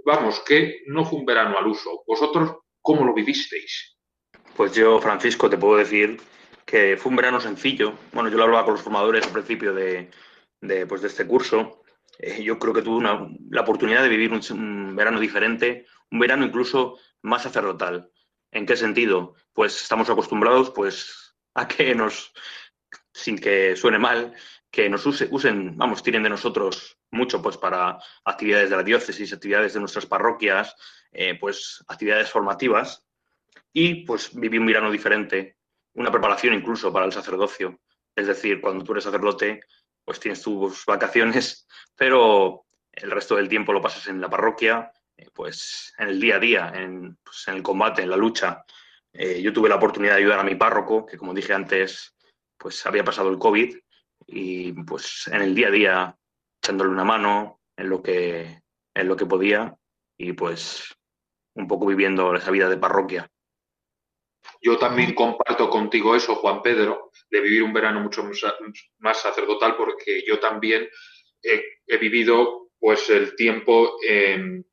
Vamos, 0.05 0.39
que 0.41 0.81
no 0.87 1.05
fue 1.05 1.19
un 1.19 1.25
verano 1.25 1.57
al 1.57 1.67
uso. 1.67 2.03
¿Vosotros 2.05 2.57
cómo 2.81 3.05
lo 3.05 3.13
vivisteis? 3.13 3.97
Pues 4.55 4.73
yo, 4.73 4.99
Francisco, 4.99 5.49
te 5.49 5.57
puedo 5.57 5.77
decir 5.77 6.19
que 6.65 6.97
fue 6.97 7.09
un 7.11 7.15
verano 7.15 7.39
sencillo. 7.39 7.93
Bueno, 8.11 8.29
yo 8.29 8.37
lo 8.37 8.43
hablaba 8.43 8.65
con 8.65 8.73
los 8.73 8.83
formadores 8.83 9.25
al 9.25 9.31
principio 9.31 9.73
de, 9.73 10.09
pues, 10.87 11.01
de 11.01 11.07
este 11.07 11.25
curso. 11.25 11.83
Eh, 12.19 12.43
yo 12.43 12.57
creo 12.57 12.73
que 12.73 12.81
tuve 12.81 13.03
la 13.03 13.61
oportunidad 13.61 14.01
de 14.01 14.09
vivir 14.09 14.31
un 14.31 14.95
verano 14.95 15.19
diferente, 15.19 15.85
un 16.11 16.19
verano 16.19 16.45
incluso 16.45 16.97
más 17.21 17.43
sacerdotal, 17.43 18.11
¿En 18.51 18.65
qué 18.65 18.75
sentido? 18.75 19.35
Pues 19.53 19.81
estamos 19.81 20.09
acostumbrados 20.09 20.71
pues, 20.71 21.26
a 21.57 21.67
que 21.67 21.95
nos, 21.95 22.31
sin 23.11 23.37
que 23.37 23.75
suene 23.75 23.97
mal, 23.97 24.33
que 24.69 24.89
nos 24.89 25.05
usen, 25.05 25.75
vamos, 25.75 26.03
tiren 26.03 26.23
de 26.23 26.29
nosotros 26.29 26.97
mucho 27.09 27.41
pues 27.41 27.57
para 27.57 27.97
actividades 28.25 28.69
de 28.69 28.75
la 28.75 28.83
diócesis, 28.83 29.33
actividades 29.33 29.73
de 29.73 29.79
nuestras 29.79 30.05
parroquias, 30.05 30.75
eh, 31.11 31.37
pues 31.39 31.83
actividades 31.87 32.29
formativas 32.29 33.03
y 33.73 34.05
pues 34.05 34.35
viví 34.35 34.59
un 34.59 34.67
verano 34.67 34.91
diferente, 34.91 35.57
una 35.93 36.11
preparación 36.11 36.53
incluso 36.53 36.93
para 36.93 37.05
el 37.05 37.11
sacerdocio. 37.11 37.79
Es 38.15 38.27
decir, 38.27 38.61
cuando 38.61 38.83
tú 38.83 38.91
eres 38.91 39.05
sacerdote, 39.05 39.61
pues 40.03 40.19
tienes 40.19 40.41
tus 40.43 40.85
vacaciones, 40.85 41.67
pero 41.95 42.65
el 42.91 43.09
resto 43.09 43.35
del 43.35 43.49
tiempo 43.49 43.73
lo 43.73 43.81
pasas 43.81 44.07
en 44.07 44.21
la 44.21 44.29
parroquia, 44.29 44.91
eh, 45.15 45.29
pues 45.33 45.93
en 45.97 46.09
el 46.09 46.19
día 46.19 46.35
a 46.35 46.39
día, 46.39 46.71
en, 46.75 47.17
pues, 47.23 47.47
en 47.47 47.55
el 47.55 47.63
combate, 47.63 48.03
en 48.03 48.11
la 48.11 48.17
lucha. 48.17 48.63
Eh, 49.13 49.41
yo 49.41 49.53
tuve 49.53 49.69
la 49.69 49.75
oportunidad 49.75 50.13
de 50.13 50.19
ayudar 50.19 50.39
a 50.39 50.43
mi 50.43 50.55
párroco, 50.55 51.05
que 51.05 51.17
como 51.17 51.33
dije 51.33 51.53
antes, 51.53 52.15
pues 52.57 52.85
había 52.85 53.03
pasado 53.03 53.29
el 53.29 53.39
COVID 53.39 53.77
y 54.27 54.73
pues 54.83 55.27
en 55.27 55.41
el 55.41 55.55
día 55.55 55.67
a 55.67 55.71
día 55.71 56.17
echándole 56.61 56.91
una 56.91 57.03
mano 57.03 57.61
en 57.75 57.89
lo 57.89 58.01
que, 58.01 58.61
en 58.93 59.07
lo 59.07 59.15
que 59.15 59.25
podía 59.25 59.75
y 60.17 60.33
pues 60.33 60.95
un 61.55 61.67
poco 61.67 61.85
viviendo 61.85 62.35
esa 62.35 62.51
vida 62.51 62.69
de 62.69 62.77
parroquia. 62.77 63.29
Yo 64.61 64.77
también 64.77 65.13
comparto 65.13 65.69
contigo 65.69 66.15
eso, 66.15 66.35
Juan 66.35 66.61
Pedro, 66.61 67.11
de 67.29 67.41
vivir 67.41 67.63
un 67.63 67.73
verano 67.73 67.99
mucho 67.99 68.27
más 68.99 69.21
sacerdotal, 69.21 69.75
porque 69.75 70.23
yo 70.25 70.39
también 70.39 70.87
he, 71.41 71.97
vivido 71.97 72.69
pues 72.79 73.09
el 73.09 73.35
tiempo 73.35 73.97
en, 74.07 74.65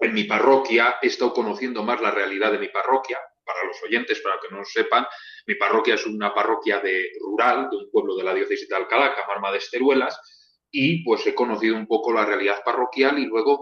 en, 0.00 0.14
mi 0.14 0.24
parroquia, 0.24 0.96
he 1.02 1.08
estado 1.08 1.32
conociendo 1.32 1.82
más 1.82 2.00
la 2.00 2.10
realidad 2.10 2.52
de 2.52 2.58
mi 2.58 2.68
parroquia. 2.68 3.18
Para 3.48 3.66
los 3.66 3.82
oyentes, 3.82 4.20
para 4.20 4.38
que 4.40 4.48
no 4.50 4.58
lo 4.58 4.64
sepan, 4.66 5.06
mi 5.46 5.54
parroquia 5.54 5.94
es 5.94 6.04
una 6.04 6.34
parroquia 6.34 6.80
de 6.80 7.12
rural, 7.18 7.68
de 7.70 7.78
un 7.78 7.90
pueblo 7.90 8.14
de 8.14 8.24
la 8.24 8.34
diócesis 8.34 8.68
de 8.68 8.76
Alcalá, 8.76 9.14
Camarma 9.14 9.50
de 9.50 9.56
Esteruelas, 9.56 10.20
y 10.70 11.02
pues 11.02 11.26
he 11.26 11.34
conocido 11.34 11.74
un 11.74 11.86
poco 11.86 12.12
la 12.12 12.26
realidad 12.26 12.62
parroquial 12.62 13.18
y 13.18 13.24
luego 13.24 13.60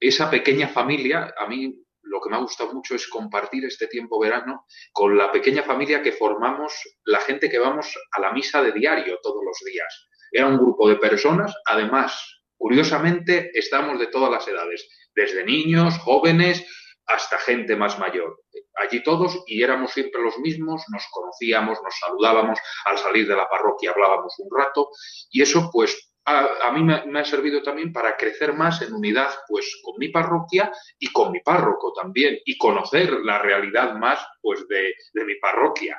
esa 0.00 0.28
pequeña 0.28 0.66
familia, 0.66 1.32
a 1.38 1.46
mí 1.46 1.72
lo 2.02 2.20
que 2.20 2.30
me 2.30 2.36
ha 2.36 2.40
gustado 2.40 2.74
mucho 2.74 2.96
es 2.96 3.06
compartir 3.06 3.64
este 3.64 3.86
tiempo 3.86 4.18
verano 4.18 4.66
con 4.92 5.16
la 5.16 5.30
pequeña 5.30 5.62
familia 5.62 6.02
que 6.02 6.10
formamos 6.10 6.72
la 7.04 7.20
gente 7.20 7.48
que 7.48 7.60
vamos 7.60 7.96
a 8.10 8.20
la 8.20 8.32
misa 8.32 8.60
de 8.60 8.72
diario 8.72 9.20
todos 9.22 9.44
los 9.44 9.58
días. 9.64 10.08
Era 10.32 10.48
un 10.48 10.58
grupo 10.58 10.88
de 10.88 10.96
personas, 10.96 11.54
además, 11.64 12.42
curiosamente, 12.56 13.50
estamos 13.54 14.00
de 14.00 14.08
todas 14.08 14.32
las 14.32 14.48
edades, 14.48 14.88
desde 15.14 15.44
niños, 15.44 15.96
jóvenes, 15.98 16.66
hasta 17.06 17.38
gente 17.38 17.76
más 17.76 17.98
mayor. 17.98 18.42
Allí 18.78 19.02
todos 19.02 19.42
y 19.46 19.62
éramos 19.62 19.92
siempre 19.92 20.22
los 20.22 20.38
mismos, 20.38 20.82
nos 20.92 21.04
conocíamos, 21.10 21.78
nos 21.82 21.94
saludábamos, 21.98 22.58
al 22.84 22.98
salir 22.98 23.26
de 23.26 23.36
la 23.36 23.48
parroquia 23.48 23.90
hablábamos 23.90 24.34
un 24.38 24.48
rato 24.56 24.90
y 25.30 25.42
eso 25.42 25.70
pues 25.72 26.08
a, 26.28 26.72
mí 26.72 26.82
me, 26.82 27.18
ha 27.18 27.24
servido 27.24 27.62
también 27.62 27.92
para 27.92 28.16
crecer 28.16 28.52
más 28.52 28.82
en 28.82 28.92
unidad 28.92 29.28
pues 29.48 29.80
con 29.82 29.98
mi 29.98 30.08
parroquia 30.08 30.70
y 30.98 31.08
con 31.08 31.32
mi 31.32 31.40
párroco 31.40 31.92
también 31.92 32.38
y 32.44 32.58
conocer 32.58 33.10
la 33.24 33.38
realidad 33.38 33.94
más 33.94 34.18
pues 34.40 34.66
de, 34.68 34.92
mi 35.24 35.34
parroquia. 35.36 35.96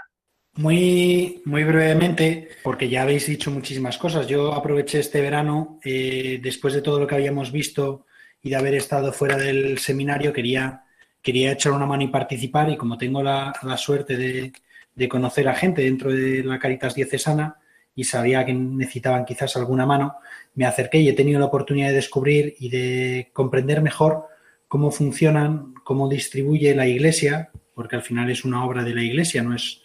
Muy, 0.55 1.41
muy 1.45 1.63
brevemente, 1.63 2.49
porque 2.63 2.89
ya 2.89 3.03
habéis 3.03 3.27
dicho 3.27 3.49
muchísimas 3.49 3.97
cosas. 3.97 4.27
Yo 4.27 4.53
aproveché 4.53 4.99
este 4.99 5.21
verano, 5.21 5.79
eh, 5.83 6.39
después 6.41 6.73
de 6.73 6.81
todo 6.81 6.99
lo 6.99 7.07
que 7.07 7.15
habíamos 7.15 7.51
visto 7.51 8.05
y 8.41 8.49
de 8.49 8.55
haber 8.55 8.75
estado 8.75 9.13
fuera 9.13 9.37
del 9.37 9.77
seminario, 9.79 10.33
quería, 10.33 10.83
quería 11.21 11.51
echar 11.51 11.71
una 11.73 11.85
mano 11.85 12.03
y 12.03 12.07
participar. 12.07 12.69
Y 12.69 12.77
como 12.77 12.97
tengo 12.97 13.23
la, 13.23 13.53
suerte 13.77 14.17
de, 14.17 14.53
de, 14.95 15.09
conocer 15.09 15.47
a 15.47 15.55
gente 15.55 15.81
dentro 15.81 16.11
de 16.11 16.43
la 16.43 16.59
Caritas 16.59 16.95
Diocesana, 16.95 17.57
y 17.95 18.05
sabía 18.05 18.45
que 18.45 18.53
necesitaban 18.53 19.25
quizás 19.25 19.57
alguna 19.57 19.85
mano, 19.85 20.15
me 20.55 20.65
acerqué 20.65 20.99
y 20.99 21.09
he 21.09 21.13
tenido 21.13 21.37
la 21.37 21.47
oportunidad 21.47 21.89
de 21.89 21.95
descubrir 21.95 22.55
y 22.57 22.69
de 22.69 23.29
comprender 23.33 23.81
mejor 23.81 24.27
cómo 24.69 24.89
funcionan, 24.91 25.73
cómo 25.83 26.07
distribuye 26.07 26.73
la 26.75 26.87
Iglesia, 26.87 27.49
porque 27.73 27.97
al 27.97 28.01
final 28.01 28.29
es 28.29 28.45
una 28.45 28.63
obra 28.63 28.83
de 28.83 28.95
la 28.95 29.03
Iglesia, 29.03 29.43
no 29.43 29.53
es 29.53 29.81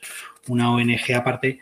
una 0.47 0.73
ONG 0.73 1.13
aparte, 1.13 1.59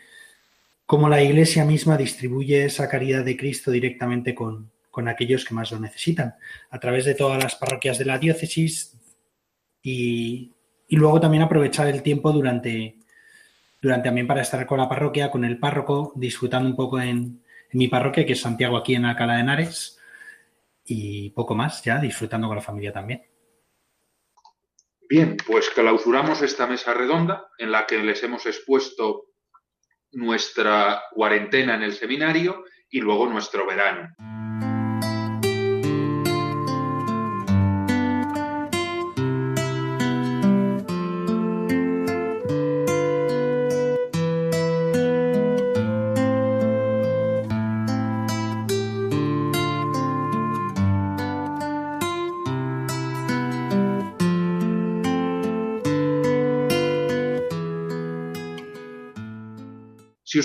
cómo 0.85 1.09
la 1.09 1.23
Iglesia 1.23 1.65
misma 1.65 1.97
distribuye 1.97 2.65
esa 2.65 2.87
caridad 2.87 3.25
de 3.25 3.35
Cristo 3.35 3.71
directamente 3.71 4.35
con, 4.35 4.69
con 4.91 5.07
aquellos 5.07 5.45
que 5.45 5.55
más 5.55 5.71
lo 5.71 5.79
necesitan, 5.79 6.35
a 6.69 6.79
través 6.79 7.05
de 7.05 7.15
todas 7.15 7.41
las 7.41 7.55
parroquias 7.55 7.97
de 7.97 8.05
la 8.05 8.19
diócesis 8.19 8.92
y, 9.83 10.51
luego 10.89 11.19
también 11.19 11.43
aprovechar 11.43 11.87
el 11.87 12.01
tiempo 12.01 12.31
durante, 12.31 12.95
durante 13.81 14.07
también 14.07 14.25
para 14.25 14.41
estar 14.41 14.65
con 14.65 14.79
la 14.79 14.87
parroquia, 14.87 15.29
con 15.29 15.43
el 15.43 15.59
párroco, 15.59 16.13
disfrutando 16.15 16.69
un 16.69 16.75
poco 16.75 16.99
en, 16.99 17.43
mi 17.73 17.87
parroquia, 17.87 18.25
que 18.25 18.33
es 18.33 18.41
Santiago 18.41 18.77
aquí 18.77 18.93
en 18.93 19.05
Alcalá 19.05 19.33
de 19.33 19.41
Henares, 19.41 19.99
y 20.85 21.31
poco 21.31 21.55
más 21.55 21.83
ya, 21.83 21.97
disfrutando 21.97 22.47
con 22.47 22.55
la 22.55 22.61
familia 22.61 22.93
también. 22.93 23.23
Bien, 25.09 25.35
pues 25.45 25.69
clausuramos 25.71 26.43
esta 26.43 26.67
mesa 26.67 26.93
redonda 26.93 27.47
en 27.57 27.71
la 27.71 27.87
que 27.87 27.97
les 27.97 28.21
hemos 28.23 28.45
expuesto 28.45 29.25
nuestra 30.11 31.01
cuarentena 31.11 31.75
en 31.75 31.81
el 31.81 31.93
seminario 31.93 32.63
y 32.91 32.99
luego 32.99 33.27
nuestro 33.27 33.65
verano. 33.65 34.13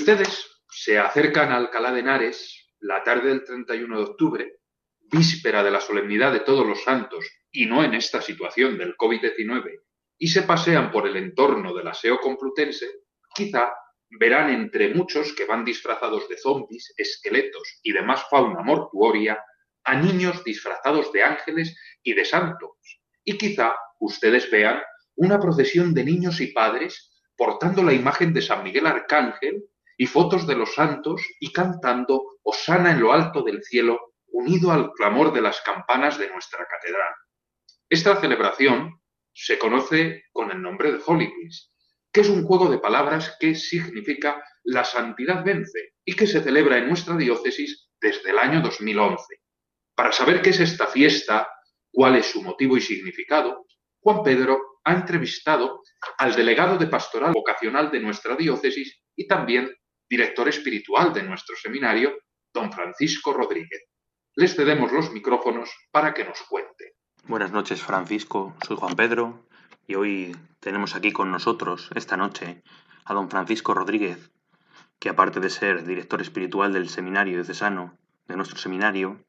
Ustedes 0.09 0.51
se 0.71 0.99
acercan 0.99 1.53
a 1.53 1.57
Alcalá 1.57 1.93
de 1.93 2.01
Henares 2.01 2.73
la 2.81 3.05
tarde 3.05 3.29
del 3.29 3.45
31 3.45 3.95
de 3.95 4.05
octubre, 4.05 4.61
víspera 5.01 5.63
de 5.63 5.71
la 5.71 5.83
solemnidad 5.83 6.33
de 6.33 6.41
todos 6.41 6.67
los 6.67 6.83
santos 6.83 7.27
y 7.53 7.67
no 7.67 7.85
en 7.85 7.93
esta 7.93 8.23
situación 8.23 8.79
del 8.79 8.97
COVID-19, 8.97 9.83
y 10.17 10.29
se 10.29 10.45
pasean 10.45 10.91
por 10.91 11.07
el 11.07 11.15
entorno 11.19 11.75
del 11.75 11.89
aseo 11.89 12.21
complutense, 12.21 12.87
quizá 13.35 13.71
verán 14.09 14.49
entre 14.49 14.95
muchos 14.95 15.35
que 15.35 15.45
van 15.45 15.63
disfrazados 15.63 16.27
de 16.27 16.39
zombis, 16.39 16.95
esqueletos 16.97 17.79
y 17.83 17.93
demás 17.93 18.25
fauna 18.31 18.63
mortuoria 18.63 19.45
a 19.85 19.95
niños 19.95 20.43
disfrazados 20.43 21.13
de 21.13 21.23
ángeles 21.23 21.79
y 22.03 22.15
de 22.15 22.25
santos. 22.25 22.79
Y 23.25 23.37
quizá 23.37 23.77
ustedes 24.01 24.51
vean 24.51 24.81
una 25.17 25.39
procesión 25.39 25.93
de 25.93 26.05
niños 26.05 26.41
y 26.41 26.47
padres 26.47 27.13
portando 27.37 27.83
la 27.83 27.93
imagen 27.93 28.33
de 28.33 28.41
San 28.41 28.65
Miguel 28.65 28.87
Arcángel 28.87 29.69
y 29.99 30.07
fotos 30.07 30.47
de 30.47 30.55
los 30.55 30.75
santos 30.75 31.21
y 31.41 31.53
cantando 31.53 32.39
Osana 32.43 32.93
en 32.93 33.01
lo 33.01 33.13
alto 33.13 33.43
del 33.43 33.63
cielo, 33.63 34.15
unido 34.29 34.71
al 34.71 34.93
clamor 34.93 35.33
de 35.33 35.43
las 35.43 35.61
campanas 35.61 36.17
de 36.19 36.31
nuestra 36.31 36.65
catedral. 36.67 37.13
Esta 37.91 38.21
celebración 38.21 39.03
se 39.35 39.59
conoce 39.59 40.25
con 40.33 40.51
el 40.53 40.63
nombre 40.63 40.93
de 40.93 41.01
Holidays, 41.05 41.73
que 42.13 42.21
es 42.21 42.29
un 42.29 42.45
juego 42.45 42.71
de 42.71 42.79
palabras 42.79 43.37
que 43.41 43.55
significa 43.55 44.43
la 44.63 44.85
santidad 44.85 45.45
vence 45.45 45.95
y 46.05 46.15
que 46.15 46.27
se 46.27 46.43
celebra 46.43 46.79
en 46.79 46.89
nuestra 46.89 47.17
diócesis 47.17 47.91
desde 48.01 48.31
el 48.31 48.39
año 48.39 48.61
2011. 48.61 49.25
Para 49.95 50.13
saber 50.13 50.41
qué 50.43 50.51
es 50.51 50.61
esta 50.61 50.87
fiesta, 50.87 51.49
cuál 51.91 52.17
es 52.17 52.27
su 52.27 52.41
motivo 52.43 52.77
y 52.77 52.81
significado, 52.81 53.67
Juan 54.01 54.23
Pedro 54.23 54.81
ha 54.85 54.95
entrevistado 54.95 55.83
al 56.19 56.37
delegado 56.37 56.79
de 56.79 56.87
pastoral 56.87 57.33
vocacional 57.33 57.91
de 57.91 58.01
nuestra 58.01 58.37
diócesis 58.37 59.03
y 59.17 59.27
también 59.27 59.71
director 60.09 60.49
espiritual 60.49 61.13
de 61.13 61.23
nuestro 61.23 61.55
seminario, 61.57 62.17
don 62.53 62.73
Francisco 62.73 63.33
Rodríguez. 63.33 63.85
Les 64.35 64.55
cedemos 64.55 64.93
los 64.93 65.13
micrófonos 65.13 65.71
para 65.91 66.15
que 66.15 66.25
nos 66.25 66.41
cuente. 66.43 66.95
Buenas 67.25 67.53
noches, 67.53 67.83
Francisco. 67.83 68.55
Soy 68.67 68.77
Juan 68.77 68.97
Pedro 68.97 69.47
y 69.87 69.97
hoy 69.97 70.37
tenemos 70.61 70.95
aquí 70.95 71.13
con 71.13 71.31
nosotros, 71.31 71.91
esta 71.95 72.17
noche, 72.17 72.63
a 73.05 73.15
don 73.15 73.31
Francisco 73.31 73.75
Rodríguez, 73.75 74.31
que 74.99 75.09
aparte 75.09 75.41
de 75.41 75.51
ser 75.51 75.85
director 75.85 76.21
espiritual 76.21 76.73
del 76.73 76.89
seminario 76.89 77.35
diocesano 77.35 77.99
de 78.27 78.37
nuestro 78.37 78.59
seminario, 78.59 79.25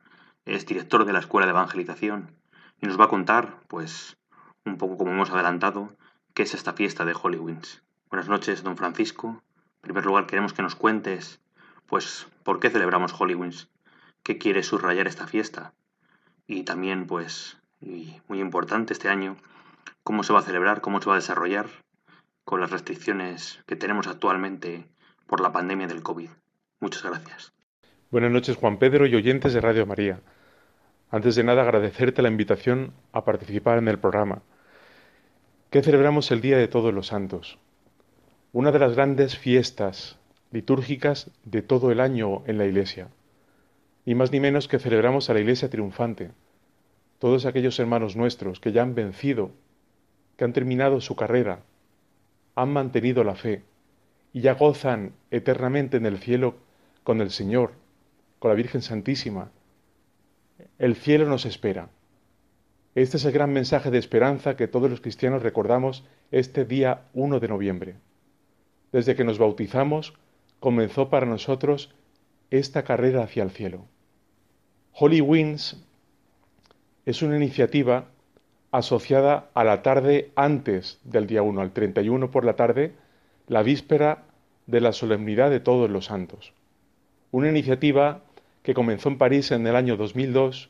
es 0.46 0.66
director 0.66 1.06
de 1.06 1.14
la 1.14 1.20
Escuela 1.20 1.46
de 1.46 1.52
Evangelización 1.52 2.36
y 2.82 2.88
nos 2.88 3.00
va 3.00 3.06
a 3.06 3.10
contar, 3.10 3.60
pues, 3.68 4.18
un 4.66 4.78
poco 4.78 4.98
como 4.98 5.12
hemos 5.12 5.30
adelantado, 5.30 5.96
qué 6.34 6.44
es 6.44 6.54
esta 6.54 6.74
fiesta 6.74 7.06
de 7.06 7.16
Holy 7.22 7.38
Wings. 7.38 7.84
Buenas 8.10 8.30
noches, 8.30 8.64
don 8.64 8.78
Francisco, 8.78 9.44
en 9.80 9.82
primer 9.82 10.06
lugar, 10.06 10.28
queremos 10.28 10.54
que 10.54 10.62
nos 10.62 10.76
cuentes, 10.76 11.40
pues, 11.88 12.28
por 12.44 12.60
qué 12.60 12.70
celebramos 12.70 13.14
Hollywins, 13.14 13.70
qué 14.24 14.38
quiere 14.38 14.62
subrayar 14.62 15.08
esta 15.08 15.26
fiesta 15.26 15.74
y 16.48 16.64
también, 16.64 17.08
pues, 17.08 17.58
y 17.80 18.18
muy 18.28 18.42
importante 18.42 18.94
este 18.94 19.08
año, 19.08 19.38
cómo 20.04 20.24
se 20.24 20.34
va 20.34 20.40
a 20.40 20.44
celebrar, 20.44 20.82
cómo 20.82 21.02
se 21.02 21.08
va 21.08 21.16
a 21.16 21.20
desarrollar 21.20 21.68
con 22.44 22.60
las 22.60 22.72
restricciones 22.72 23.64
que 23.68 23.76
tenemos 23.76 24.08
actualmente 24.08 24.86
por 25.28 25.40
la 25.40 25.52
pandemia 25.52 25.88
del 25.88 26.04
COVID. 26.04 26.30
Muchas 26.80 27.04
gracias. 27.04 27.54
Buenas 28.12 28.32
noches, 28.32 28.58
Juan 28.58 28.78
Pedro 28.78 29.06
y 29.06 29.16
oyentes 29.16 29.54
de 29.54 29.62
Radio 29.62 29.86
María. 29.86 30.20
Antes 31.12 31.36
de 31.36 31.44
nada, 31.44 31.62
agradecerte 31.62 32.22
la 32.22 32.30
invitación 32.30 32.94
a 33.14 33.24
participar 33.24 33.78
en 33.78 33.88
el 33.88 34.00
programa. 34.00 34.42
¿Qué 35.70 35.84
celebramos 35.84 36.32
el 36.32 36.42
Día 36.42 36.58
de 36.58 36.68
Todos 36.68 36.94
los 36.94 37.08
Santos? 37.08 37.60
Una 38.52 38.72
de 38.72 38.80
las 38.80 38.96
grandes 38.96 39.38
fiestas 39.38 40.18
litúrgicas 40.50 41.30
de 41.46 41.62
todo 41.62 41.92
el 41.92 42.00
año 42.00 42.42
en 42.48 42.58
la 42.58 42.66
Iglesia. 42.66 43.10
Ni 44.08 44.16
más 44.16 44.32
ni 44.32 44.40
menos 44.40 44.68
que 44.68 44.80
celebramos 44.80 45.30
a 45.30 45.36
la 45.36 45.40
Iglesia 45.40 45.70
triunfante, 45.70 46.32
todos 47.20 47.46
aquellos 47.46 47.78
hermanos 47.78 48.16
nuestros 48.16 48.60
que 48.60 48.72
ya 48.72 48.82
han 48.82 48.96
vencido, 48.96 49.52
que 50.36 50.46
han 50.46 50.54
terminado 50.54 51.00
su 51.00 51.16
carrera, 51.16 51.60
han 52.56 52.74
mantenido 52.74 53.24
la 53.24 53.36
fe 53.36 53.62
y 54.34 54.42
ya 54.42 54.56
gozan 54.56 55.14
eternamente 55.30 55.98
en 55.98 56.08
el 56.08 56.18
cielo 56.18 56.56
con 57.04 57.22
el 57.22 57.30
Señor, 57.30 57.74
con 58.40 58.50
la 58.50 58.56
Virgen 58.56 58.82
Santísima. 58.82 59.52
El 60.80 60.96
cielo 60.96 61.30
nos 61.30 61.46
espera. 61.46 61.90
Este 62.96 63.18
es 63.18 63.26
el 63.26 63.32
gran 63.32 63.54
mensaje 63.54 63.92
de 63.92 64.00
esperanza 64.00 64.56
que 64.56 64.68
todos 64.68 64.90
los 64.90 65.02
cristianos 65.02 65.44
recordamos 65.44 66.04
este 66.32 66.66
día 66.66 67.04
1 67.14 67.40
de 67.40 67.48
noviembre. 67.48 68.09
Desde 68.92 69.16
que 69.16 69.24
nos 69.24 69.38
bautizamos, 69.38 70.14
comenzó 70.60 71.10
para 71.10 71.26
nosotros 71.26 71.94
esta 72.50 72.84
carrera 72.84 73.24
hacia 73.24 73.44
el 73.44 73.52
cielo. 73.52 73.86
Holy 74.94 75.22
Winds 75.22 75.78
es 77.06 77.22
una 77.22 77.38
iniciativa 77.38 78.06
asociada 78.72 79.50
a 79.54 79.64
la 79.64 79.82
tarde 79.82 80.32
antes 80.36 81.00
del 81.04 81.28
día 81.28 81.42
1, 81.42 81.62
al 81.62 81.72
31 81.72 82.32
por 82.32 82.46
la 82.46 82.56
tarde, 82.56 82.94
la 83.48 83.64
víspera 83.64 84.24
de 84.68 84.82
la 84.82 84.92
solemnidad 84.92 85.50
de 85.50 85.60
todos 85.60 85.90
los 85.90 86.06
santos. 86.06 86.54
Una 87.32 87.50
iniciativa 87.50 88.22
que 88.62 88.74
comenzó 88.74 89.10
en 89.10 89.18
París 89.18 89.52
en 89.52 89.66
el 89.66 89.76
año 89.76 89.98
2002 89.98 90.70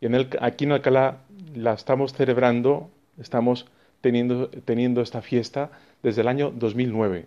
y 0.00 0.06
en 0.06 0.14
el, 0.14 0.28
aquí 0.40 0.64
en 0.64 0.72
Alcalá 0.72 1.18
la 1.54 1.72
estamos 1.72 2.12
celebrando, 2.12 2.90
estamos 3.18 3.66
teniendo, 4.00 4.48
teniendo 4.48 5.00
esta 5.00 5.22
fiesta 5.22 5.70
desde 6.02 6.22
el 6.22 6.28
año 6.28 6.50
2009. 6.50 7.26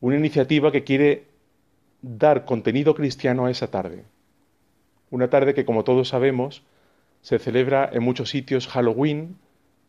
Una 0.00 0.16
iniciativa 0.16 0.72
que 0.72 0.84
quiere 0.84 1.26
dar 2.02 2.44
contenido 2.44 2.94
cristiano 2.94 3.46
a 3.46 3.50
esa 3.50 3.70
tarde. 3.70 4.04
Una 5.10 5.28
tarde 5.28 5.54
que, 5.54 5.64
como 5.64 5.84
todos 5.84 6.08
sabemos, 6.08 6.62
se 7.20 7.38
celebra 7.38 7.88
en 7.92 8.02
muchos 8.02 8.30
sitios 8.30 8.66
Halloween, 8.68 9.36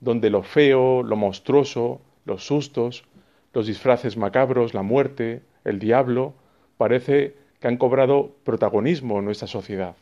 donde 0.01 0.29
lo 0.29 0.43
feo, 0.43 1.03
lo 1.03 1.15
monstruoso, 1.15 2.01
los 2.25 2.45
sustos, 2.45 3.05
los 3.53 3.67
disfraces 3.67 4.17
macabros, 4.17 4.73
la 4.73 4.81
muerte, 4.81 5.41
el 5.63 5.79
diablo, 5.79 6.33
parece 6.77 7.35
que 7.59 7.67
han 7.67 7.77
cobrado 7.77 8.31
protagonismo 8.43 9.19
en 9.19 9.25
nuestra 9.25 9.47
sociedad. 9.47 9.95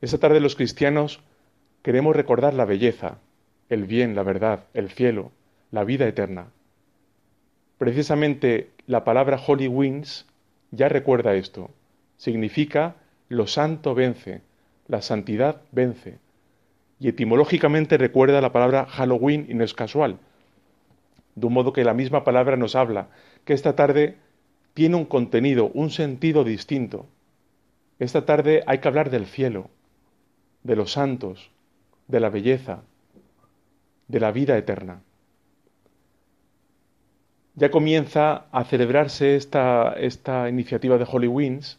Esta 0.00 0.18
tarde 0.18 0.40
los 0.40 0.54
cristianos 0.54 1.20
queremos 1.82 2.14
recordar 2.14 2.54
la 2.54 2.64
belleza, 2.64 3.18
el 3.68 3.84
bien, 3.84 4.14
la 4.14 4.22
verdad, 4.22 4.64
el 4.72 4.90
cielo, 4.90 5.32
la 5.70 5.84
vida 5.84 6.06
eterna. 6.06 6.46
Precisamente 7.78 8.70
la 8.86 9.04
palabra 9.04 9.40
Holy 9.44 9.68
Wings 9.68 10.26
ya 10.70 10.88
recuerda 10.88 11.34
esto. 11.34 11.70
Significa 12.16 12.96
lo 13.28 13.46
santo 13.46 13.94
vence, 13.94 14.42
la 14.88 15.02
santidad 15.02 15.62
vence. 15.72 16.18
Y 17.00 17.08
etimológicamente 17.08 17.96
recuerda 17.96 18.40
la 18.40 18.52
palabra 18.52 18.86
Halloween 18.86 19.46
y 19.48 19.54
no 19.54 19.64
es 19.64 19.74
casual. 19.74 20.18
De 21.34 21.46
un 21.46 21.52
modo 21.52 21.72
que 21.72 21.84
la 21.84 21.94
misma 21.94 22.24
palabra 22.24 22.56
nos 22.56 22.76
habla 22.76 23.08
que 23.44 23.54
esta 23.54 23.74
tarde 23.74 24.16
tiene 24.74 24.96
un 24.96 25.04
contenido, 25.04 25.70
un 25.74 25.90
sentido 25.90 26.44
distinto. 26.44 27.06
Esta 27.98 28.24
tarde 28.24 28.62
hay 28.66 28.78
que 28.78 28.88
hablar 28.88 29.10
del 29.10 29.26
cielo, 29.26 29.70
de 30.62 30.76
los 30.76 30.92
santos, 30.92 31.50
de 32.08 32.20
la 32.20 32.28
belleza, 32.28 32.82
de 34.08 34.20
la 34.20 34.32
vida 34.32 34.56
eterna. 34.58 35.02
Ya 37.56 37.70
comienza 37.70 38.46
a 38.50 38.64
celebrarse 38.64 39.36
esta, 39.36 39.94
esta 39.96 40.48
iniciativa 40.48 40.98
de 40.98 41.06
Holy 41.08 41.28
Winds 41.28 41.78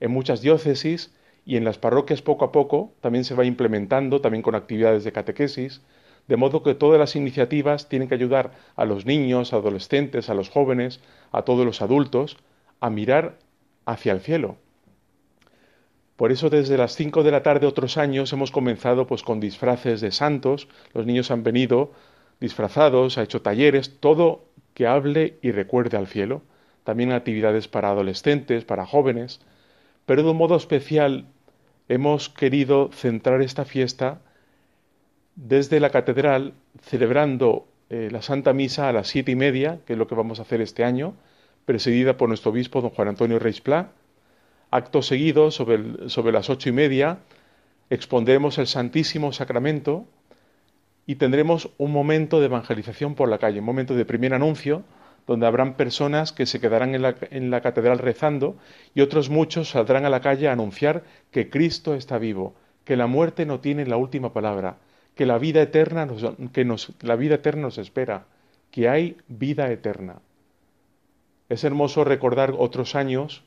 en 0.00 0.10
muchas 0.10 0.40
diócesis 0.40 1.14
y 1.46 1.56
en 1.56 1.64
las 1.64 1.78
parroquias 1.78 2.22
poco 2.22 2.44
a 2.44 2.50
poco 2.50 2.92
también 3.00 3.24
se 3.24 3.34
va 3.34 3.44
implementando, 3.44 4.20
también 4.20 4.42
con 4.42 4.56
actividades 4.56 5.04
de 5.04 5.12
catequesis, 5.12 5.80
de 6.26 6.36
modo 6.36 6.64
que 6.64 6.74
todas 6.74 6.98
las 6.98 7.14
iniciativas 7.14 7.88
tienen 7.88 8.08
que 8.08 8.16
ayudar 8.16 8.52
a 8.74 8.84
los 8.84 9.06
niños, 9.06 9.52
adolescentes, 9.52 10.28
a 10.28 10.34
los 10.34 10.50
jóvenes, 10.50 11.00
a 11.30 11.42
todos 11.42 11.64
los 11.64 11.82
adultos, 11.82 12.36
a 12.80 12.90
mirar 12.90 13.38
hacia 13.86 14.12
el 14.12 14.20
cielo. 14.20 14.56
Por 16.16 16.32
eso 16.32 16.50
desde 16.50 16.76
las 16.76 16.94
5 16.96 17.22
de 17.22 17.30
la 17.30 17.44
tarde 17.44 17.66
otros 17.66 17.96
años 17.96 18.32
hemos 18.32 18.50
comenzado 18.50 19.06
pues 19.06 19.22
con 19.22 19.38
disfraces 19.38 20.00
de 20.00 20.10
santos, 20.10 20.68
los 20.94 21.06
niños 21.06 21.30
han 21.30 21.44
venido 21.44 21.92
disfrazados, 22.40 23.18
ha 23.18 23.22
hecho 23.22 23.40
talleres, 23.40 24.00
todo 24.00 24.51
que 24.74 24.86
hable 24.86 25.38
y 25.42 25.52
recuerde 25.52 25.96
al 25.96 26.06
cielo, 26.06 26.42
también 26.84 27.12
actividades 27.12 27.68
para 27.68 27.90
adolescentes, 27.90 28.64
para 28.64 28.86
jóvenes, 28.86 29.40
pero 30.06 30.22
de 30.22 30.30
un 30.30 30.36
modo 30.36 30.56
especial 30.56 31.26
hemos 31.88 32.28
querido 32.28 32.90
centrar 32.92 33.42
esta 33.42 33.64
fiesta 33.64 34.20
desde 35.36 35.80
la 35.80 35.90
catedral, 35.90 36.54
celebrando 36.82 37.66
eh, 37.90 38.08
la 38.10 38.22
Santa 38.22 38.52
Misa 38.52 38.88
a 38.88 38.92
las 38.92 39.08
siete 39.08 39.32
y 39.32 39.36
media, 39.36 39.80
que 39.86 39.94
es 39.94 39.98
lo 39.98 40.06
que 40.06 40.14
vamos 40.14 40.38
a 40.38 40.42
hacer 40.42 40.60
este 40.60 40.84
año, 40.84 41.14
presidida 41.64 42.16
por 42.16 42.28
nuestro 42.28 42.50
obispo, 42.50 42.80
don 42.80 42.90
Juan 42.90 43.08
Antonio 43.08 43.38
Reisplá. 43.38 43.92
Acto 44.70 45.02
seguido, 45.02 45.50
sobre, 45.50 46.08
sobre 46.08 46.32
las 46.32 46.48
ocho 46.50 46.68
y 46.68 46.72
media, 46.72 47.18
expondremos 47.90 48.58
el 48.58 48.66
Santísimo 48.66 49.32
Sacramento 49.32 50.06
y 51.06 51.16
tendremos 51.16 51.70
un 51.78 51.92
momento 51.92 52.40
de 52.40 52.46
evangelización 52.46 53.14
por 53.14 53.28
la 53.28 53.38
calle, 53.38 53.60
un 53.60 53.66
momento 53.66 53.94
de 53.94 54.04
primer 54.04 54.34
anuncio, 54.34 54.82
donde 55.26 55.46
habrán 55.46 55.74
personas 55.74 56.32
que 56.32 56.46
se 56.46 56.60
quedarán 56.60 56.94
en 56.94 57.02
la, 57.02 57.16
en 57.30 57.50
la, 57.50 57.60
catedral 57.60 57.98
rezando 57.98 58.56
y 58.94 59.00
otros 59.02 59.30
muchos 59.30 59.70
saldrán 59.70 60.04
a 60.04 60.10
la 60.10 60.20
calle 60.20 60.48
a 60.48 60.52
anunciar 60.52 61.04
que 61.30 61.48
Cristo 61.48 61.94
está 61.94 62.18
vivo, 62.18 62.54
que 62.84 62.96
la 62.96 63.06
muerte 63.06 63.46
no 63.46 63.60
tiene 63.60 63.86
la 63.86 63.96
última 63.96 64.32
palabra, 64.32 64.78
que 65.14 65.26
la 65.26 65.38
vida 65.38 65.62
eterna 65.62 66.06
nos, 66.06 66.24
que 66.52 66.66
la 67.00 67.16
vida 67.16 67.36
eterna 67.36 67.62
nos 67.62 67.78
espera, 67.78 68.26
que 68.70 68.88
hay 68.88 69.16
vida 69.28 69.70
eterna. 69.70 70.20
Es 71.48 71.64
hermoso 71.64 72.04
recordar 72.04 72.54
otros 72.56 72.94
años 72.94 73.44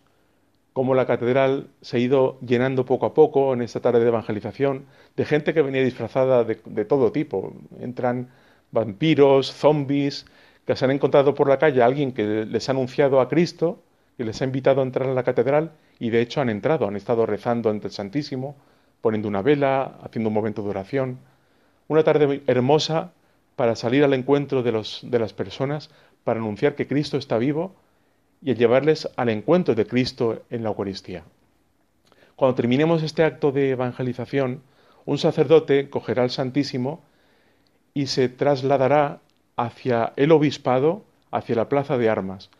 cómo 0.76 0.94
la 0.94 1.06
catedral 1.06 1.70
se 1.80 1.96
ha 1.96 2.00
ido 2.02 2.38
llenando 2.42 2.86
poco 2.86 3.06
a 3.06 3.14
poco 3.14 3.54
en 3.54 3.62
esta 3.62 3.80
tarde 3.80 4.02
de 4.02 4.10
evangelización 4.10 4.84
de 5.16 5.24
gente 5.24 5.54
que 5.54 5.62
venía 5.62 5.82
disfrazada 5.82 6.44
de, 6.44 6.60
de 6.66 6.84
todo 6.84 7.14
tipo. 7.14 7.54
Entran 7.80 8.28
vampiros, 8.72 9.54
zombies, 9.54 10.26
que 10.66 10.76
se 10.76 10.84
han 10.84 10.92
encontrado 10.92 11.34
por 11.34 11.48
la 11.48 11.60
calle 11.60 11.82
a 11.82 11.86
alguien 11.86 12.12
que 12.12 12.44
les 12.44 12.68
ha 12.68 12.74
anunciado 12.74 13.22
a 13.22 13.30
Cristo, 13.30 13.80
que 14.18 14.26
les 14.26 14.42
ha 14.42 14.44
invitado 14.44 14.82
a 14.82 14.84
entrar 14.84 15.08
a 15.08 15.14
la 15.14 15.24
catedral 15.24 15.72
y 15.98 16.10
de 16.10 16.20
hecho 16.20 16.42
han 16.42 16.50
entrado, 16.50 16.90
han 16.90 16.98
estado 16.98 17.26
rezando 17.26 17.70
ante 17.70 17.88
el 17.88 17.94
Santísimo, 17.94 18.58
poniendo 19.00 19.30
una 19.30 19.42
vela, 19.42 19.98
haciendo 20.04 20.28
un 20.28 20.34
momento 20.34 20.62
de 20.62 20.72
oración. 20.72 21.20
Una 21.88 22.04
tarde 22.04 22.44
hermosa 22.48 23.14
para 23.56 23.78
salir 23.78 24.04
al 24.04 24.14
encuentro 24.14 24.62
de, 24.62 24.74
los, 24.74 25.00
de 25.10 25.20
las 25.20 25.32
personas, 25.32 25.90
para 26.26 26.42
anunciar 26.42 26.76
que 26.76 26.86
Cristo 26.86 27.16
está 27.16 27.38
vivo 27.38 27.78
y 28.46 28.52
a 28.52 28.54
llevarles 28.54 29.10
al 29.16 29.30
encuentro 29.30 29.74
de 29.74 29.88
Cristo 29.88 30.44
en 30.52 30.62
la 30.62 30.70
Eucaristía. 30.70 31.24
Cuando 32.36 32.54
terminemos 32.54 33.02
este 33.02 33.24
acto 33.24 33.52
de 33.52 33.72
evangelización, 33.72 34.62
un 35.04 35.18
sacerdote 35.18 35.90
cogerá 35.90 36.22
al 36.22 36.30
Santísimo 36.30 37.02
y 37.96 38.06
se 38.06 38.30
trasladará 38.30 39.20
hacia 39.56 40.14
el 40.16 40.32
obispado, 40.32 41.04
hacia 41.32 41.56
la 41.56 41.70
plaza 41.70 41.98
de 41.98 42.08
armas. 42.08 42.52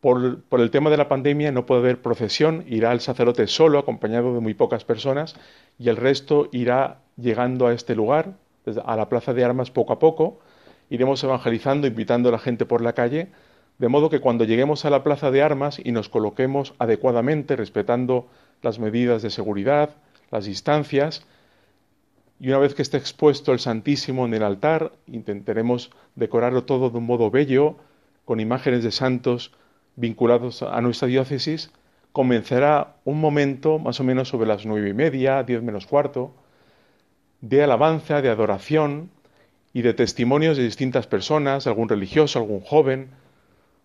Por, 0.00 0.42
por, 0.42 0.60
el 0.60 0.70
tema 0.70 0.90
de 0.90 0.96
la 0.96 1.08
pandemia 1.08 1.50
no 1.50 1.66
puede 1.66 1.80
haber 1.80 2.00
procesión, 2.00 2.64
irá 2.68 2.92
el 2.92 3.00
sacerdote 3.00 3.48
solo, 3.48 3.80
acompañado 3.80 4.32
de 4.32 4.40
muy 4.40 4.54
pocas 4.54 4.84
personas, 4.84 5.34
y 5.76 5.88
el 5.88 5.96
resto 5.96 6.48
irá 6.52 7.00
llegando 7.16 7.66
a 7.66 7.72
este 7.72 7.96
lugar, 7.96 8.34
a 8.84 8.96
la 8.96 9.08
plaza 9.08 9.34
de 9.34 9.44
armas 9.44 9.72
poco 9.72 9.92
a 9.92 9.98
poco, 9.98 10.38
iremos 10.88 11.22
evangelizando, 11.24 11.88
invitando 11.88 12.28
a 12.28 12.32
la 12.32 12.38
gente 12.38 12.64
por 12.64 12.80
la 12.80 12.92
calle, 12.92 13.28
de 13.78 13.88
modo 13.88 14.10
que 14.10 14.20
cuando 14.20 14.44
lleguemos 14.44 14.84
a 14.84 14.90
la 14.90 15.02
plaza 15.02 15.30
de 15.30 15.42
armas 15.42 15.80
y 15.82 15.92
nos 15.92 16.08
coloquemos 16.08 16.74
adecuadamente, 16.78 17.56
respetando 17.56 18.28
las 18.62 18.78
medidas 18.78 19.22
de 19.22 19.30
seguridad, 19.30 19.90
las 20.30 20.44
distancias, 20.44 21.24
y 22.38 22.48
una 22.48 22.58
vez 22.58 22.74
que 22.74 22.82
esté 22.82 22.96
expuesto 22.96 23.52
el 23.52 23.60
Santísimo 23.60 24.26
en 24.26 24.34
el 24.34 24.42
altar, 24.42 24.92
intentaremos 25.06 25.90
decorarlo 26.16 26.64
todo 26.64 26.90
de 26.90 26.98
un 26.98 27.06
modo 27.06 27.30
bello, 27.30 27.76
con 28.24 28.40
imágenes 28.40 28.82
de 28.82 28.92
santos 28.92 29.52
vinculados 29.96 30.62
a 30.62 30.80
nuestra 30.80 31.08
diócesis, 31.08 31.70
comenzará 32.12 32.96
un 33.04 33.20
momento, 33.20 33.78
más 33.78 34.00
o 34.00 34.04
menos 34.04 34.28
sobre 34.28 34.48
las 34.48 34.66
nueve 34.66 34.90
y 34.90 34.94
media, 34.94 35.42
diez 35.42 35.62
menos 35.62 35.86
cuarto, 35.86 36.34
de 37.40 37.62
alabanza, 37.62 38.22
de 38.22 38.28
adoración, 38.28 39.10
y 39.72 39.82
de 39.82 39.94
testimonios 39.94 40.56
de 40.56 40.64
distintas 40.64 41.06
personas, 41.06 41.66
algún 41.66 41.88
religioso, 41.88 42.38
algún 42.38 42.60
joven, 42.60 43.08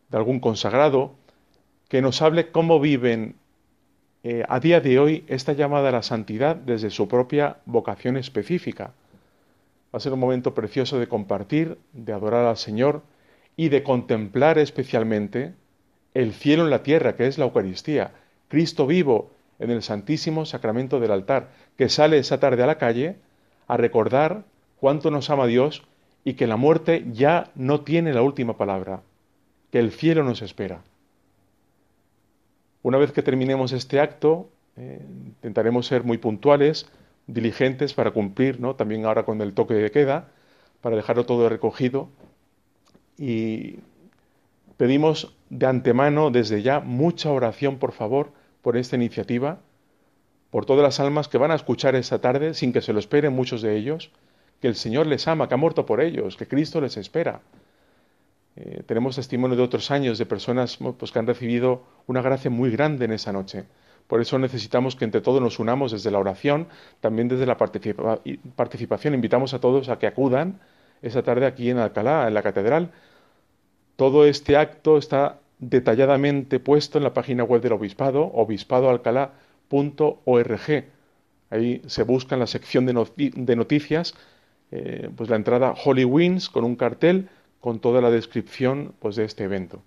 de 0.10 0.18
algún 0.18 0.40
consagrado, 0.40 1.14
que 1.90 2.02
nos 2.02 2.22
hable 2.22 2.52
cómo 2.52 2.80
viven 2.80 3.36
eh, 4.24 4.44
a 4.50 4.60
día 4.60 4.82
de 4.82 5.00
hoy 5.00 5.24
esta 5.28 5.54
llamada 5.54 5.90
a 5.90 5.94
la 5.94 6.04
santidad 6.04 6.56
desde 6.56 6.90
su 6.90 7.08
propia 7.08 7.58
vocación 7.66 8.18
específica. 8.18 8.92
Va 9.94 9.98
a 9.98 10.00
ser 10.00 10.14
un 10.14 10.20
momento 10.20 10.54
precioso 10.54 11.00
de 11.00 11.08
compartir, 11.08 11.78
de 11.94 12.14
adorar 12.14 12.46
al 12.46 12.58
Señor 12.58 13.04
y 13.56 13.70
de 13.70 13.84
contemplar 13.84 14.58
especialmente 14.58 15.54
el 16.14 16.34
cielo 16.34 16.64
en 16.64 16.72
la 16.72 16.84
tierra, 16.84 17.16
que 17.16 17.28
es 17.28 17.38
la 17.38 17.46
Eucaristía, 17.46 18.12
Cristo 18.48 18.88
vivo 18.88 19.32
en 19.60 19.72
el 19.72 19.84
Santísimo 19.84 20.46
Sacramento 20.46 21.00
del 21.00 21.12
altar, 21.12 21.50
que 21.78 21.90
sale 21.90 22.18
esa 22.18 22.40
tarde 22.40 22.64
a 22.64 22.68
la 22.68 22.78
calle 22.78 23.18
a 23.68 23.78
recordar 23.78 24.44
cuánto 24.80 25.12
nos 25.12 25.30
ama 25.30 25.48
Dios 25.48 25.84
y 26.24 26.34
que 26.34 26.48
la 26.48 26.58
muerte 26.58 27.06
ya 27.12 27.52
no 27.56 27.82
tiene 27.82 28.14
la 28.14 28.22
última 28.22 28.58
palabra, 28.58 29.02
que 29.72 29.80
el 29.80 29.92
cielo 29.92 30.24
nos 30.24 30.42
espera. 30.42 30.82
Una 32.84 32.98
vez 32.98 33.12
que 33.12 33.22
terminemos 33.22 33.72
este 33.74 34.00
acto, 34.00 34.50
eh, 34.78 35.02
intentaremos 35.36 35.88
ser 35.88 36.04
muy 36.04 36.18
puntuales, 36.18 36.88
diligentes 37.28 37.94
para 37.94 38.12
cumplir, 38.12 38.60
¿no? 38.60 38.76
también 38.76 39.06
ahora 39.06 39.26
con 39.26 39.42
el 39.42 39.54
toque 39.54 39.74
de 39.74 39.92
queda, 39.92 40.30
para 40.82 40.96
dejarlo 40.96 41.26
todo 41.26 41.50
recogido. 41.50 42.10
Y 43.18 43.80
pedimos 44.78 45.36
de 45.50 45.66
antemano, 45.66 46.30
desde 46.30 46.62
ya, 46.62 46.80
mucha 46.80 47.32
oración, 47.32 47.78
por 47.78 47.92
favor, 47.92 48.32
por 48.62 48.78
esta 48.78 48.96
iniciativa, 48.96 49.60
por 50.50 50.66
todas 50.66 50.84
las 50.84 51.00
almas 51.00 51.28
que 51.28 51.38
van 51.38 51.52
a 51.52 51.56
escuchar 51.56 51.96
esta 51.96 52.20
tarde, 52.20 52.54
sin 52.54 52.72
que 52.72 52.82
se 52.82 52.94
lo 52.94 53.00
esperen 53.00 53.34
muchos 53.34 53.62
de 53.62 53.76
ellos, 53.76 54.12
que 54.62 54.68
el 54.68 54.76
Señor 54.76 55.08
les 55.08 55.28
ama, 55.28 55.48
que 55.48 55.56
ha 55.56 55.58
muerto 55.58 55.86
por 55.86 56.02
ellos, 56.02 56.38
que 56.38 56.48
Cristo 56.48 56.80
les 56.80 56.98
espera. 56.98 57.42
Eh, 58.60 58.82
tenemos 58.88 59.16
testimonio 59.16 59.56
de 59.56 59.62
otros 59.62 59.92
años 59.92 60.18
de 60.18 60.26
personas 60.26 60.80
pues, 60.98 61.12
que 61.12 61.20
han 61.20 61.28
recibido 61.28 61.84
una 62.08 62.24
gracia 62.24 62.50
muy 62.50 62.72
grande 62.72 63.06
en 63.06 63.12
esa 63.12 63.32
noche. 63.32 63.66
Por 64.08 64.20
eso 64.20 64.40
necesitamos 64.40 64.96
que 64.96 65.06
entre 65.06 65.22
todos 65.22 65.40
nos 65.42 65.60
unamos 65.60 65.92
desde 65.92 66.10
la 66.10 66.18
oración, 66.18 66.68
también 67.00 67.28
desde 67.28 67.46
la 67.46 67.58
participación. 67.58 69.14
Invitamos 69.14 69.54
a 69.54 69.60
todos 69.60 69.90
a 69.90 70.00
que 70.00 70.08
acudan 70.08 70.60
esa 71.04 71.22
tarde 71.22 71.46
aquí 71.46 71.70
en 71.70 71.78
Alcalá, 71.78 72.28
en 72.28 72.34
la 72.34 72.42
catedral. 72.42 72.90
Todo 73.96 74.26
este 74.26 74.58
acto 74.58 74.98
está 74.98 75.38
detalladamente 75.60 76.60
puesto 76.60 76.98
en 76.98 77.04
la 77.04 77.14
página 77.14 77.44
web 77.44 77.62
del 77.62 77.74
obispado, 77.74 78.24
obispadoalcalá.org. 78.34 80.86
Ahí 81.50 81.82
se 81.86 82.04
busca 82.04 82.36
en 82.36 82.40
la 82.40 82.48
sección 82.48 82.86
de, 82.86 82.94
noticias 83.56 84.14
eh, 84.72 85.10
pues 85.16 85.30
la 85.30 85.36
entrada 85.36 85.76
Holy 85.86 86.06
Winds 86.06 86.50
con 86.50 86.66
un 86.66 86.76
cartel 86.76 87.30
con 87.60 87.80
toda 87.80 88.02
la 88.02 88.12
descripción 88.12 88.94
pues, 89.00 89.16
de 89.16 89.26
este 89.26 89.44
evento. 89.44 89.82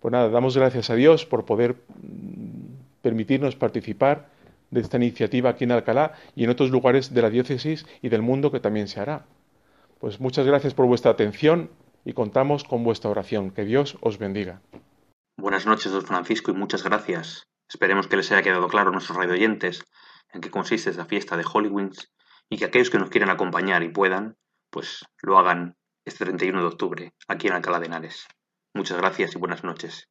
Pues 0.00 0.12
nada, 0.12 0.28
damos 0.28 0.56
gracias 0.56 0.90
a 0.90 0.94
Dios 0.94 1.24
por 1.24 1.44
poder 1.44 1.76
mm, 2.02 3.00
permitirnos 3.02 3.56
participar 3.56 4.28
de 4.70 4.80
esta 4.80 4.96
iniciativa 4.96 5.50
aquí 5.50 5.64
en 5.64 5.72
Alcalá 5.72 6.14
y 6.34 6.44
en 6.44 6.50
otros 6.50 6.70
lugares 6.70 7.14
de 7.14 7.22
la 7.22 7.30
diócesis 7.30 7.86
y 8.02 8.08
del 8.08 8.22
mundo 8.22 8.50
que 8.50 8.60
también 8.60 8.88
se 8.88 9.00
hará. 9.00 9.24
Pues 10.00 10.20
muchas 10.20 10.46
gracias 10.46 10.74
por 10.74 10.86
vuestra 10.86 11.12
atención 11.12 11.70
y 12.04 12.12
contamos 12.12 12.64
con 12.64 12.84
vuestra 12.84 13.10
oración. 13.10 13.50
Que 13.50 13.64
Dios 13.64 13.96
os 14.00 14.18
bendiga. 14.18 14.60
Buenas 15.36 15.66
noches, 15.66 15.92
don 15.92 16.02
Francisco, 16.02 16.50
y 16.50 16.54
muchas 16.54 16.84
gracias. 16.84 17.44
Esperemos 17.68 18.06
que 18.06 18.16
les 18.16 18.30
haya 18.30 18.42
quedado 18.42 18.68
claro 18.68 18.90
a 18.90 18.92
nuestros 18.92 19.16
radioyentes 19.16 19.84
en 20.32 20.40
qué 20.40 20.50
consiste 20.50 20.90
esta 20.90 21.06
fiesta 21.06 21.36
de 21.36 21.44
Holy 21.50 21.70
y 22.50 22.58
que 22.58 22.66
aquellos 22.66 22.90
que 22.90 22.98
nos 22.98 23.10
quieran 23.10 23.30
acompañar 23.30 23.82
y 23.82 23.88
puedan, 23.88 24.36
pues 24.70 25.04
lo 25.22 25.38
hagan 25.38 25.76
este 26.04 26.24
31 26.24 26.60
de 26.60 26.66
octubre, 26.66 27.14
aquí 27.28 27.48
en 27.48 27.54
Alcalá 27.54 27.80
de 27.80 27.86
Henares. 27.86 28.26
Muchas 28.74 28.98
gracias 28.98 29.34
y 29.34 29.38
buenas 29.38 29.64
noches. 29.64 30.08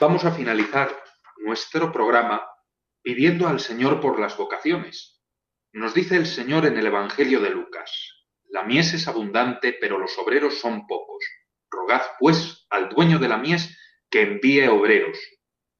Vamos 0.00 0.24
a 0.24 0.32
finalizar 0.32 1.02
nuestro 1.38 1.90
programa 1.90 2.46
pidiendo 3.02 3.48
al 3.48 3.60
Señor 3.60 4.00
por 4.00 4.20
las 4.20 4.36
vocaciones. 4.36 5.22
Nos 5.72 5.94
dice 5.94 6.16
el 6.16 6.26
Señor 6.26 6.66
en 6.66 6.76
el 6.76 6.86
Evangelio 6.86 7.40
de 7.40 7.50
Lucas, 7.50 8.16
la 8.48 8.62
mies 8.62 8.92
es 8.94 9.08
abundante, 9.08 9.76
pero 9.80 9.98
los 9.98 10.16
obreros 10.18 10.58
son 10.58 10.86
pocos. 10.86 11.24
Rogad, 11.70 12.02
pues, 12.18 12.66
al 12.70 12.88
dueño 12.88 13.18
de 13.18 13.28
la 13.28 13.38
mies 13.38 13.76
que 14.10 14.22
envíe 14.22 14.68
obreros. 14.68 15.18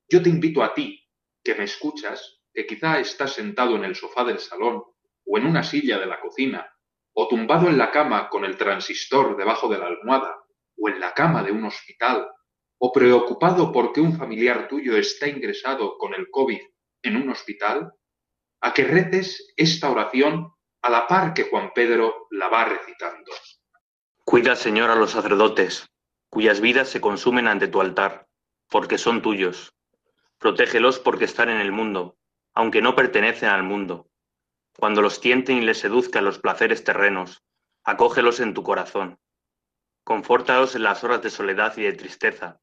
Yo 0.08 0.22
te 0.22 0.28
invito 0.28 0.62
a 0.62 0.74
ti, 0.74 1.04
que 1.42 1.54
me 1.54 1.64
escuchas, 1.64 2.40
que 2.52 2.66
quizá 2.66 2.98
estás 2.98 3.34
sentado 3.34 3.76
en 3.76 3.84
el 3.84 3.94
sofá 3.94 4.24
del 4.24 4.38
salón, 4.38 4.82
o 5.24 5.38
en 5.38 5.46
una 5.46 5.62
silla 5.62 5.98
de 5.98 6.06
la 6.06 6.20
cocina, 6.20 6.66
o 7.12 7.28
tumbado 7.28 7.68
en 7.68 7.78
la 7.78 7.90
cama 7.90 8.28
con 8.28 8.44
el 8.44 8.56
transistor 8.56 9.36
debajo 9.36 9.68
de 9.68 9.78
la 9.78 9.86
almohada, 9.86 10.36
o 10.76 10.88
en 10.88 11.00
la 11.00 11.14
cama 11.14 11.42
de 11.42 11.52
un 11.52 11.64
hospital, 11.64 12.28
o 12.78 12.92
preocupado 12.92 13.72
porque 13.72 14.00
un 14.00 14.16
familiar 14.16 14.68
tuyo 14.68 14.96
está 14.96 15.28
ingresado 15.28 15.96
con 15.98 16.14
el 16.14 16.30
COVID 16.30 16.60
en 17.02 17.16
un 17.16 17.30
hospital, 17.30 17.92
a 18.60 18.72
que 18.72 18.84
reces 18.84 19.52
esta 19.56 19.90
oración 19.90 20.52
a 20.82 20.90
la 20.90 21.06
par 21.06 21.34
que 21.34 21.44
Juan 21.44 21.72
Pedro 21.74 22.26
la 22.30 22.48
va 22.48 22.64
recitando. 22.64 23.32
Cuida, 24.24 24.56
Señor, 24.56 24.90
a 24.90 24.96
los 24.96 25.12
sacerdotes, 25.12 25.88
cuyas 26.28 26.60
vidas 26.60 26.88
se 26.88 27.00
consumen 27.00 27.48
ante 27.48 27.68
tu 27.68 27.80
altar, 27.80 28.26
porque 28.68 28.98
son 28.98 29.22
tuyos. 29.22 29.74
Protégelos 30.38 30.98
porque 30.98 31.24
están 31.24 31.48
en 31.48 31.60
el 31.60 31.72
mundo, 31.72 32.16
aunque 32.54 32.82
no 32.82 32.94
pertenecen 32.94 33.48
al 33.48 33.62
mundo. 33.62 34.08
Cuando 34.78 35.00
los 35.00 35.20
tienten 35.20 35.58
y 35.58 35.60
les 35.62 35.78
seduzcan 35.78 36.24
los 36.24 36.38
placeres 36.38 36.84
terrenos, 36.84 37.42
acógelos 37.84 38.40
en 38.40 38.52
tu 38.52 38.62
corazón. 38.62 39.18
Confórtalos 40.04 40.74
en 40.74 40.82
las 40.82 41.02
horas 41.04 41.22
de 41.22 41.30
soledad 41.30 41.76
y 41.76 41.82
de 41.82 41.92
tristeza, 41.92 42.60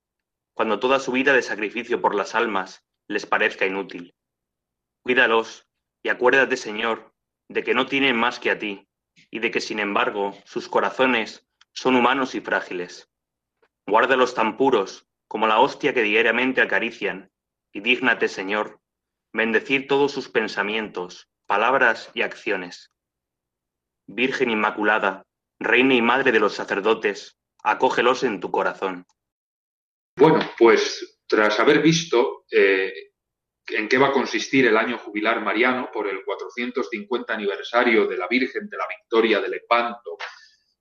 cuando 0.54 0.80
toda 0.80 1.00
su 1.00 1.12
vida 1.12 1.34
de 1.34 1.42
sacrificio 1.42 2.02
por 2.02 2.16
las 2.16 2.36
almas 2.36 2.86
les 3.08 3.26
parezca 3.26 3.66
inútil. 3.66 4.16
Cuídalos 5.04 5.68
y 6.04 6.10
acuérdate, 6.10 6.58
Señor, 6.58 7.14
de 7.50 7.64
que 7.64 7.74
no 7.74 7.88
tienen 7.88 8.16
más 8.16 8.40
que 8.40 8.52
a 8.52 8.60
ti, 8.60 8.88
y 9.30 9.40
de 9.40 9.52
que, 9.52 9.62
sin 9.62 9.80
embargo, 9.80 10.36
sus 10.46 10.68
corazones 10.68 11.48
son 11.74 11.96
humanos 11.96 12.36
y 12.36 12.42
frágiles. 12.42 13.10
Guárdalos 13.88 14.34
tan 14.34 14.58
puros 14.58 15.08
como 15.28 15.48
la 15.48 15.60
hostia 15.60 15.94
que 15.94 16.04
diariamente 16.04 16.62
acarician, 16.62 17.32
y 17.72 17.82
dígnate, 17.82 18.28
Señor, 18.28 18.80
bendecir 19.34 19.88
todos 19.88 20.12
sus 20.12 20.30
pensamientos, 20.30 21.30
palabras 21.48 22.12
y 22.14 22.22
acciones. 22.22 22.92
Virgen 24.08 24.52
Inmaculada, 24.52 25.26
Reina 25.60 25.96
y 25.96 26.02
Madre 26.02 26.32
de 26.32 26.40
los 26.40 26.54
sacerdotes, 26.54 27.38
acógelos 27.64 28.24
en 28.24 28.40
tu 28.40 28.52
corazón. 28.52 29.08
Bueno, 30.16 30.40
pues 30.58 31.22
tras 31.28 31.60
haber 31.60 31.82
visto 31.82 32.46
eh, 32.52 33.14
en 33.68 33.88
qué 33.88 33.98
va 33.98 34.10
a 34.10 34.14
consistir 34.14 34.68
el 34.68 34.78
año 34.78 34.98
jubilar 34.98 35.42
mariano 35.42 35.90
por 35.92 36.08
el 36.08 36.24
450 36.24 37.34
aniversario 37.34 38.06
de 38.06 38.18
la 38.18 38.28
Virgen 38.28 38.70
de 38.70 38.78
la 38.78 38.88
Victoria 38.88 39.42
de 39.42 39.50
Lepanto, 39.50 40.18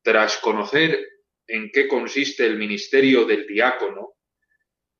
tras 0.02 0.38
conocer 0.38 1.08
en 1.46 1.70
qué 1.72 1.88
consiste 1.88 2.44
el 2.44 2.56
ministerio 2.56 3.24
del 3.24 3.46
diácono, 3.46 4.14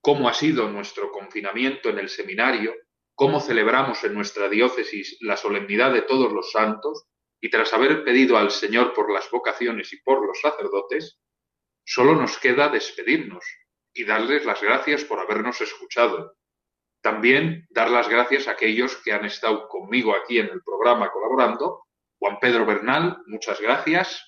cómo 0.00 0.28
ha 0.28 0.34
sido 0.34 0.68
nuestro 0.68 1.10
confinamiento 1.10 1.90
en 1.90 1.98
el 1.98 2.08
seminario, 2.08 2.74
cómo 3.14 3.40
celebramos 3.40 4.02
en 4.04 4.14
nuestra 4.14 4.48
diócesis 4.48 5.18
la 5.20 5.36
solemnidad 5.36 5.92
de 5.92 6.02
todos 6.02 6.32
los 6.32 6.50
santos, 6.50 7.06
y 7.40 7.50
tras 7.50 7.72
haber 7.72 8.04
pedido 8.04 8.38
al 8.38 8.50
Señor 8.50 8.94
por 8.94 9.12
las 9.12 9.30
vocaciones 9.30 9.92
y 9.92 10.00
por 10.02 10.24
los 10.26 10.40
sacerdotes, 10.40 11.18
solo 11.84 12.14
nos 12.14 12.38
queda 12.38 12.68
despedirnos, 12.68 13.44
y 13.94 14.04
darles 14.04 14.44
las 14.44 14.60
gracias 14.62 15.04
por 15.04 15.18
habernos 15.18 15.60
escuchado. 15.60 16.36
También 17.00 17.66
dar 17.70 17.90
las 17.90 18.08
gracias 18.08 18.46
a 18.46 18.52
aquellos 18.52 18.96
que 19.04 19.12
han 19.12 19.24
estado 19.24 19.68
conmigo 19.68 20.14
aquí 20.14 20.38
en 20.38 20.46
el 20.46 20.62
programa 20.62 21.10
colaborando. 21.10 21.84
Juan 22.18 22.38
Pedro 22.40 22.64
Bernal, 22.64 23.18
muchas 23.26 23.60
gracias. 23.60 24.22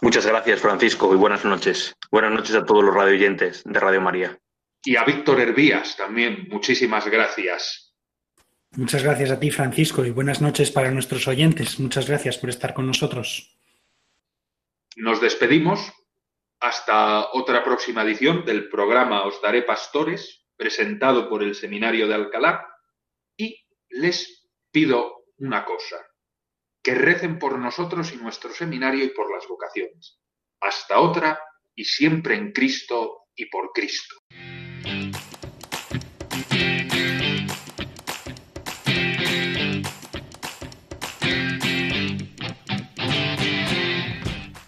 Muchas 0.00 0.26
gracias, 0.26 0.60
Francisco, 0.60 1.14
y 1.14 1.16
buenas 1.16 1.44
noches. 1.44 1.94
Buenas 2.10 2.32
noches 2.32 2.56
a 2.56 2.64
todos 2.64 2.82
los 2.82 2.94
radioyentes 2.94 3.62
de 3.64 3.78
Radio 3.78 4.00
María. 4.00 4.38
Y 4.84 4.96
a 4.96 5.04
Víctor 5.04 5.40
Hervías 5.40 5.96
también, 5.96 6.48
muchísimas 6.50 7.06
gracias. 7.06 7.94
Muchas 8.74 9.04
gracias 9.04 9.30
a 9.30 9.38
ti, 9.38 9.50
Francisco, 9.50 10.04
y 10.04 10.10
buenas 10.10 10.40
noches 10.40 10.72
para 10.72 10.90
nuestros 10.90 11.28
oyentes. 11.28 11.78
Muchas 11.78 12.08
gracias 12.08 12.38
por 12.38 12.50
estar 12.50 12.74
con 12.74 12.86
nosotros. 12.86 13.56
Nos 14.96 15.20
despedimos 15.20 15.92
hasta 16.62 17.32
otra 17.32 17.64
próxima 17.64 18.04
edición 18.04 18.44
del 18.44 18.68
programa 18.68 19.24
Os 19.24 19.42
Daré 19.42 19.62
Pastores, 19.62 20.46
presentado 20.56 21.28
por 21.28 21.42
el 21.42 21.56
Seminario 21.56 22.06
de 22.06 22.14
Alcalá, 22.14 22.64
y 23.36 23.66
les 23.88 24.48
pido 24.70 25.24
una 25.38 25.64
cosa, 25.64 25.96
que 26.80 26.94
recen 26.94 27.40
por 27.40 27.58
nosotros 27.58 28.12
y 28.12 28.16
nuestro 28.16 28.52
seminario 28.52 29.04
y 29.04 29.08
por 29.08 29.34
las 29.34 29.48
vocaciones. 29.48 30.20
Hasta 30.60 31.00
otra 31.00 31.40
y 31.74 31.84
siempre 31.84 32.36
en 32.36 32.52
Cristo 32.52 33.24
y 33.34 33.46
por 33.46 33.72
Cristo. 33.72 34.14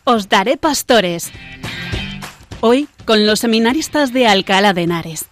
Os 0.06 0.28
daré 0.28 0.56
pastores. 0.56 1.32
Hoy 2.60 2.88
con 3.04 3.26
los 3.26 3.40
seminaristas 3.40 4.12
de 4.12 4.26
Alcalá 4.26 4.72
de 4.72 4.82
Henares. 4.82 5.26